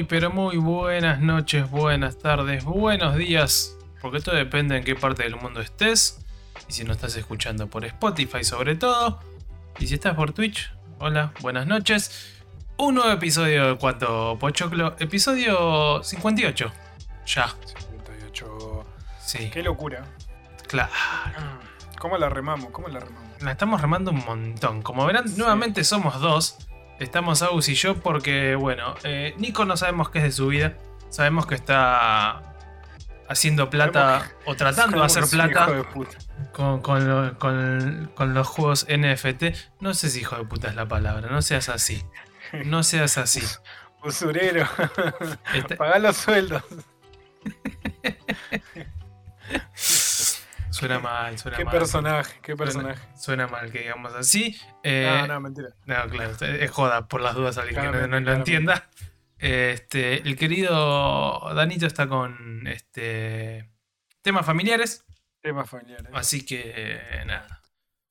Muy, 0.00 0.06
pero 0.06 0.30
muy 0.30 0.56
buenas 0.56 1.20
noches, 1.20 1.68
buenas 1.70 2.16
tardes, 2.16 2.64
buenos 2.64 3.16
días, 3.16 3.76
porque 4.00 4.16
esto 4.16 4.32
depende 4.34 4.78
en 4.78 4.82
qué 4.82 4.94
parte 4.96 5.24
del 5.24 5.36
mundo 5.36 5.60
estés, 5.60 6.24
y 6.66 6.72
si 6.72 6.84
no 6.84 6.92
estás 6.94 7.14
escuchando 7.16 7.66
por 7.68 7.84
Spotify 7.84 8.42
sobre 8.42 8.76
todo, 8.76 9.20
y 9.78 9.86
si 9.88 9.92
estás 9.96 10.14
por 10.14 10.32
Twitch, 10.32 10.72
hola, 11.00 11.34
buenas 11.42 11.66
noches. 11.66 12.40
Un 12.78 12.94
nuevo 12.94 13.10
episodio 13.10 13.66
de 13.74 13.76
Cuanto 13.76 14.38
Pochoclo, 14.38 14.96
episodio 14.98 16.02
58. 16.02 16.72
Ya. 17.26 17.48
58. 17.66 18.84
Sí. 19.20 19.50
Qué 19.50 19.62
locura. 19.62 20.06
Claro. 20.66 20.90
¿Cómo 21.98 22.16
la 22.16 22.30
remamos? 22.30 22.70
¿Cómo 22.70 22.88
la 22.88 23.00
remamos? 23.00 23.42
La 23.42 23.52
estamos 23.52 23.82
remando 23.82 24.12
un 24.12 24.24
montón. 24.24 24.80
Como 24.80 25.04
verán, 25.04 25.28
Sí. 25.28 25.34
nuevamente 25.36 25.84
somos 25.84 26.18
dos. 26.22 26.56
Estamos 27.00 27.42
Agus 27.42 27.68
y 27.68 27.74
yo 27.74 27.96
porque, 27.96 28.54
bueno, 28.54 28.94
eh, 29.02 29.34
Nico 29.38 29.64
no 29.64 29.76
sabemos 29.76 30.10
qué 30.10 30.18
es 30.18 30.24
de 30.24 30.32
su 30.32 30.46
vida. 30.48 30.74
Sabemos 31.08 31.46
que 31.46 31.54
está 31.56 32.54
haciendo 33.28 33.70
plata 33.70 34.30
o 34.44 34.54
tratando 34.54 34.98
de 34.98 35.04
hacer 35.06 35.24
plata 35.28 35.66
de 35.66 35.84
con, 36.52 36.80
con 36.82 37.08
lo- 37.08 37.38
con- 37.38 38.10
con 38.14 38.34
los 38.34 38.46
juegos 38.46 38.86
NFT. 38.88 39.44
No 39.80 39.94
sé 39.94 40.10
si 40.10 40.20
hijo 40.20 40.36
de 40.36 40.44
puta 40.44 40.68
es 40.68 40.74
la 40.76 40.86
palabra, 40.86 41.28
no 41.30 41.40
seas 41.42 41.68
así. 41.68 42.04
No 42.66 42.82
seas 42.82 43.16
así. 43.18 43.42
Usurero. 44.04 44.66
Este- 45.54 45.76
Pagá 45.76 45.98
los 45.98 46.16
sueldos. 46.16 46.62
suena 50.80 50.98
mal, 50.98 51.38
suena 51.38 51.56
Qué 51.56 51.64
mal. 51.64 51.72
personaje, 51.78 52.38
qué 52.42 52.56
personaje. 52.56 53.00
Suena, 53.16 53.46
mal 53.46 53.70
que 53.70 53.78
digamos 53.80 54.14
así. 54.14 54.58
Eh, 54.82 55.06
No, 55.22 55.26
no, 55.34 55.40
mentira. 55.40 55.68
No, 55.86 55.94
claro, 56.08 56.32
es 56.40 56.70
joda 56.70 57.06
por 57.08 57.20
las 57.20 57.34
dudas 57.34 57.56
alguien 57.58 57.80
que 57.80 57.88
no, 57.90 58.06
no 58.08 58.20
lo 58.20 58.32
entienda. 58.32 58.88
Este, 59.38 60.16
el 60.28 60.36
querido 60.36 61.54
Danito 61.54 61.86
está 61.86 62.06
con 62.08 62.66
este 62.66 63.70
temas 64.22 64.44
familiares, 64.44 65.04
Temas 65.40 65.70
familiares. 65.70 66.08
así 66.12 66.44
que 66.44 66.62
eh, 66.76 67.24
nada. 67.26 67.62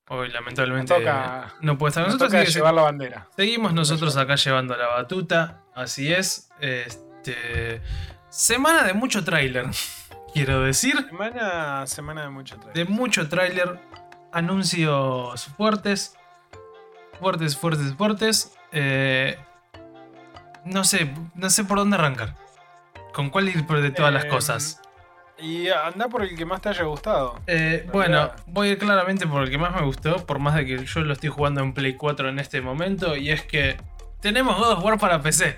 Hoy 0.07 0.29
lamentablemente 0.31 0.91
toca- 0.91 1.53
no 1.61 1.77
puede 1.77 1.89
estar 1.89 2.03
nosotros, 2.03 2.29
toca 2.29 2.41
así 2.41 2.47
que 2.47 2.57
llevar 2.57 2.73
la 2.73 2.81
bandera. 2.81 3.27
seguimos 3.35 3.73
nosotros 3.73 4.17
acá 4.17 4.35
llevando 4.35 4.75
la 4.75 4.87
batuta, 4.87 5.61
así 5.75 6.11
es. 6.11 6.49
Este, 6.59 7.79
semana 8.29 8.83
de 8.83 8.93
mucho 8.93 9.23
tráiler, 9.23 9.67
quiero 10.33 10.61
decir, 10.61 10.95
Semana, 11.09 11.85
semana 11.87 12.21
de 12.23 12.29
mucho 12.29 12.55
de 12.57 12.61
trailer. 12.63 12.89
mucho 12.89 13.29
tráiler, 13.29 13.79
anuncios 14.31 15.45
fuertes, 15.57 16.15
fuertes, 17.19 17.57
fuertes, 17.57 17.93
fuertes. 17.95 18.57
Eh, 18.71 19.37
no 20.65 20.83
sé, 20.83 21.11
no 21.35 21.49
sé 21.49 21.63
por 21.63 21.77
dónde 21.77 21.95
arrancar. 21.97 22.35
¿Con 23.13 23.29
cuál 23.29 23.49
ir 23.49 23.65
de 23.65 23.91
todas 23.91 24.13
las 24.13 24.25
Em, 24.25 24.29
cosas? 24.29 24.81
Y 25.39 25.69
anda 25.69 26.07
por 26.09 26.23
el 26.23 26.35
que 26.35 26.45
más 26.45 26.61
te 26.61 26.69
haya 26.69 26.83
gustado. 26.83 27.39
Eh, 27.47 27.87
bueno, 27.91 28.31
voy 28.45 28.67
a 28.69 28.71
ir 28.73 28.77
claramente 28.77 29.25
por 29.25 29.43
el 29.43 29.49
que 29.49 29.57
más 29.57 29.73
me 29.73 29.81
gustó, 29.83 30.25
por 30.25 30.37
más 30.39 30.55
de 30.55 30.65
que 30.65 30.85
yo 30.85 30.99
lo 31.01 31.13
estoy 31.13 31.29
jugando 31.29 31.61
en 31.61 31.73
Play 31.73 31.95
4 31.95 32.29
en 32.29 32.39
este 32.39 32.61
momento, 32.61 33.15
y 33.15 33.31
es 33.31 33.41
que 33.43 33.77
tenemos 34.21 34.57
God 34.57 34.73
of 34.73 34.83
War 34.83 34.99
para 34.99 35.21
PC. 35.21 35.55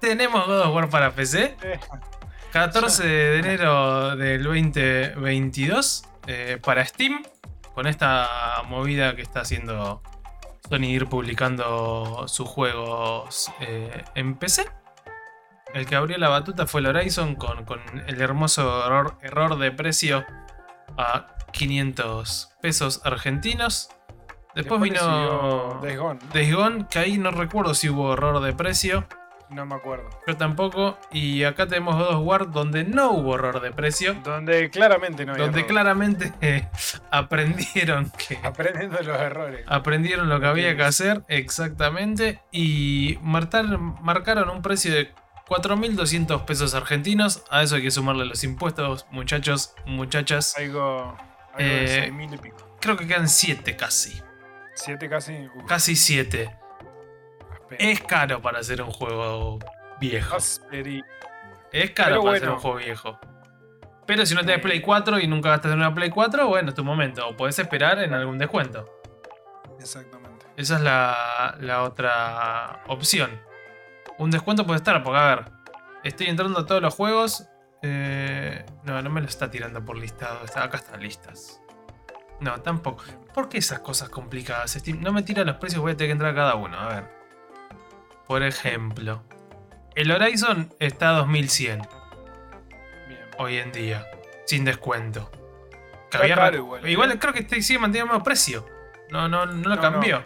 Tenemos 0.00 0.46
God 0.46 0.60
of 0.60 0.74
War 0.74 0.88
para 0.90 1.10
PC. 1.12 1.56
Eh, 2.50 2.52
14 2.52 3.06
de 3.06 3.38
enero 3.38 4.16
del 4.16 4.42
2022 4.42 6.02
eh, 6.26 6.58
para 6.60 6.84
Steam, 6.84 7.22
con 7.74 7.86
esta 7.86 8.62
movida 8.66 9.14
que 9.14 9.22
está 9.22 9.42
haciendo 9.42 10.02
Sony 10.68 10.86
ir 10.86 11.06
publicando 11.06 12.26
sus 12.26 12.48
juegos 12.48 13.52
eh, 13.60 14.02
en 14.16 14.34
PC. 14.34 14.66
El 15.74 15.86
que 15.86 15.94
abrió 15.94 16.18
la 16.18 16.28
batuta 16.28 16.66
fue 16.66 16.80
el 16.80 16.88
Horizon 16.88 17.36
con, 17.36 17.64
con 17.64 17.80
el 18.08 18.20
hermoso 18.20 18.84
error, 18.84 19.16
error 19.22 19.56
de 19.56 19.70
precio 19.70 20.24
a 20.98 21.36
500 21.52 22.48
pesos 22.60 23.00
argentinos. 23.04 23.90
Después, 24.56 24.80
vino 24.80 25.78
Days 25.80 25.98
Gone. 25.98 26.18
Days 26.34 26.52
Gone, 26.52 26.86
que 26.90 26.98
ahí 26.98 27.16
no 27.16 27.30
recuerdo 27.30 27.74
si 27.74 27.88
hubo 27.88 28.12
error 28.12 28.40
de 28.40 28.52
precio. 28.52 29.06
No 29.50 29.66
me 29.66 29.74
acuerdo. 29.74 30.08
Yo 30.26 30.36
tampoco. 30.36 30.96
Y 31.10 31.42
acá 31.44 31.66
tenemos 31.66 31.96
God 31.96 32.14
of 32.16 32.24
War 32.26 32.50
donde 32.52 32.84
no 32.84 33.10
hubo 33.12 33.34
error 33.34 33.60
de 33.60 33.72
precio. 33.72 34.14
Donde 34.22 34.70
claramente 34.70 35.26
no 35.26 35.32
hay 35.32 35.38
donde 35.40 35.58
error. 35.60 35.68
claramente 35.70 36.32
eh, 36.40 36.68
aprendieron 37.10 38.10
que. 38.10 38.38
Aprendiendo 38.42 38.98
los 39.02 39.18
errores. 39.18 39.64
Aprendieron 39.66 40.28
lo 40.28 40.38
que 40.40 40.46
había 40.46 40.76
que 40.76 40.82
hacer 40.84 41.22
exactamente. 41.28 42.40
Y 42.52 43.18
marcar- 43.22 43.78
marcaron 43.78 44.50
un 44.50 44.62
precio 44.62 44.92
de 44.94 45.12
4.200 45.48 46.44
pesos 46.44 46.74
argentinos. 46.74 47.42
A 47.50 47.62
eso 47.62 47.74
hay 47.76 47.82
que 47.82 47.90
sumarle 47.90 48.24
los 48.26 48.44
impuestos, 48.44 49.06
muchachos, 49.10 49.74
muchachas. 49.84 50.54
Algo, 50.56 51.16
algo 51.54 51.58
Eh, 51.58 51.64
de 51.80 51.88
6 52.02 52.12
mil 52.12 52.32
y 52.32 52.38
pico. 52.38 52.76
Creo 52.80 52.96
que 52.96 53.06
quedan 53.06 53.28
7 53.28 53.76
casi. 53.76 54.22
7 54.74 55.08
casi. 55.08 55.48
Uf, 55.56 55.66
Casi 55.66 55.96
7. 55.96 56.56
Es 57.78 58.00
caro 58.00 58.40
para 58.42 58.58
hacer 58.60 58.82
un 58.82 58.90
juego 58.90 59.58
viejo. 60.00 60.36
Es 60.36 60.60
caro 60.70 60.72
Pero 61.72 61.92
para 61.94 62.18
bueno. 62.20 62.36
hacer 62.36 62.48
un 62.50 62.58
juego 62.58 62.76
viejo. 62.78 63.18
Pero 64.06 64.26
si 64.26 64.34
no 64.34 64.40
tenés 64.40 64.60
Play 64.60 64.80
4 64.80 65.20
y 65.20 65.26
nunca 65.28 65.50
gastas 65.50 65.72
en 65.72 65.78
una 65.78 65.94
Play 65.94 66.10
4, 66.10 66.48
bueno, 66.48 66.70
es 66.70 66.74
tu 66.74 66.84
momento. 66.84 67.28
O 67.28 67.36
podés 67.36 67.58
esperar 67.58 68.00
en 68.00 68.12
algún 68.12 68.38
descuento. 68.38 68.84
Exactamente. 69.78 70.46
Esa 70.56 70.76
es 70.76 70.80
la, 70.82 71.56
la 71.60 71.82
otra 71.84 72.82
opción. 72.88 73.40
Un 74.18 74.30
descuento 74.30 74.66
puede 74.66 74.78
estar, 74.78 75.02
porque 75.02 75.18
a 75.18 75.34
ver, 75.36 75.44
estoy 76.04 76.26
entrando 76.26 76.58
a 76.60 76.66
todos 76.66 76.82
los 76.82 76.94
juegos. 76.94 77.46
eh, 77.82 78.66
no, 78.82 79.00
no 79.00 79.10
me 79.10 79.20
lo 79.20 79.28
está 79.28 79.50
tirando 79.50 79.84
por 79.84 79.96
listado. 79.96 80.44
Está, 80.44 80.64
acá 80.64 80.78
están 80.78 81.00
listas. 81.02 81.60
No, 82.40 82.60
tampoco. 82.62 83.04
¿Por 83.32 83.48
qué 83.48 83.58
esas 83.58 83.78
cosas 83.80 84.08
complicadas? 84.08 84.72
Steam? 84.72 85.00
No 85.00 85.12
me 85.12 85.22
tira 85.22 85.44
los 85.44 85.56
precios, 85.56 85.80
voy 85.82 85.92
a 85.92 85.96
tener 85.96 86.08
que 86.08 86.12
entrar 86.12 86.32
a 86.32 86.34
cada 86.34 86.54
uno. 86.56 86.78
A 86.78 86.88
ver. 86.88 87.19
Por 88.30 88.44
ejemplo, 88.44 89.24
el 89.96 90.12
Horizon 90.12 90.72
está 90.78 91.08
a 91.08 91.12
2100 91.14 91.80
Bien. 93.08 93.20
hoy 93.38 93.56
en 93.56 93.72
día, 93.72 94.06
sin 94.46 94.64
descuento. 94.64 95.28
Que 95.32 95.96
Está 96.04 96.18
había 96.18 96.34
caro 96.36 96.50
ra- 96.52 96.56
igual, 96.58 96.88
igual 96.88 97.10
¿eh? 97.10 97.18
creo 97.18 97.32
que 97.32 97.40
este 97.40 97.60
sigue 97.60 97.80
manteniendo 97.80 98.12
el 98.12 98.18
mismo 98.18 98.24
precio. 98.24 98.64
No, 99.10 99.26
no, 99.28 99.46
no 99.46 99.68
lo 99.68 99.74
No, 99.74 99.82
cambió. 99.82 100.24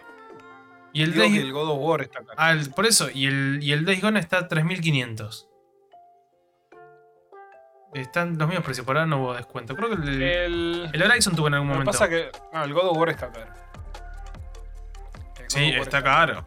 Y 0.93 1.01
el 1.01 1.15
Days- 1.15 1.35
el 1.39 1.51
God 1.51 1.67
of 1.71 1.79
War 1.81 2.01
está 2.03 2.19
caro. 2.19 2.33
ah, 2.37 2.51
el- 2.51 2.69
por 2.69 2.85
eso, 2.85 3.09
y 3.11 3.25
el, 3.25 3.57
y 3.63 3.71
el 3.71 3.85
Days 3.85 4.01
Gone 4.03 4.19
está 4.19 4.37
a 4.37 4.47
3500. 4.47 5.49
Están 7.95 8.37
los 8.37 8.47
mismos 8.47 8.65
precios, 8.65 8.85
por 8.85 8.97
ahora 8.97 9.07
no 9.07 9.17
hubo 9.19 9.33
descuento. 9.33 9.75
Creo 9.75 9.89
que 9.89 9.95
el, 9.95 10.21
el, 10.21 10.89
el 10.93 11.01
Horizon 11.03 11.35
tuvo 11.35 11.47
en 11.47 11.55
algún 11.55 11.69
lo 11.69 11.73
que 11.73 11.79
momento. 11.79 11.91
pasa 11.91 12.07
que. 12.07 12.29
No, 12.53 12.63
el 12.65 12.71
God 12.71 12.87
of 12.89 12.97
War 12.99 13.09
está 13.09 13.31
caro. 13.31 13.51
Sí, 15.47 15.71
War 15.71 15.79
está 15.79 16.03
caro. 16.03 16.45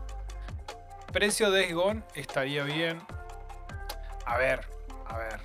Precio 1.13 1.51
de 1.51 1.73
Gone 1.73 2.03
estaría 2.15 2.63
bien. 2.65 3.01
A 4.27 4.37
ver, 4.37 4.67
a 5.09 5.17
ver. 5.19 5.41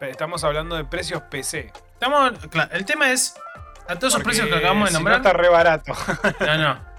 Estamos 0.00 0.42
hablando 0.42 0.74
de 0.76 0.84
precios 0.84 1.22
PC. 1.22 1.72
Estamos, 1.94 2.32
claro, 2.50 2.70
el 2.74 2.84
tema 2.84 3.10
es, 3.12 3.36
a 3.88 3.94
todos 3.96 4.14
esos 4.14 4.24
precios 4.24 4.48
que 4.48 4.56
acabamos 4.56 4.84
de 4.84 4.88
si 4.88 4.94
no 4.94 4.98
nombrar. 5.00 5.16
está 5.18 5.32
re 5.32 5.48
barato. 5.48 5.92
No, 6.40 6.58
no. 6.58 6.92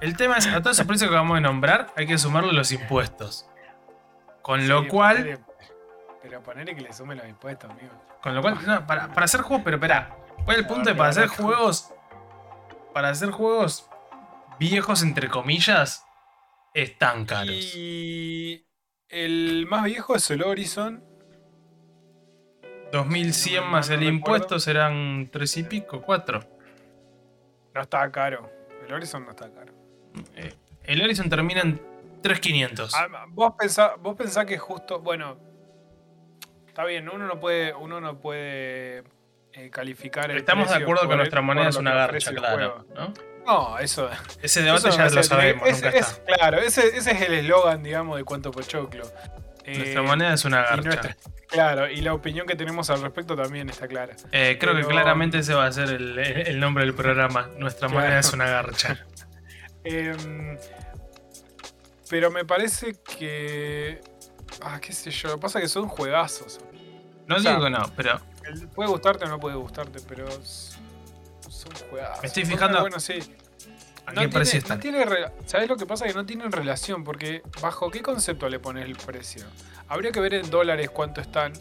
El 0.00 0.16
tema 0.16 0.36
es, 0.36 0.46
a 0.48 0.60
todos 0.60 0.76
esos 0.76 0.86
precios 0.86 1.08
que 1.08 1.14
acabamos 1.14 1.36
de 1.36 1.42
nombrar, 1.42 1.92
hay 1.96 2.06
que 2.08 2.18
sumarle 2.18 2.52
los 2.52 2.72
impuestos. 2.72 3.46
Con 4.42 4.66
lo 4.68 4.88
cual, 4.88 5.18
ponele- 5.18 5.40
pero 6.22 6.42
ponerle 6.42 6.74
que 6.74 6.80
le 6.82 6.92
sume 6.92 7.14
los 7.14 7.26
impuestos, 7.26 7.70
amigo. 7.70 7.92
con 8.20 8.34
lo 8.34 8.42
cual, 8.42 8.58
no, 8.66 8.84
para, 8.86 9.08
para 9.12 9.24
hacer 9.24 9.40
juegos, 9.42 9.62
pero 9.64 9.76
espera, 9.76 10.16
¿cuál 10.44 10.56
es 10.56 10.62
el 10.62 10.66
punto 10.68 10.90
de 10.90 10.96
para 10.96 11.10
hacer 11.10 11.28
juegos, 11.28 11.90
para 12.92 13.10
hacer 13.10 13.30
juegos 13.30 13.88
viejos 14.58 15.02
entre 15.02 15.28
comillas, 15.28 16.04
están 16.74 17.24
caros? 17.26 17.74
Y 17.76 18.66
el 19.08 19.66
más 19.68 19.84
viejo 19.84 20.14
es 20.16 20.30
el 20.30 20.42
Horizon. 20.42 21.02
2100 22.92 23.64
no, 23.64 23.70
más 23.70 23.88
no 23.88 23.94
el 23.94 24.00
recuerdo. 24.00 24.16
impuesto 24.16 24.58
serán 24.60 25.28
3 25.32 25.56
y 25.58 25.62
pico, 25.64 26.02
4. 26.02 26.40
No 27.74 27.80
está 27.80 28.10
caro. 28.10 28.50
El 28.86 28.92
Horizon 28.92 29.24
no 29.24 29.30
está 29.30 29.50
caro. 29.50 29.72
Eh, 30.36 30.52
el 30.84 31.00
Horizon 31.02 31.30
termina 31.30 31.62
en 31.62 31.80
3500. 32.22 32.94
Ah, 32.94 33.26
vos 33.28 33.54
pensás, 33.58 33.92
vos 34.00 34.14
pensás 34.16 34.44
que 34.44 34.58
justo. 34.58 35.00
Bueno. 35.00 35.38
Está 36.68 36.84
bien, 36.84 37.08
uno 37.08 37.26
no 37.26 37.38
puede. 37.40 37.72
Uno 37.74 38.00
no 38.00 38.18
puede 38.18 39.04
eh, 39.52 39.70
calificar 39.70 40.30
el 40.30 40.38
Estamos 40.38 40.68
de 40.70 40.76
acuerdo 40.76 41.06
que 41.06 41.12
el- 41.12 41.18
nuestra 41.18 41.40
moneda 41.42 41.68
es 41.68 41.76
una 41.76 41.92
que 41.92 41.96
garcha, 41.96 42.34
claro. 42.34 42.86
¿no? 42.94 43.12
No, 43.46 43.78
eso. 43.78 44.08
Ese 44.40 44.62
debate 44.62 44.88
eso 44.88 44.96
ya 44.98 45.08
lo 45.10 45.20
es 45.20 45.26
sabemos, 45.26 45.68
ese- 45.68 45.84
nunca 45.86 45.98
es- 45.98 46.08
está. 46.08 46.24
Claro, 46.34 46.58
ese, 46.60 46.96
ese 46.96 47.10
es 47.12 47.20
el 47.22 47.34
eslogan, 47.34 47.82
digamos, 47.82 48.16
de 48.16 48.24
cuánto 48.24 48.50
pochoclo. 48.50 49.04
Eh, 49.64 49.78
Nuestra 49.78 50.02
moneda 50.02 50.34
es 50.34 50.44
una 50.44 50.60
y 50.60 50.64
garcha. 50.64 50.82
nuestra- 50.82 51.16
claro, 51.48 51.88
y 51.90 52.00
la 52.00 52.14
opinión 52.14 52.46
que 52.46 52.54
tenemos 52.56 52.88
al 52.90 53.00
respecto 53.02 53.36
también 53.36 53.68
está 53.68 53.86
clara. 53.88 54.14
Eh, 54.32 54.56
creo 54.60 54.74
que 54.74 54.84
claramente 54.84 55.38
ese 55.38 55.54
va 55.54 55.66
a 55.66 55.72
ser 55.72 55.88
el, 55.90 56.18
el 56.18 56.60
nombre 56.60 56.84
del 56.84 56.94
programa. 56.94 57.48
Nuestra 57.58 57.88
Claro. 57.88 58.02
moneda 58.04 58.18
es 58.20 58.32
una 58.32 58.46
garcha. 58.46 59.04
Em, 59.84 60.56
Pero 62.08 62.30
me 62.30 62.44
parece 62.44 62.94
que. 63.18 64.00
Ah, 64.60 64.78
qué 64.80 64.92
sé 64.92 65.10
yo. 65.10 65.28
Lo 65.30 65.34
que 65.36 65.40
pasa 65.40 65.58
es 65.58 65.64
que 65.64 65.68
son 65.68 65.88
juegazos. 65.88 66.60
No 67.26 67.36
O 67.36 67.40
sea, 67.40 67.52
digo 67.52 67.64
que 67.64 67.70
no, 67.70 67.90
pero 67.96 68.20
Puede 68.74 68.90
gustarte 68.90 69.24
o 69.24 69.28
no 69.28 69.40
puede 69.40 69.56
gustarte, 69.56 69.98
pero. 70.08 70.26
Me 72.20 72.26
estoy 72.26 72.44
fijando- 72.44 72.80
Bueno, 72.80 73.00
sí. 73.00 73.18
¿a 74.06 74.12
No 74.12 74.22
qué 74.22 74.28
precio 74.28 74.60
no 74.68 74.78
tiene 74.78 75.04
¿Sabes 75.46 75.68
lo 75.68 75.76
que 75.76 75.86
pasa? 75.86 76.06
Que 76.06 76.14
no 76.14 76.26
tienen 76.26 76.50
relación, 76.50 77.04
porque 77.04 77.42
¿bajo 77.60 77.90
qué 77.90 78.02
concepto 78.02 78.48
le 78.48 78.58
pones 78.58 78.84
el 78.84 78.96
precio? 78.96 79.44
Habría 79.88 80.10
que 80.10 80.20
ver 80.20 80.34
en 80.34 80.50
dólares 80.50 80.90
cuánto 80.90 81.20
están. 81.20 81.52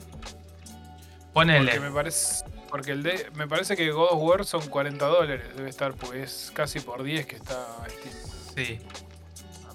Ponele. 1.33 1.71
Porque 1.71 1.79
me 1.79 1.91
parece. 1.91 2.45
Porque 2.69 2.91
el 2.91 3.03
de, 3.03 3.29
me 3.35 3.47
parece 3.47 3.75
que 3.75 3.91
God 3.91 4.07
of 4.11 4.21
War 4.21 4.45
son 4.45 4.65
40 4.67 5.05
dólares, 5.05 5.43
debe 5.55 5.69
estar, 5.69 5.93
pues 5.93 6.13
es 6.47 6.51
casi 6.53 6.79
por 6.79 7.03
10 7.03 7.25
que 7.25 7.35
está 7.35 7.67
Steam. 7.89 8.15
Sí. 8.55 8.79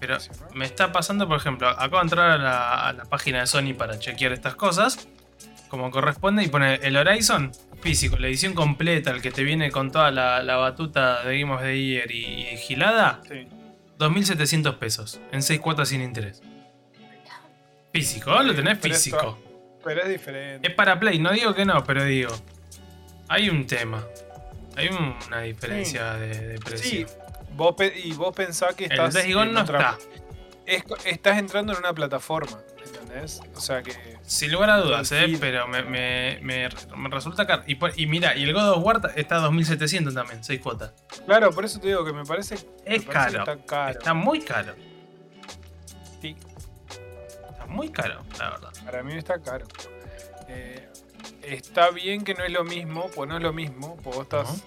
Pero 0.00 0.16
precio, 0.16 0.32
¿no? 0.40 0.54
me 0.54 0.64
está 0.64 0.92
pasando, 0.92 1.28
por 1.28 1.36
ejemplo, 1.38 1.68
acabo 1.68 1.96
de 1.96 2.02
entrar 2.02 2.30
a 2.30 2.38
la, 2.38 2.88
a 2.88 2.92
la 2.94 3.04
página 3.04 3.40
de 3.40 3.46
Sony 3.46 3.74
para 3.76 3.98
chequear 3.98 4.32
estas 4.32 4.54
cosas, 4.54 5.08
como 5.68 5.90
corresponde, 5.90 6.42
y 6.44 6.48
pone 6.48 6.74
el 6.76 6.96
Horizon 6.96 7.52
físico, 7.80 8.16
la 8.18 8.26
edición 8.28 8.54
completa, 8.54 9.10
el 9.10 9.20
que 9.22 9.30
te 9.30 9.42
viene 9.44 9.70
con 9.70 9.90
toda 9.90 10.10
la, 10.10 10.42
la 10.42 10.56
batuta 10.56 11.22
de 11.24 11.40
Game 11.40 11.52
of 11.54 11.60
the 11.62 11.76
Year 11.80 12.10
y, 12.10 12.48
y 12.48 12.56
gilada, 12.56 13.20
Sí. 13.28 13.46
2.700 13.98 14.78
pesos, 14.78 15.20
en 15.32 15.42
6 15.42 15.60
cuotas 15.60 15.88
sin 15.88 16.02
interés. 16.02 16.42
Físico, 17.92 18.42
lo 18.42 18.54
tenés 18.54 18.78
físico. 18.78 19.38
Pero 19.84 20.02
es 20.02 20.08
diferente. 20.08 20.66
Es 20.68 20.74
para 20.74 20.98
Play, 20.98 21.18
no 21.18 21.30
digo 21.32 21.54
que 21.54 21.64
no, 21.64 21.82
pero 21.84 22.04
digo, 22.04 22.30
hay 23.28 23.48
un 23.48 23.66
tema. 23.66 24.04
Hay 24.76 24.88
un- 24.88 25.14
una 25.28 25.40
diferencia 25.42 26.14
de, 26.14 26.48
de 26.48 26.58
precio. 26.58 26.90
Sí, 27.08 27.14
vos 27.54 27.74
y 28.04 28.12
vos 28.12 28.34
pensás 28.36 28.74
que 28.74 28.84
El 28.86 28.92
estás. 28.92 29.14
Days 29.14 29.34
Gone 29.34 29.52
no 29.52 29.62
otra- 29.62 29.96
está. 29.96 29.98
es- 30.66 30.84
estás 31.06 31.38
entrando 31.38 31.72
en 31.72 31.78
una 31.78 31.94
plataforma, 31.94 32.58
¿entendés? 33.06 33.40
O 33.54 33.60
sea 33.60 33.82
que. 33.82 34.16
Sin 34.22 34.52
lugar 34.52 34.70
a 34.70 34.78
dudas, 34.78 35.10
eh, 35.12 35.36
pero 35.40 35.66
me, 35.68 35.82
me- 35.82 36.38
me- 36.42 36.68
me 36.96 37.08
resulta 37.10 37.46
caro. 37.46 37.62
Y, 37.66 38.06
mira, 38.06 38.36
y 38.36 38.42
el 38.44 38.52
God 38.52 38.70
of 38.72 38.84
War 38.84 39.12
está 39.16 39.36
a 39.36 39.40
2700 39.40 40.14
también, 40.14 40.42
6 40.42 40.60
cuotas. 40.60 40.92
Claro, 41.24 41.50
por 41.50 41.64
eso 41.64 41.78
te 41.80 41.88
digo 41.88 42.04
que 42.04 42.12
me 42.12 42.24
parece. 42.24 42.54
me 42.56 42.60
Es 42.96 43.04
parece 43.04 43.06
que 43.06 43.12
caro. 43.12 43.38
Está 43.40 43.56
caro. 43.66 43.98
Está 43.98 44.14
muy 44.14 44.40
caro. 44.40 44.74
Sí, 46.20 46.36
Está 47.50 47.66
muy 47.66 47.88
caro, 47.90 48.22
la 48.38 48.50
verdad. 48.50 48.70
para 48.84 49.02
mí 49.02 49.14
está 49.14 49.40
caro. 49.40 49.66
Eh, 50.48 50.88
está 51.42 51.90
bien 51.90 52.24
que 52.24 52.34
no 52.34 52.44
es 52.44 52.52
lo 52.52 52.64
mismo, 52.64 53.10
pues 53.14 53.28
no 53.28 53.36
es 53.36 53.42
lo 53.42 53.52
mismo, 53.52 53.96
pues 54.02 54.16
vos 54.16 54.22
estás. 54.24 54.64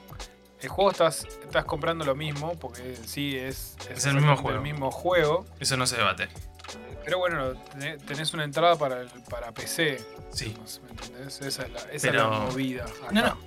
El 0.61 0.67
juego 0.67 0.91
estás, 0.91 1.23
estás 1.41 1.63
comprando 1.63 2.03
lo 2.03 2.15
mismo, 2.15 2.59
porque 2.59 2.97
sí 3.05 3.37
es, 3.37 3.77
Es 3.89 4.05
el 4.05 4.15
mismo 4.15 4.35
juego. 4.35 4.57
el 4.57 4.61
mismo 4.61 4.91
juego. 4.91 5.45
Eso 5.61 5.77
no 5.77 5.87
se 5.87 5.95
debate. 5.95 6.27
Pero 7.05 7.17
bueno, 7.19 7.53
tené- 7.73 7.97
tenés 8.05 8.33
una 8.33 8.43
entrada 8.43 8.75
para, 8.77 9.01
el- 9.01 9.09
para 9.29 9.51
PC. 9.51 10.03
Sí. 10.31 10.55
¿Me 10.83 10.89
entendés? 10.91 11.41
Esa 11.41 11.63
es 11.63 11.71
la, 11.71 11.79
esa 11.91 12.07
Pero- 12.11 12.23
es 12.25 12.29
la 12.31 12.39
movida. 12.45 12.83
acá. 12.85 13.11
No, 13.11 13.21
no. 13.21 13.37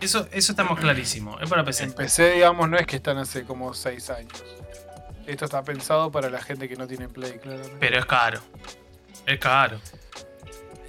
Eso, 0.00 0.28
eso 0.30 0.52
estamos 0.52 0.78
clarísimo. 0.78 1.38
Es 1.40 1.48
para 1.50 1.64
PC. 1.64 1.84
En 1.84 1.92
PC, 1.92 2.32
digamos, 2.34 2.68
no 2.68 2.76
es 2.78 2.86
que 2.86 2.96
están 2.96 3.18
hace 3.18 3.44
como 3.44 3.74
6 3.74 4.10
años. 4.10 4.44
Esto 5.26 5.44
está 5.44 5.62
pensado 5.62 6.10
para 6.12 6.30
la 6.30 6.40
gente 6.40 6.68
que 6.68 6.76
no 6.76 6.86
tiene 6.86 7.08
Play, 7.08 7.38
claramente. 7.38 7.76
Pero 7.80 7.98
es 7.98 8.06
caro. 8.06 8.40
Es 9.26 9.38
caro. 9.40 9.80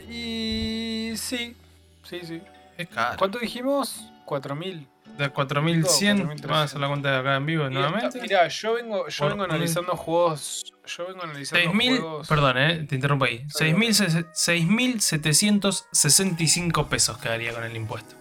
Y 0.07 1.13
sí, 1.17 1.55
sí, 2.03 2.21
sí. 2.23 2.41
Es 2.77 2.87
caro. 2.89 3.17
¿Cuánto 3.17 3.39
dijimos? 3.39 4.05
4000. 4.25 4.87
De 5.17 5.29
4100. 5.29 6.17
4300. 6.25 6.49
Vamos 6.49 6.75
a 6.75 6.79
la 6.79 6.87
cuenta 6.87 7.11
de 7.11 7.17
acá 7.17 7.35
en 7.35 7.45
vivo 7.45 7.69
nuevamente. 7.69 8.21
Mira, 8.21 8.47
yo 8.47 8.73
vengo, 8.75 9.07
yo 9.09 9.27
vengo 9.27 9.43
analizando 9.43 9.97
juegos. 9.97 10.63
Yo 10.85 11.07
vengo 11.07 11.23
analizando 11.23 11.63
6000, 11.65 11.99
juegos. 11.99 12.27
perdón, 12.27 12.57
eh, 12.57 12.85
te 12.87 12.95
interrumpo 12.95 13.25
ahí. 13.25 13.43
6000 13.49 13.93
se- 13.95 14.25
6.765 14.33 16.87
pesos 16.87 17.17
quedaría 17.17 17.53
con 17.53 17.63
el 17.63 17.75
impuesto. 17.75 18.15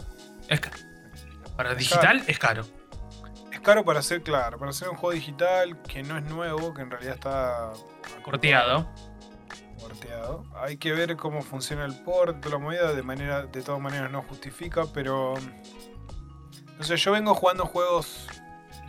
Es 0.49 0.61
caro. 0.61 0.77
Para 1.57 1.75
digital 1.75 2.23
es 2.27 2.39
caro. 2.39 2.65
Es 3.53 3.61
caro 3.61 3.85
para 3.85 4.01
hacer, 4.01 4.23
claro, 4.23 4.59
para 4.59 4.71
hacer 4.71 4.89
un 4.89 4.97
juego 4.97 5.13
digital 5.15 5.81
que 5.83 6.03
no 6.03 6.17
es 6.17 6.25
nuevo, 6.25 6.75
que 6.75 6.83
en 6.83 6.91
realidad 6.91 7.15
está 7.15 7.73
Corteado. 8.23 8.89
porteado. 9.81 10.45
Hay 10.61 10.77
que 10.77 10.93
ver 10.93 11.17
cómo 11.17 11.43
funciona 11.43 11.85
el 11.85 11.95
port, 12.03 12.45
la 12.47 12.59
movida, 12.59 12.93
de 12.93 13.03
manera, 13.03 13.47
de 13.47 13.63
todas 13.63 13.81
maneras 13.81 14.11
no 14.11 14.23
justifica, 14.23 14.85
pero. 14.93 15.35
No 16.79 16.85
sé, 16.85 16.97
yo 16.97 17.13
vengo 17.13 17.35
jugando 17.35 17.67
juegos 17.67 18.27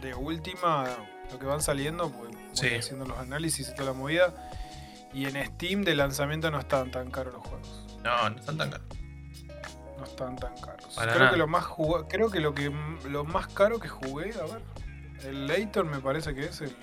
de 0.02 0.14
última, 0.14 0.86
lo 1.32 1.40
que 1.40 1.46
van 1.46 1.62
saliendo, 1.62 2.10
pues 2.12 2.30
voy 2.32 2.38
Sí. 2.54 2.76
haciendo 2.76 3.06
los 3.06 3.18
análisis 3.18 3.70
y 3.70 3.74
toda 3.74 3.86
la 3.86 3.94
movida. 3.94 4.34
Y 5.14 5.26
en 5.26 5.44
Steam 5.46 5.84
de 5.84 5.96
lanzamiento 5.96 6.52
no 6.52 6.60
están 6.60 6.92
tan 6.92 7.10
caros 7.10 7.34
los 7.34 7.44
juegos. 7.46 7.86
No, 8.04 8.30
no 8.30 8.40
están 8.40 8.58
tan 8.58 8.70
caros. 8.70 8.88
No 9.98 10.04
están 10.06 10.36
tan 10.38 10.56
caros. 10.62 10.86
Para 10.96 11.08
creo 11.12 11.20
nada. 11.20 11.32
que 11.32 11.38
lo 11.38 11.48
más 11.48 11.66
creo 12.08 12.30
que 12.30 12.40
lo 12.40 12.54
que 12.54 12.72
lo 13.10 13.24
más 13.26 13.48
caro 13.48 13.80
que 13.80 13.90
jugué, 13.90 14.34
a 14.36 14.46
ver. 14.46 14.62
El 15.26 15.48
Layton 15.48 15.90
me 15.90 16.00
parece 16.00 16.34
que 16.34 16.46
es 16.46 16.62
el, 16.62 16.74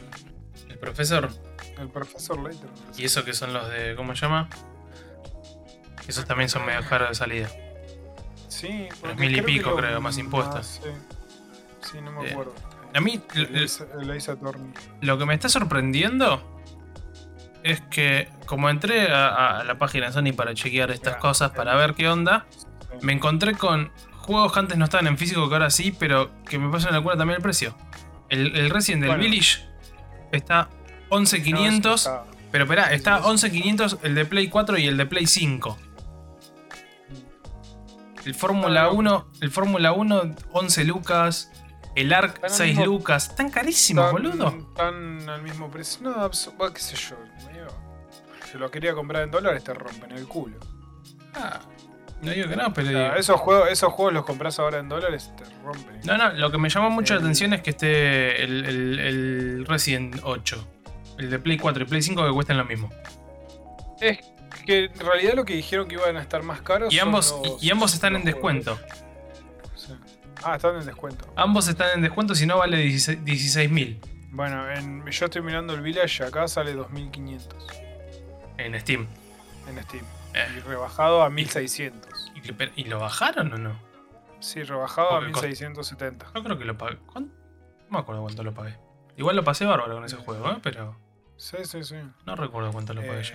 El 0.69 0.79
profesor. 0.79 1.31
el 1.79 1.89
profesor 1.89 2.39
Layton. 2.43 2.69
Y 2.99 3.05
eso 3.07 3.25
que 3.25 3.33
son 3.33 3.53
los 3.55 3.69
de. 3.71 3.95
¿Cómo 3.97 4.15
se 4.15 4.23
llama? 4.23 4.49
Esos 6.07 6.25
también 6.27 6.49
son 6.51 6.67
medio 6.67 6.87
caros 6.89 7.09
de 7.11 7.15
salida. 7.15 7.49
Sí, 8.61 8.89
porque 9.01 9.17
mil 9.17 9.37
y 9.37 9.43
pico, 9.43 9.71
lo 9.71 9.77
creo, 9.77 10.01
más 10.01 10.17
impuestos. 10.19 10.81
sí. 10.83 10.91
Sí, 11.93 12.01
no 12.01 12.11
me 12.13 12.27
Eh, 12.27 12.33
acuerdo. 12.33 12.55
A 12.95 13.01
mí, 13.01 13.21
lo 15.03 15.19
que 15.19 15.27
me 15.27 15.35
está 15.35 15.49
sorprendiendo 15.49 16.63
es 17.63 17.81
que, 17.83 18.29
como 18.47 18.71
entré 18.71 19.13
a, 19.13 19.59
a 19.61 19.65
la 19.65 19.77
página 19.79 20.07
de 20.07 20.13
Sony 20.13 20.35
para 20.35 20.55
chequear 20.55 20.91
estas 20.91 21.17
cosas, 21.17 21.51
para 21.51 21.75
ver 21.75 21.95
qué 21.95 22.09
onda, 22.09 22.47
me 23.03 23.13
encontré 23.13 23.55
con 23.55 23.91
juegos 24.19 24.53
que 24.53 24.59
antes 24.61 24.79
no 24.79 24.85
estaban 24.85 25.07
en 25.07 25.19
físico, 25.19 25.49
que 25.49 25.55
ahora 25.55 25.71
sí, 25.71 25.95
pero 25.97 26.31
que 26.49 26.59
me 26.59 26.71
pasan 26.71 26.93
la 26.93 26.99
locura 26.99 27.17
también 27.17 27.37
el 27.37 27.43
precio. 27.43 27.77
El, 28.29 28.57
el 28.57 28.71
Resident 28.71 29.03
del 29.03 29.11
Bueno. 29.11 29.25
Village 29.25 29.65
está 30.33 30.69
11.500, 31.11 32.07
No, 32.11 32.23
pero 32.51 32.65
esperá, 32.65 32.89
sí, 32.89 32.95
está 32.95 33.19
sí. 33.19 33.25
11.500 33.25 33.99
el 34.03 34.15
de 34.15 34.25
Play 34.25 34.49
4 34.49 34.79
y 34.79 34.87
el 34.87 34.97
de 34.97 35.07
Play 35.07 35.27
5. 35.27 35.79
El 38.27 38.35
Fórmula 38.35 38.83
Ah, 38.83 38.87
no. 38.87 38.93
1, 38.95 39.27
el 39.41 39.51
Fórmula 39.51 39.93
1 39.93 40.35
11 40.53 40.85
lucas, 40.85 41.51
el 41.95 42.13
ARC 42.13 42.35
Están 42.35 42.51
al 42.51 42.57
6 42.57 42.77
mismo- 42.77 42.85
lucas, 42.93 43.29
están 43.31 43.51
carísimos, 43.51 44.05
Están- 44.07 44.23
boludo. 44.23 44.49
Están 44.69 45.29
al 45.31 45.43
mismo 45.43 45.71
precio. 45.71 46.03
No, 46.03 46.15
bah, 46.59 46.73
qué 46.75 46.81
sé 46.81 46.97
yo. 46.97 47.17
Si 48.51 48.59
lo 48.59 48.71
quería 48.71 48.95
comprar 48.95 49.23
en 49.23 49.31
dólares 49.31 49.63
te 49.65 49.73
rompen 49.75 50.13
el 50.13 50.27
culo. 50.27 50.57
Ah, 51.35 51.61
no 52.23 52.31
digo 52.31 52.49
que 52.49 52.57
no, 52.57 52.73
pero 52.73 52.89
O 52.89 52.91
sea, 52.91 53.03
digo- 53.05 53.17
esos, 53.17 53.41
juegos, 53.41 53.69
esos 53.71 53.93
juegos 53.93 54.15
los 54.15 54.25
compras 54.25 54.59
ahora 54.59 54.79
en 54.79 54.89
dólares 54.89 55.33
te 55.37 55.45
rompen. 55.65 56.01
No, 56.05 56.17
no, 56.17 56.33
lo 56.33 56.51
que 56.51 56.59
me 56.59 56.69
llamó 56.69 56.91
mucho 56.91 57.15
la 57.15 57.21
atención 57.21 57.53
es 57.55 57.63
que 57.63 57.71
esté 57.71 58.43
el, 58.45 58.65
el- 58.67 58.99
el 59.01 59.67
Resident 59.67 60.21
8. 60.25 60.67
El 61.19 61.31
de 61.31 61.39
Play 61.39 61.59
4 61.59 61.83
y 61.83 61.87
Play 61.87 62.03
5 62.03 62.25
que 62.27 62.33
cuestan 62.33 62.57
lo 62.59 62.65
mismo. 62.65 62.91
Es 64.01 64.19
que 64.67 64.85
en 64.87 64.99
realidad 65.01 65.35
lo 65.35 65.45
que 65.45 65.55
dijeron 65.55 65.89
que 65.89 65.95
iban 65.95 66.17
a 66.17 66.21
estar 66.21 66.43
más 66.43 66.61
caros. 66.61 66.93
Y 66.93 66.99
son 66.99 67.09
ambos, 67.09 67.35
los- 67.45 67.63
y, 67.63 67.71
ambos 67.71 67.95
están 67.95 68.17
en 68.17 68.25
descuento. 68.25 68.79
Sí. 69.75 69.93
Ah, 70.45 70.57
están 70.57 70.77
en 70.77 70.85
descuento. 70.87 71.27
Ambos 71.37 71.69
están 71.69 71.91
en 71.95 72.03
descuento, 72.03 72.35
si 72.35 72.47
no 72.47 72.59
vale 72.59 72.77
16 72.79 73.71
mil 73.71 74.01
Bueno, 74.31 74.71
en- 74.71 75.07
yo 75.07 75.25
estoy 75.25 75.41
mirando 75.41 75.73
el 75.75 75.81
Village, 75.81 76.25
acá 76.25 76.47
sale 76.49 76.75
2500 76.75 77.67
en 78.59 78.79
Steam. 78.81 79.07
en 79.69 79.83
Steam. 79.85 80.05
Eh. 80.35 80.47
Y 80.59 80.61
rebajado 80.61 81.23
a 81.23 81.31
1600. 81.31 82.33
¿Y, 82.35 82.81
¿Y 82.83 82.85
lo 82.85 82.99
bajaron 83.01 83.53
o 83.55 83.57
no? 83.59 83.81
Sí, 84.41 84.63
rebajado 84.63 85.09
a 85.13 85.19
Porque 85.21 85.33
cost- 85.33 85.45
1670. 85.47 86.27
Yo 86.35 86.45
creo 86.45 86.59
que 86.59 86.65
lo 86.67 86.77
pagué. 86.77 86.99
¿Cuánto? 87.07 87.33
No 87.85 87.91
me 87.91 87.99
acuerdo 87.99 88.23
cuánto 88.23 88.43
lo 88.43 88.53
pagué. 88.53 88.77
Igual 89.17 89.37
lo 89.37 89.45
pasé 89.45 89.65
bárbaro 89.65 89.95
con 89.95 90.05
ese 90.05 90.17
juego, 90.17 90.51
¿eh? 90.51 90.59
pero 90.63 90.95
Sí, 91.39 91.57
sí, 91.65 91.83
sí. 91.85 91.95
no 92.27 92.37
recuerdo 92.37 92.71
cuánto 92.73 92.93
lo 92.93 93.01
pagué 93.01 93.21
Eh, 93.21 93.23
yo. 93.23 93.35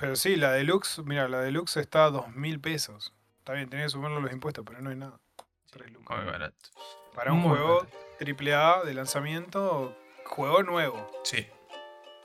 Pero 0.00 0.16
sí, 0.16 0.36
la 0.36 0.52
deluxe, 0.52 0.98
mira, 1.04 1.28
la 1.28 1.40
deluxe 1.40 1.76
está 1.76 2.06
a 2.06 2.10
2000 2.10 2.60
pesos. 2.60 3.12
Está 3.38 3.52
bien, 3.52 3.68
tenés 3.68 3.86
que 3.86 3.90
sumarlo 3.90 4.20
los 4.20 4.32
impuestos, 4.32 4.64
pero 4.66 4.80
no 4.80 4.90
hay 4.90 4.96
nada. 4.96 5.18
Tres 5.70 5.90
lucas. 5.92 6.16
Muy 6.18 6.26
barato. 6.26 6.56
Para 7.14 7.32
un 7.32 7.40
muy 7.40 7.50
juego 7.50 7.86
AAA 8.20 8.84
de 8.84 8.94
lanzamiento, 8.94 9.96
juego 10.26 10.62
nuevo. 10.62 11.10
Sí. 11.24 11.46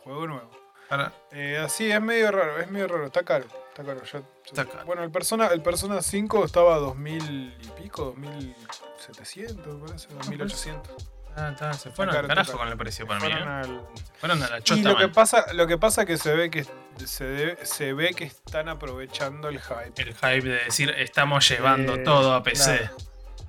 Juego 0.04 0.28
nuevo. 0.28 0.50
Para, 0.90 1.12
Eh, 1.32 1.58
así 1.58 1.92
es 1.92 2.00
medio 2.02 2.32
raro, 2.32 2.60
es 2.60 2.70
medio 2.70 2.88
raro, 2.88 3.06
está 3.08 3.24
caro. 3.24 3.46
Está 3.70 3.84
caro. 3.84 4.04
ya- 4.04 4.20
ya- 4.20 4.26
Está 4.46 4.66
caro. 4.66 4.86
Bueno, 4.86 5.04
el 5.04 5.12
Persona, 5.12 5.48
el 5.48 5.62
Persona 5.62 6.02
5 6.02 6.46
estaba 6.46 6.76
a 6.76 6.78
2000 6.80 7.56
y 7.62 7.68
pico, 7.82 8.06
2700, 8.06 9.68
me 9.80 9.88
parece, 9.88 10.08
2800. 10.14 11.10
Ah, 11.36 11.50
está, 11.52 11.74
se 11.74 11.90
fueron 11.92 12.16
al 12.16 12.28
carajo 12.28 12.58
con 12.58 12.68
el 12.68 12.78
precio 12.78 13.06
para 13.08 13.20
mí. 13.20 13.28
¿eh? 13.32 13.34
al- 13.36 13.82
Fueron 14.20 14.42
a 14.44 14.48
la 14.50 14.60
Y 14.60 14.62
chota, 14.64 14.82
lo 14.90 14.98
que 14.98 15.08
pasa, 15.10 15.54
lo 15.54 15.68
que 15.68 15.78
pasa 15.78 16.06
que 16.06 16.18
se 16.18 16.34
ve 16.36 16.50
que 16.50 16.66
se, 17.06 17.26
debe- 17.26 17.66
se 17.66 17.94
ve 17.94 18.14
que 18.14 18.24
están 18.26 18.70
aprovechando 18.70 19.50
el 19.50 19.60
hype. 19.62 20.02
El 20.02 20.14
hype 20.16 20.42
de 20.50 20.64
decir 20.66 20.90
estamos 20.98 21.48
llevando 21.50 21.96
Eh, 21.96 22.00
todo 22.00 22.34
a 22.34 22.44
PC. 22.44 22.78
claro. 22.78 22.98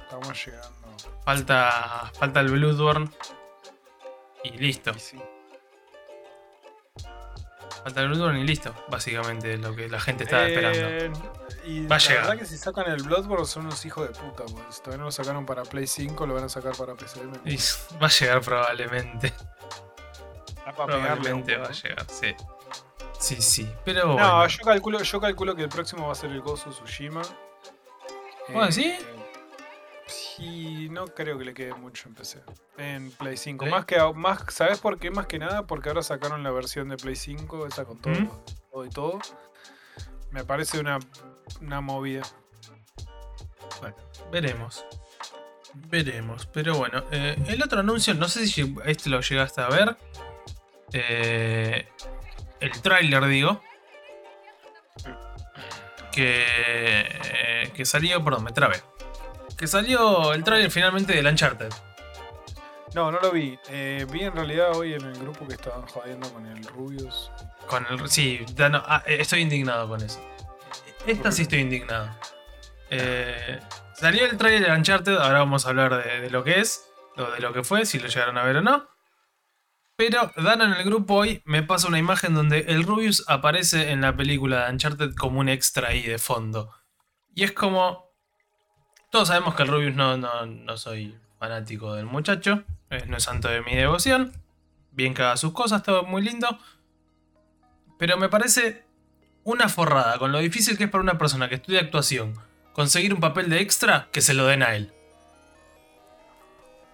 Estamos 0.02 0.46
llegando. 0.46 0.76
Falta, 1.24 2.10
falta 2.18 2.40
el 2.40 2.50
Bloodborne. 2.50 3.10
Y 4.44 4.50
listo. 4.58 4.92
Y 4.94 5.00
sí. 5.00 5.18
Falta 7.82 8.00
el 8.02 8.08
Bloodborne 8.08 8.40
y 8.40 8.44
listo, 8.44 8.74
básicamente, 8.88 9.56
lo 9.58 9.74
que 9.74 9.88
la 9.88 10.00
gente 10.00 10.24
estaba 10.24 10.46
esperando. 10.46 11.45
Y 11.66 11.86
Va 11.86 11.96
a 11.96 11.98
la 11.98 12.04
llegar. 12.04 12.22
verdad 12.26 12.38
que 12.38 12.46
si 12.46 12.56
sacan 12.56 12.90
el 12.90 13.02
Bloodborne 13.02 13.44
son 13.44 13.66
unos 13.66 13.84
hijos 13.84 14.08
de 14.08 14.14
puta, 14.14 14.44
pues. 14.44 14.80
Todavía 14.82 14.98
no 14.98 15.04
lo 15.06 15.12
sacaron 15.12 15.44
para 15.44 15.62
Play 15.64 15.86
5, 15.86 16.26
lo 16.26 16.34
van 16.34 16.44
a 16.44 16.48
sacar 16.48 16.76
para 16.76 16.94
PC. 16.94 17.20
Y 17.44 17.56
va 18.00 18.06
a 18.06 18.10
llegar 18.10 18.40
probablemente. 18.40 19.32
Ah, 20.64 20.72
pegarle 20.74 20.96
Probablemente 21.02 21.56
va 21.56 21.66
a 21.68 21.72
llegar, 21.72 22.06
sí. 22.08 22.34
Sí, 23.18 23.36
sí. 23.42 23.72
Pero 23.84 24.12
bueno. 24.14 24.26
No, 24.40 24.46
yo 24.46 24.64
calculo, 24.64 25.02
yo 25.02 25.20
calculo 25.20 25.54
que 25.56 25.62
el 25.62 25.68
próximo 25.68 26.06
va 26.06 26.12
a 26.12 26.16
ser 26.16 26.30
el 26.30 26.40
Gozo 26.40 26.70
Tsushima. 26.70 27.22
¿Vos 28.52 28.76
decís? 28.76 29.00
Eh, 29.02 29.06
Sí, 30.08 30.88
no 30.90 31.06
creo 31.06 31.36
que 31.36 31.44
le 31.44 31.52
quede 31.54 31.74
mucho 31.74 32.08
en 32.08 32.14
PC. 32.14 32.40
En 32.76 33.10
Play 33.10 33.36
5. 33.36 33.64
¿Sí? 33.64 33.70
Más 33.70 33.84
que 33.86 33.98
más, 34.14 34.44
¿sabes 34.50 34.78
por 34.78 34.98
qué? 35.00 35.10
Más 35.10 35.26
que 35.26 35.38
nada 35.38 35.66
porque 35.66 35.88
ahora 35.88 36.02
sacaron 36.02 36.44
la 36.44 36.50
versión 36.52 36.88
de 36.88 36.96
Play 36.96 37.16
5, 37.16 37.66
esa 37.66 37.84
con 37.84 37.98
todo, 38.00 38.12
¿Mm? 38.14 38.30
todo 38.70 38.84
y 38.84 38.90
todo. 38.90 39.18
Me 40.30 40.44
parece 40.44 40.78
una, 40.78 40.98
una 41.60 41.80
movida. 41.80 42.22
Bueno, 43.80 43.96
veremos. 44.30 44.84
Veremos. 45.74 46.46
Pero 46.46 46.76
bueno, 46.76 47.04
eh, 47.10 47.36
el 47.48 47.62
otro 47.62 47.80
anuncio, 47.80 48.14
no 48.14 48.28
sé 48.28 48.46
si 48.46 48.74
este 48.84 49.10
lo 49.10 49.20
llegaste 49.20 49.60
a 49.60 49.68
ver. 49.68 49.96
Eh, 50.92 51.88
el 52.60 52.82
tráiler, 52.82 53.26
digo. 53.26 53.62
Que, 56.12 56.44
eh, 56.46 57.70
que 57.74 57.84
salió, 57.84 58.24
perdón, 58.24 58.44
me 58.44 58.52
trabé. 58.52 58.80
Que 59.56 59.66
salió 59.66 60.32
el 60.32 60.44
tráiler 60.44 60.70
finalmente 60.70 61.12
del 61.12 61.26
Uncharted. 61.26 61.72
No, 62.94 63.12
no 63.12 63.20
lo 63.20 63.30
vi. 63.30 63.58
Eh, 63.68 64.06
vi 64.10 64.22
en 64.22 64.32
realidad 64.32 64.74
hoy 64.74 64.94
en 64.94 65.02
el 65.02 65.18
grupo 65.18 65.46
que 65.46 65.54
estaban 65.54 65.82
jodiendo 65.82 66.32
con 66.32 66.46
el 66.46 66.64
Rubius. 66.64 67.30
Con 67.66 67.84
el, 67.90 68.08
sí, 68.08 68.40
ah, 68.58 69.02
estoy 69.06 69.40
indignado 69.42 69.86
con 69.88 70.02
eso. 70.02 70.18
Esta 71.06 71.30
sí 71.30 71.42
estoy 71.42 71.60
indignado. 71.60 72.10
Eh, 72.90 73.60
salió 73.94 74.26
el 74.26 74.36
trailer 74.36 74.68
de 74.70 74.76
Uncharted, 74.76 75.16
ahora 75.16 75.38
vamos 75.38 75.64
a 75.64 75.68
hablar 75.68 76.04
de, 76.04 76.30
lo 76.30 76.42
que 76.42 76.60
es, 76.60 76.84
o 77.16 77.30
de 77.30 77.38
lo 77.38 77.52
que 77.52 77.62
fue, 77.62 77.86
si 77.86 78.00
lo 78.00 78.08
llegaron 78.08 78.36
a 78.38 78.42
ver 78.42 78.56
o 78.56 78.62
no. 78.62 78.88
Pero 79.94 80.32
Dano 80.36 80.64
en 80.64 80.72
el 80.72 80.84
grupo 80.84 81.14
hoy 81.14 81.42
me 81.44 81.62
pasa 81.62 81.86
una 81.86 81.98
imagen 81.98 82.34
donde 82.34 82.58
el 82.68 82.82
Rubius 82.82 83.24
aparece 83.28 83.92
en 83.92 84.00
la 84.00 84.16
película 84.16 84.64
de 84.66 84.72
Uncharted 84.72 85.14
como 85.14 85.38
un 85.38 85.48
extra 85.48 85.88
ahí 85.88 86.02
de 86.02 86.18
fondo. 86.18 86.72
Y 87.34 87.44
es 87.44 87.52
como... 87.52 88.10
Todos 89.12 89.28
sabemos 89.28 89.54
que 89.54 89.62
el 89.62 89.68
Rubius 89.68 89.94
no, 89.94 90.16
no, 90.16 90.44
no 90.44 90.76
soy 90.76 91.16
fanático 91.38 91.94
del 91.94 92.06
muchacho, 92.06 92.64
eh, 92.90 93.04
no 93.06 93.16
es 93.16 93.22
santo 93.22 93.48
de 93.48 93.62
mi 93.62 93.76
devoción. 93.76 94.32
Bien 94.90 95.14
que 95.14 95.22
haga 95.22 95.36
sus 95.36 95.52
cosas, 95.52 95.84
todo 95.84 96.02
muy 96.02 96.22
lindo. 96.22 96.58
Pero 97.96 98.16
me 98.16 98.28
parece 98.28 98.85
una 99.46 99.68
forrada 99.68 100.18
con 100.18 100.32
lo 100.32 100.40
difícil 100.40 100.76
que 100.76 100.84
es 100.84 100.90
para 100.90 101.02
una 101.02 101.18
persona 101.18 101.48
que 101.48 101.54
estudia 101.54 101.80
actuación 101.80 102.34
conseguir 102.72 103.14
un 103.14 103.20
papel 103.20 103.48
de 103.48 103.60
extra 103.60 104.08
que 104.12 104.20
se 104.20 104.34
lo 104.34 104.44
den 104.44 104.62
a 104.62 104.74
él. 104.74 104.92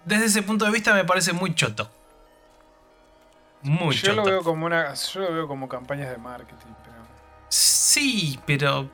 Desde 0.05 0.25
ese 0.25 0.43
punto 0.43 0.63
de 0.63 0.71
vista 0.71 0.93
me 0.93 1.03
parece 1.03 1.33
muy 1.33 1.55
choto. 1.55 1.89
Muy 3.63 3.95
yo 3.95 4.09
choto. 4.09 4.17
lo 4.17 4.25
veo 4.25 4.43
como 4.43 4.65
una. 4.67 4.93
Yo 4.93 5.19
lo 5.21 5.33
veo 5.33 5.47
como 5.47 5.67
campañas 5.67 6.11
de 6.11 6.17
marketing, 6.17 6.73
pero. 6.83 6.97
Sí, 7.49 8.39
pero. 8.45 8.89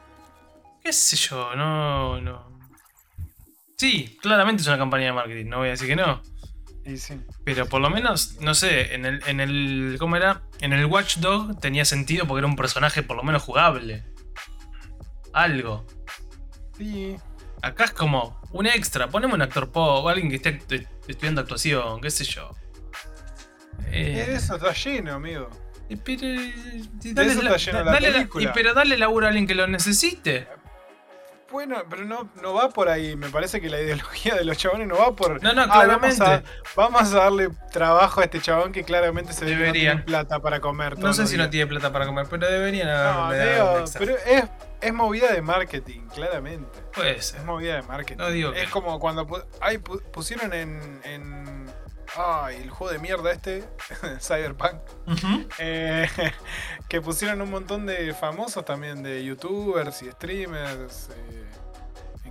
qué 0.82 0.94
sé 0.94 1.18
yo, 1.18 1.54
no. 1.56 2.22
no. 2.22 2.48
Sí, 3.75 4.18
claramente 4.22 4.62
es 4.62 4.68
una 4.68 4.78
campaña 4.78 5.06
de 5.06 5.13
marketing, 5.13 5.50
no 5.50 5.58
voy 5.58 5.68
a 5.68 5.72
decir 5.72 5.88
que 5.88 5.96
no. 5.96 6.22
Sí. 6.98 7.19
Pero 7.43 7.65
por 7.67 7.81
lo 7.81 7.89
menos, 7.89 8.38
no 8.41 8.53
sé, 8.53 8.93
en 8.96 9.05
el, 9.05 9.22
en 9.27 9.39
el. 9.39 9.96
¿Cómo 10.00 10.15
era? 10.15 10.41
En 10.62 10.74
el 10.74 10.86
Watchdog 10.86 11.60
tenía 11.60 11.86
sentido 11.86 12.25
porque 12.27 12.39
era 12.39 12.48
un 12.48 12.55
personaje 12.55 13.03
por 13.03 13.17
lo 13.17 13.24
menos 13.24 13.43
jugable. 13.43 14.03
Algo. 15.34 15.86
Sí. 16.77 17.15
Acá 17.62 17.86
es 17.86 17.91
como 17.91 18.39
un 18.51 18.65
extra. 18.65 19.10
Poneme 19.10 19.34
un 19.34 19.41
actor 19.41 19.72
pop, 19.72 20.08
alguien 20.08 20.29
que 20.29 20.38
esté 20.38 20.60
estu- 20.60 20.88
estudiando 21.08 21.41
actuación, 21.41 22.00
qué 22.01 22.10
sé 22.10 22.24
yo. 22.24 22.51
Eh, 23.91 24.34
Eso 24.36 24.55
está 24.55 24.74
lleno, 24.74 25.13
amigo. 25.13 25.50
pero, 26.03 26.25
y 26.27 27.13
De 27.13 27.25
eso 27.25 27.41
la- 27.41 27.55
está 27.55 27.72
llena 27.72 27.84
la 27.84 27.91
dale 27.93 28.12
la- 28.12 28.17
película. 28.17 28.43
y 28.50 28.53
pero 28.53 28.74
dale 28.74 28.98
laburo 28.98 29.25
a 29.25 29.29
alguien 29.29 29.48
que 29.48 29.55
lo 29.55 29.67
necesite. 29.67 30.48
Bueno, 31.51 31.77
pero 31.89 32.06
no, 32.06 32.29
no 32.41 32.53
va 32.53 32.70
por 32.70 32.89
ahí. 32.89 33.15
Me 33.15 33.29
parece 33.29 33.60
que 33.60 33.70
la 33.70 33.79
ideología 33.82 34.36
de 34.36 34.44
los 34.46 34.58
chabones 34.58 34.88
no 34.88 34.98
va 34.98 35.15
por. 35.15 35.41
No, 35.41 35.53
no, 35.53 35.63
"Ah, 35.70 35.86
vamos, 35.88 36.22
a, 36.22 36.44
vamos 36.75 37.13
a 37.13 37.18
darle 37.18 37.50
trabajo 37.72 38.22
a 38.22 38.25
este 38.25 38.39
chabón 38.39 38.72
que 38.72 38.84
claramente 38.84 39.34
se 39.34 39.46
ve 39.46 39.51
que 39.51 39.58
no 39.58 39.62
Deberían. 39.63 39.96
tiene 39.98 40.03
plata 40.06 40.39
para 40.39 40.60
comer. 40.60 40.98
No 41.00 41.13
sé 41.13 41.25
si 41.27 41.38
no 41.38 41.44
días". 41.44 41.51
tiene 41.51 41.68
plata 41.68 41.91
para 41.91 42.06
comer, 42.06 42.27
pero 42.29 42.50
deberían 42.50 42.88
No, 42.88 43.32
digo, 43.32 43.86
pero 43.98 44.15
es, 44.25 44.44
es 44.82 44.94
movida 44.94 45.32
de 45.34 45.41
marketing, 45.41 46.01
claramente. 46.13 46.79
Puede 46.94 47.22
ser. 47.22 47.39
Es 47.39 47.46
movida 47.46 47.75
de 47.75 47.82
marketing. 47.84 48.18
No 48.18 48.29
digo 48.29 48.53
es 48.53 48.70
como 48.70 49.00
cuando 49.00 49.27
ay, 49.62 49.77
pu- 49.77 50.01
pusieron 50.12 50.53
en, 50.53 51.01
en. 51.03 51.60
Ay, 52.15 52.56
el 52.63 52.72
juego 52.72 52.91
de 52.91 52.98
mierda 52.98 53.32
este, 53.32 53.63
Cyberpunk. 54.20 54.79
Eh, 55.60 56.08
que 56.89 57.01
pusieron 57.01 57.39
un 57.41 57.51
montón 57.51 57.86
de 57.86 58.13
famosos 58.15 58.65
también, 58.65 59.03
de 59.03 59.24
youtubers 59.24 60.01
y 60.01 60.10
streamers. 60.12 61.10
eh, 61.12 61.38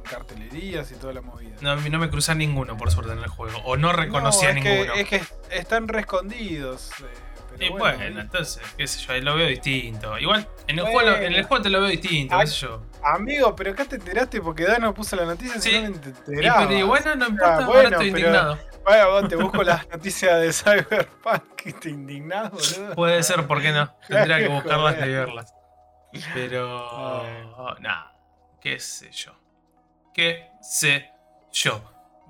cartelerías 0.08 0.90
y 0.90 0.94
toda 0.96 1.12
la 1.12 1.20
movida. 1.20 1.56
No, 1.60 1.76
no 1.76 1.98
me 1.98 2.10
cruza 2.10 2.34
ninguno, 2.34 2.76
por 2.76 2.90
suerte, 2.90 3.12
en 3.12 3.18
el 3.18 3.28
juego. 3.28 3.58
O 3.64 3.76
no 3.76 3.92
reconocía 3.92 4.52
No, 4.52 4.58
es 4.58 4.64
ninguno. 4.64 4.92
Que, 4.94 5.00
es 5.00 5.08
que 5.08 5.22
están 5.56 5.86
re 5.88 6.00
escondidos. 6.00 6.90
eh, 7.00 7.04
pero 7.50 7.64
y 7.64 7.68
bueno, 7.78 7.96
bueno, 7.98 8.18
y- 8.18 8.20
entonces, 8.22 8.62
qué 8.76 8.86
sé 8.86 9.00
yo, 9.00 9.12
ahí 9.14 9.20
lo 9.20 9.34
veo 9.34 9.46
distinto. 9.48 10.18
Igual, 10.18 10.46
en 10.66 10.78
el, 10.78 10.84
Bueno. 10.84 11.00
juego, 11.12 11.16
en 11.24 11.32
el 11.34 11.44
juego 11.44 11.62
te 11.62 11.70
lo 11.70 11.80
veo 11.80 11.88
distinto, 11.90 12.38
qué 12.38 12.46
sé 12.46 12.54
yo. 12.66 12.82
Amigo, 13.02 13.54
pero 13.56 13.70
acá 13.72 13.84
te 13.84 13.96
enteraste 13.96 14.40
porque 14.40 14.64
Dano 14.64 14.92
puso 14.94 15.16
la 15.16 15.24
noticia 15.24 15.60
Sí. 15.60 15.70
si 15.70 15.80
no 15.82 15.92
te 16.00 16.08
Y, 16.08 16.34
enterabas. 16.34 16.70
y 16.72 16.82
bueno, 16.82 17.14
no 17.16 17.26
importa, 17.28 17.52
Ah, 17.52 17.54
ahora 17.56 17.66
bueno, 17.66 17.88
estoy 17.90 18.10
pero- 18.12 18.18
indignado. 18.28 18.58
Vaya, 18.84 19.06
vos 19.08 19.28
te 19.28 19.36
busco 19.36 19.62
las 19.62 19.86
noticias 19.90 20.40
de 20.40 20.52
Cyberpunk 20.52 21.42
y 21.66 21.72
te 21.74 21.90
indignás, 21.90 22.50
boludo. 22.50 22.94
Puede 22.94 23.22
ser, 23.22 23.46
¿por 23.46 23.60
qué 23.60 23.70
no? 23.72 23.92
Tendría 24.08 24.38
que 24.38 24.48
buscarlas 24.48 24.94
y 24.96 25.10
verlas. 25.10 25.54
Pero. 26.34 26.88
Ah. 26.90 27.76
Nada. 27.80 28.12
Qué 28.60 28.78
sé 28.80 29.10
yo. 29.12 29.32
Qué 30.18 30.50
sé 30.60 31.12
yo. 31.52 31.80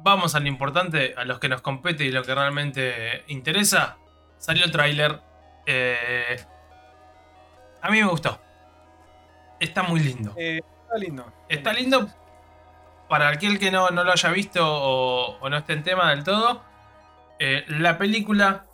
Vamos 0.00 0.34
a 0.34 0.40
lo 0.40 0.46
importante, 0.46 1.14
a 1.16 1.24
los 1.24 1.38
que 1.38 1.48
nos 1.48 1.62
compete 1.62 2.04
y 2.04 2.10
lo 2.10 2.22
que 2.22 2.34
realmente 2.34 3.24
interesa. 3.28 3.96
Salió 4.36 4.66
el 4.66 4.70
tráiler. 4.72 5.18
eh, 5.64 6.36
a 7.80 7.90
mí 7.90 8.02
me 8.02 8.06
gustó. 8.06 8.38
Está 9.58 9.82
muy 9.84 10.00
lindo. 10.00 10.34
Eh, 10.36 10.60
está 10.82 10.98
lindo. 10.98 11.32
Está 11.48 11.72
lindo 11.72 12.08
para 13.08 13.28
aquel 13.30 13.58
que 13.58 13.70
no, 13.70 13.88
no 13.88 14.04
lo 14.04 14.12
haya 14.12 14.28
visto 14.32 14.60
o, 14.62 15.38
o 15.40 15.48
no 15.48 15.56
esté 15.56 15.72
en 15.72 15.82
tema 15.82 16.10
del 16.10 16.24
todo. 16.24 16.62
eh, 17.38 17.64
la 17.68 17.96
película, 17.96 18.66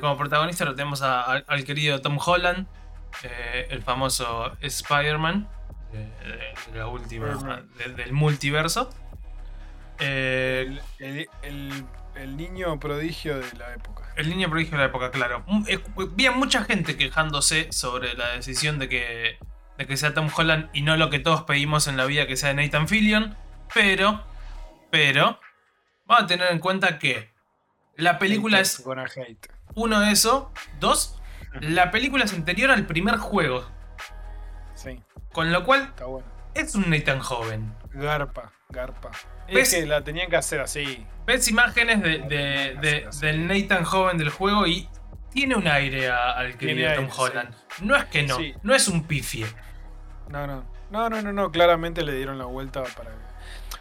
como 0.00 0.16
protagonista, 0.16 0.64
lo 0.64 0.74
tenemos 0.74 1.02
a- 1.02 1.24
al- 1.24 1.44
al 1.46 1.64
querido 1.64 2.00
Tom 2.00 2.18
Holland, 2.24 2.66
el 3.68 3.82
famoso 3.82 4.56
Spider-Man, 4.62 5.46
de, 5.92 6.08
la 6.78 6.86
última, 6.86 7.62
de- 7.78 7.92
del 7.94 8.12
multiverso. 8.12 8.90
Eh, 9.98 10.78
El, 10.98 11.06
el- 11.06 11.28
el- 11.42 11.84
el 12.14 12.36
niño 12.36 12.78
prodigio 12.80 13.38
de 13.38 13.52
la 13.58 13.74
época. 13.74 14.04
El 14.16 14.28
niño 14.28 14.48
prodigio 14.50 14.72
de 14.72 14.78
la 14.78 14.84
época, 14.86 15.10
claro. 15.10 15.42
Mm, 15.46 15.64
eh, 15.68 15.78
Vi 16.14 16.26
a 16.26 16.32
mucha 16.32 16.64
gente 16.64 16.96
quejándose 16.96 17.70
sobre 17.72 18.14
la 18.14 18.28
decisión 18.32 18.78
de 18.78 18.88
que, 18.88 19.38
de 19.78 19.86
que 19.86 19.96
sea 19.96 20.12
Tom 20.14 20.28
Holland 20.34 20.68
y 20.72 20.82
no 20.82 20.96
lo 20.96 21.10
que 21.10 21.18
todos 21.18 21.42
pedimos 21.42 21.86
en 21.86 21.96
la 21.96 22.04
vida 22.06 22.26
que 22.26 22.36
sea 22.36 22.52
Nathan 22.54 22.88
Fillion. 22.88 23.36
Pero, 23.74 24.22
pero, 24.90 25.38
vamos 26.06 26.24
a 26.24 26.26
tener 26.26 26.50
en 26.50 26.58
cuenta 26.58 26.98
que 26.98 27.30
la 27.96 28.18
película 28.18 28.58
Hate 28.58 28.66
es 28.66 28.84
uno 29.74 30.00
de 30.00 30.10
eso. 30.12 30.52
Dos, 30.80 31.20
la 31.60 31.90
película 31.90 32.24
es 32.24 32.32
anterior 32.32 32.70
al 32.70 32.86
primer 32.86 33.16
juego. 33.18 33.66
Sí, 34.82 34.98
Con 35.32 35.52
lo 35.52 35.64
cual 35.64 35.82
está 35.82 36.06
bueno. 36.06 36.26
es 36.54 36.74
un 36.74 36.88
Nathan 36.90 37.18
joven. 37.20 37.74
Garpa, 37.92 38.50
garpa. 38.70 39.10
¿Ves? 39.48 39.72
Es 39.74 39.80
que 39.80 39.86
la 39.86 40.02
tenían 40.02 40.30
que 40.30 40.36
hacer 40.36 40.60
así. 40.60 41.06
Ves 41.26 41.48
imágenes 41.48 42.02
de, 42.02 42.18
de- 42.20 42.76
de- 42.80 43.08
del 43.20 43.46
Nathan 43.46 43.84
joven 43.84 44.16
del 44.16 44.30
juego 44.30 44.66
y 44.66 44.88
tiene 45.30 45.54
un 45.56 45.68
aire 45.68 46.08
a- 46.08 46.30
al 46.32 46.56
querido 46.56 46.76
Tiene 46.88 46.94
Tom 46.94 47.04
aire, 47.04 47.16
Holland. 47.18 47.54
No 47.82 47.94
es 47.96 48.04
que 48.06 48.22
no, 48.22 48.36
Sí. 48.36 48.54
no 48.62 48.74
es 48.74 48.88
un 48.88 49.04
pifie. 49.06 49.46
No, 50.28 50.46
no. 50.46 50.64
No, 50.90 51.08
no, 51.10 51.20
no, 51.22 51.32
no. 51.32 51.50
Claramente 51.52 52.02
le 52.02 52.14
dieron 52.14 52.38
la 52.38 52.46
vuelta 52.46 52.82
para. 52.96 53.10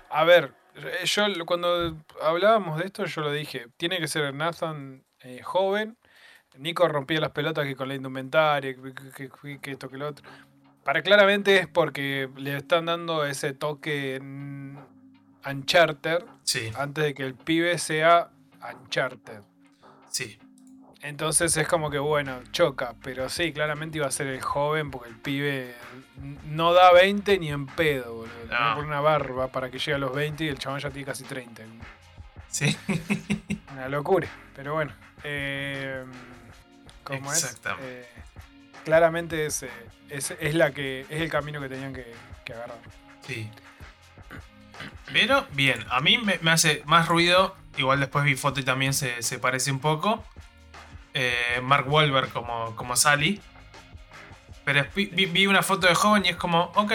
A 0.10 0.24
ver, 0.26 0.54
eh, 0.76 1.06
yo 1.06 1.24
cuando 1.46 1.98
hablábamos 2.22 2.78
de 2.80 2.86
esto, 2.86 3.06
yo 3.06 3.22
lo 3.22 3.32
dije. 3.32 3.68
Tiene 3.78 4.00
que 4.00 4.08
ser 4.08 4.34
Nathan 4.34 5.04
eh, 5.22 5.42
joven. 5.44 5.98
Nico 6.58 6.88
rompía 6.88 7.20
las 7.22 7.32
pelotas 7.32 7.66
que 7.66 7.76
con 7.76 7.88
la 7.88 7.96
indumentaria, 7.96 8.76
que, 8.76 8.94
que- 8.94 9.30
que- 9.30 9.60
que 9.62 9.72
esto, 9.72 9.88
que 9.90 9.98
lo 9.98 10.10
otro. 10.10 10.28
Para 10.84 11.02
claramente 11.04 11.58
es 11.58 11.68
porque 11.68 12.30
le 12.38 12.58
están 12.58 12.86
dando 12.86 13.26
ese 13.26 13.54
toque 13.54 14.16
en 14.16 14.78
Uncharted 15.46 16.24
Sí, 16.44 16.72
antes 16.76 17.04
de 17.04 17.14
que 17.14 17.24
el 17.24 17.36
pibe 17.36 17.78
sea 17.78 18.30
Uncharted. 18.74 19.42
sí. 20.10 20.38
Entonces 21.02 21.56
es 21.56 21.66
como 21.66 21.90
que 21.90 21.98
bueno, 21.98 22.42
choca, 22.52 22.94
pero 23.02 23.30
sí, 23.30 23.54
claramente 23.54 23.98
iba 24.00 24.08
a 24.08 24.12
ser 24.12 24.28
el 24.28 24.42
joven 24.42 24.92
porque 24.92 25.08
el 25.08 25.16
pibe 25.16 25.74
no 26.48 26.74
da 26.74 26.92
20 26.92 27.40
ni 27.40 27.50
en 27.52 27.68
pedo, 27.68 28.16
boludo. 28.16 28.46
No. 28.50 28.76
Por 28.76 28.84
una 28.84 29.00
barba 29.00 29.48
para 29.48 29.72
que 29.72 29.80
llegue 29.80 29.94
a 29.94 29.98
los 29.98 30.14
20 30.14 30.44
y 30.44 30.48
el 30.50 30.60
chabón 30.60 30.82
ya 30.82 30.90
tiene 30.90 31.06
casi 31.06 31.24
30. 31.24 31.64
Sí. 32.50 32.76
Una 33.72 33.88
locura, 33.88 34.28
pero 34.54 34.74
bueno. 34.74 34.92
Eh, 35.24 36.04
¿Cómo 37.06 37.32
es? 37.32 37.44
Exactamente. 37.46 38.02
Eh, 38.02 38.08
claramente 38.86 39.46
es, 39.46 39.64
eh, 39.64 39.70
es, 40.10 40.32
es 40.40 40.56
la 40.56 40.72
que, 40.72 41.02
es 41.10 41.22
el 41.22 41.30
camino 41.30 41.60
que 41.62 41.70
tenían 41.70 41.94
que, 41.94 42.14
que 42.46 42.54
agarrar. 42.54 42.78
Sí. 43.28 43.50
Pero 45.12 45.46
bien, 45.52 45.86
a 45.90 46.00
mí 46.02 46.18
me, 46.18 46.40
me 46.42 46.52
hace 46.52 46.84
más 46.86 47.08
ruido. 47.08 47.56
Igual 47.78 48.00
después 48.00 48.26
vi 48.26 48.36
foto 48.36 48.60
y 48.60 48.64
también 48.64 48.94
se, 48.94 49.22
se 49.22 49.40
parece 49.40 49.72
un 49.72 49.80
poco. 49.80 50.24
eh, 51.14 51.60
Mark 51.64 51.92
Wahlberg 51.92 52.30
como, 52.32 52.76
como 52.76 52.96
Sally. 52.96 53.42
Pero 54.66 54.86
vi, 54.96 55.06
vi- 55.08 55.48
una 55.48 55.64
foto 55.64 55.88
de 55.88 55.96
joven 55.96 56.26
y 56.26 56.30
es 56.30 56.36
como, 56.36 56.72
ok, 56.76 56.92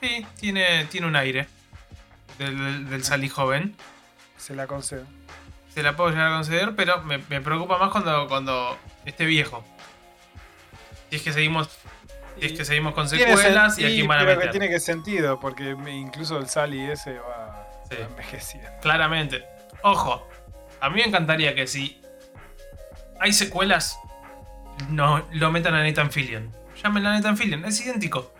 sí, 0.00 0.26
tiene, 0.38 0.84
tiene 0.86 1.06
un 1.06 1.16
aire 1.16 1.46
del 2.38 3.02
Sally 3.04 3.28
joven. 3.28 3.74
Se 4.36 4.54
la 4.54 4.66
concedo. 4.66 5.06
Se 5.72 5.82
la 5.82 5.96
puedo 5.96 6.10
llegar 6.10 6.28
a 6.32 6.34
conceder, 6.34 6.74
pero 6.76 7.02
me, 7.02 7.18
me 7.28 7.40
preocupa 7.40 7.78
más 7.78 7.90
cuando, 7.90 8.28
cuando 8.28 8.78
esté 9.06 9.24
viejo. 9.24 9.64
Si 11.14 11.18
es 11.18 11.22
que 11.22 11.32
seguimos, 11.32 11.68
si 12.40 12.46
es 12.46 12.52
que 12.54 12.64
seguimos 12.64 12.92
con 12.94 13.08
secuelas 13.08 13.78
y 13.78 13.84
aquí 13.86 14.02
van 14.02 14.18
a 14.18 14.22
pero 14.22 14.32
que 14.32 14.36
meter. 14.46 14.50
tiene 14.50 14.68
que 14.68 14.80
sentido, 14.80 15.38
porque 15.38 15.76
incluso 15.88 16.38
el 16.38 16.48
Sally 16.48 16.90
ese 16.90 17.20
va, 17.20 17.68
Sí. 17.88 17.94
va 18.00 18.06
envejeciendo. 18.06 18.68
Claramente. 18.82 19.44
Ojo, 19.84 20.26
a 20.80 20.90
mí 20.90 20.96
me 20.96 21.04
encantaría 21.04 21.54
que 21.54 21.68
si 21.68 22.02
hay 23.20 23.32
secuelas, 23.32 23.96
no 24.88 25.24
lo 25.34 25.52
metan 25.52 25.74
a 25.74 25.84
Nathan 25.84 26.10
Fillion. 26.10 26.52
Llámenlo 26.82 27.10
a 27.10 27.12
Nathan 27.12 27.36
Fillion, 27.36 27.64
es 27.64 27.80
idéntico. 27.80 28.34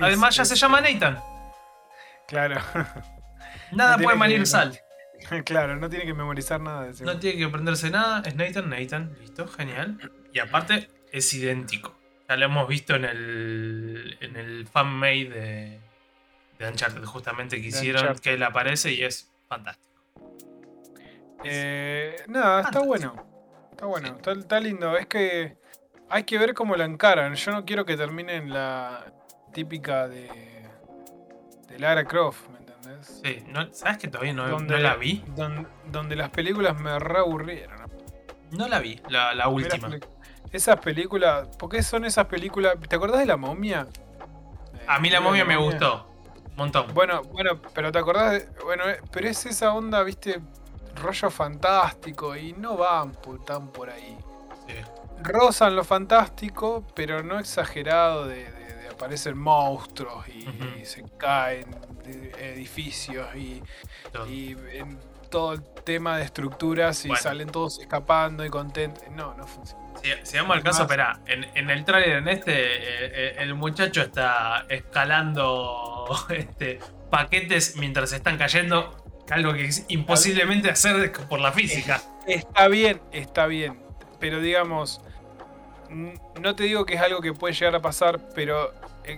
Además, 0.00 0.34
ya 0.36 0.44
Es- 0.44 0.48
se 0.48 0.56
llama 0.56 0.80
Nathan. 0.80 1.20
Claro. 2.26 2.60
Nada 3.72 3.98
No 3.98 4.02
puede 4.04 4.14
que- 4.14 4.18
malir 4.18 4.40
no- 4.40 4.46
sal. 4.46 4.80
claro, 5.44 5.76
no 5.76 5.90
tiene 5.90 6.06
que 6.06 6.14
memorizar 6.14 6.60
nada 6.62 6.84
de. 6.90 7.04
No 7.04 7.18
tiene 7.18 7.36
que 7.36 7.44
aprenderse 7.44 7.90
nada. 7.90 8.22
Es 8.24 8.34
Nathan, 8.36 8.70
Nathan. 8.70 9.14
Listo, 9.20 9.46
genial. 9.48 9.98
Y 10.32 10.38
aparte, 10.38 10.88
es 11.16 11.32
idéntico. 11.34 11.94
Ya 12.28 12.36
lo 12.36 12.46
hemos 12.46 12.66
visto 12.68 12.94
en 12.94 13.04
el, 13.04 14.16
en 14.20 14.36
el 14.36 14.66
fanmade 14.66 15.28
de, 15.28 15.80
de 16.58 16.68
Uncharted, 16.68 17.04
justamente 17.04 17.60
que 17.60 17.68
hicieron 17.68 18.16
que 18.18 18.34
él 18.34 18.42
aparece 18.42 18.92
y 18.92 19.02
es 19.02 19.30
fantástico. 19.48 19.90
Eh, 21.44 22.16
nada, 22.28 22.62
está 22.62 22.80
bueno. 22.80 23.14
Está 23.70 23.86
bueno, 23.86 24.08
está, 24.08 24.32
está 24.32 24.60
lindo. 24.60 24.96
Es 24.96 25.06
que 25.06 25.56
hay 26.08 26.24
que 26.24 26.38
ver 26.38 26.54
cómo 26.54 26.76
la 26.76 26.84
encaran. 26.84 27.34
Yo 27.34 27.52
no 27.52 27.64
quiero 27.64 27.84
que 27.84 27.96
termine 27.96 28.36
en 28.36 28.50
la 28.52 29.12
típica 29.52 30.08
de, 30.08 30.28
de 31.68 31.78
Lara 31.78 32.04
Croft, 32.04 32.48
¿me 32.48 32.58
entendés? 32.58 33.20
Sí, 33.22 33.44
no- 33.48 33.72
¿sabes 33.74 33.98
que 33.98 34.08
todavía 34.08 34.32
no, 34.32 34.48
Donde- 34.48 34.74
no 34.74 34.80
la 34.80 34.96
vi? 34.96 35.22
Don- 35.36 35.68
donde 35.86 36.16
las 36.16 36.30
películas 36.30 36.80
me 36.80 36.98
reaburrieron. 36.98 37.84
No 38.52 38.68
la 38.68 38.78
vi, 38.78 39.00
la, 39.08 39.34
la 39.34 39.48
última. 39.48 39.90
Esas 40.52 40.78
películas, 40.80 41.48
¿por 41.56 41.68
qué 41.68 41.82
son 41.82 42.04
esas 42.04 42.26
películas? 42.26 42.74
¿Te 42.88 42.96
acordás 42.96 43.20
de 43.20 43.26
la 43.26 43.36
momia? 43.36 43.86
A 44.86 44.98
mí 45.00 45.10
la 45.10 45.20
momia 45.20 45.44
me 45.44 45.56
gustó. 45.56 46.06
Un 46.50 46.56
montón. 46.56 46.94
Bueno, 46.94 47.22
bueno, 47.22 47.60
pero 47.74 47.90
te 47.90 47.98
acordás 47.98 48.32
de, 48.32 48.48
bueno, 48.64 48.88
eh, 48.88 49.00
pero 49.10 49.28
es 49.28 49.44
esa 49.46 49.72
onda, 49.74 50.02
viste, 50.04 50.40
rollo 51.02 51.30
fantástico 51.30 52.36
y 52.36 52.52
no 52.52 52.76
van 52.76 53.10
por- 53.12 53.44
tan 53.44 53.68
por 53.68 53.90
ahí. 53.90 54.16
Sí. 54.68 54.74
Rozan 55.22 55.74
lo 55.74 55.82
fantástico, 55.84 56.84
pero 56.94 57.22
no 57.24 57.38
exagerado 57.40 58.26
de, 58.26 58.44
de- 58.52 58.74
de 58.76 58.88
aparecen 58.88 59.36
monstruos 59.36 60.28
y, 60.28 60.46
se 60.84 61.02
caen 61.18 61.74
edificios 62.38 63.26
y, 63.34 63.60
en 64.72 65.00
todo 65.30 65.54
el 65.54 65.62
tema 65.64 66.18
de 66.18 66.24
estructuras 66.24 67.04
y 67.04 67.08
Bueno. 67.08 67.22
salen 67.22 67.48
todos 67.48 67.80
escapando 67.80 68.44
y 68.44 68.50
contentos. 68.50 69.02
No, 69.10 69.34
no 69.34 69.46
funciona. 69.46 69.82
Si, 70.04 70.10
si 70.22 70.36
vamos 70.36 70.56
al 70.58 70.62
caso, 70.62 70.82
espera, 70.82 71.20
en, 71.26 71.46
en 71.54 71.70
el 71.70 71.82
tráiler 71.86 72.18
en 72.18 72.28
este, 72.28 72.52
eh, 72.52 72.78
eh, 72.80 73.36
el 73.38 73.54
muchacho 73.54 74.02
está 74.02 74.66
escalando 74.68 76.06
este, 76.28 76.78
paquetes 77.10 77.76
mientras 77.76 78.12
están 78.12 78.36
cayendo, 78.36 79.02
algo 79.30 79.54
que 79.54 79.64
es 79.64 79.86
imposiblemente 79.88 80.70
hacer 80.70 81.10
por 81.30 81.40
la 81.40 81.52
física. 81.52 82.02
Está 82.26 82.68
bien, 82.68 83.00
está 83.12 83.46
bien. 83.46 83.78
Pero 84.20 84.40
digamos, 84.40 85.00
no 86.40 86.54
te 86.54 86.64
digo 86.64 86.84
que 86.84 86.94
es 86.94 87.00
algo 87.00 87.20
que 87.22 87.32
puede 87.32 87.54
llegar 87.54 87.74
a 87.74 87.80
pasar, 87.80 88.20
pero 88.34 88.74
eh, 89.04 89.16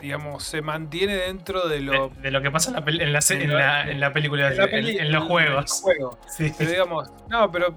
digamos, 0.00 0.44
se 0.44 0.62
mantiene 0.62 1.16
dentro 1.16 1.68
de 1.68 1.80
lo. 1.80 2.08
de 2.10 2.30
lo 2.30 2.40
que 2.42 2.50
pasa 2.52 2.70
en 2.70 2.76
la, 2.98 3.04
en 3.04 3.12
la, 3.12 3.20
se- 3.20 3.42
en 3.42 3.52
la- 3.52 3.90
en 3.90 3.98
la 3.98 4.12
película, 4.12 4.50
de 4.50 4.56
la 4.56 4.64
en- 4.64 4.70
peli- 4.70 4.98
en, 4.98 5.10
los 5.10 5.24
juegos. 5.24 5.80
juego. 5.82 6.18
Sí. 6.28 6.52
Pero 6.56 6.70
digamos, 6.70 7.10
no, 7.28 7.50
pero 7.50 7.76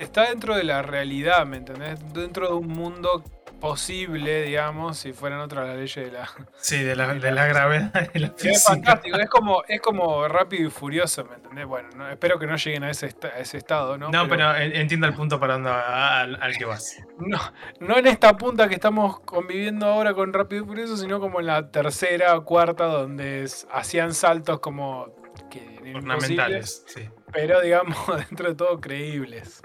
está 0.00 0.28
dentro 0.28 0.56
de 0.56 0.64
la 0.64 0.82
realidad, 0.82 1.46
¿me 1.46 1.58
entendés? 1.58 1.98
Dentro 2.12 2.48
de 2.48 2.54
un 2.54 2.68
mundo 2.68 3.22
posible, 3.60 4.44
digamos, 4.44 4.96
si 4.96 5.12
fueran 5.12 5.40
otras 5.40 5.66
las 5.68 5.76
leyes 5.76 5.94
de 6.06 6.10
la. 6.10 6.26
Sí, 6.60 6.82
de 6.82 6.96
la, 6.96 7.12
de 7.12 7.30
la 7.30 7.46
gravedad 7.46 8.10
de 8.10 8.20
la 8.20 8.32
Es 8.42 8.64
fantástico, 8.64 9.18
es 9.18 9.28
como, 9.28 9.62
es 9.68 9.80
como 9.82 10.26
rápido 10.28 10.68
y 10.68 10.70
furioso, 10.70 11.26
¿me 11.26 11.34
entendés? 11.34 11.66
Bueno, 11.66 11.90
no- 11.94 12.08
espero 12.08 12.38
que 12.38 12.46
no 12.46 12.56
lleguen 12.56 12.84
a 12.84 12.90
ese, 12.90 13.06
esta- 13.08 13.28
a 13.28 13.38
ese 13.38 13.58
estado, 13.58 13.98
¿no? 13.98 14.08
No, 14.10 14.26
pero 14.28 14.56
en- 14.56 14.74
entiendo 14.74 15.06
el 15.06 15.12
punto 15.12 15.38
para 15.38 15.54
donde 15.54 15.68
al, 15.70 16.42
al 16.42 16.56
que 16.56 16.64
vas. 16.64 16.96
No, 17.18 17.38
no 17.80 17.98
en 17.98 18.06
esta 18.06 18.34
punta 18.38 18.66
que 18.66 18.76
estamos 18.76 19.20
conviviendo 19.20 19.84
ahora 19.86 20.14
con 20.14 20.32
Rápido 20.32 20.64
y 20.64 20.66
Furioso, 20.66 20.96
sino 20.96 21.20
como 21.20 21.40
en 21.40 21.46
la 21.46 21.70
tercera 21.70 22.36
o 22.38 22.44
cuarta, 22.46 22.86
donde 22.86 23.42
es- 23.44 23.66
hacían 23.70 24.14
saltos 24.14 24.60
como 24.60 25.14
que 25.50 25.92
Ornamentales, 25.94 26.82
sí. 26.86 27.08
pero 27.30 27.60
digamos 27.60 27.96
dentro 28.30 28.48
de 28.48 28.54
todo 28.54 28.80
creíbles. 28.80 29.60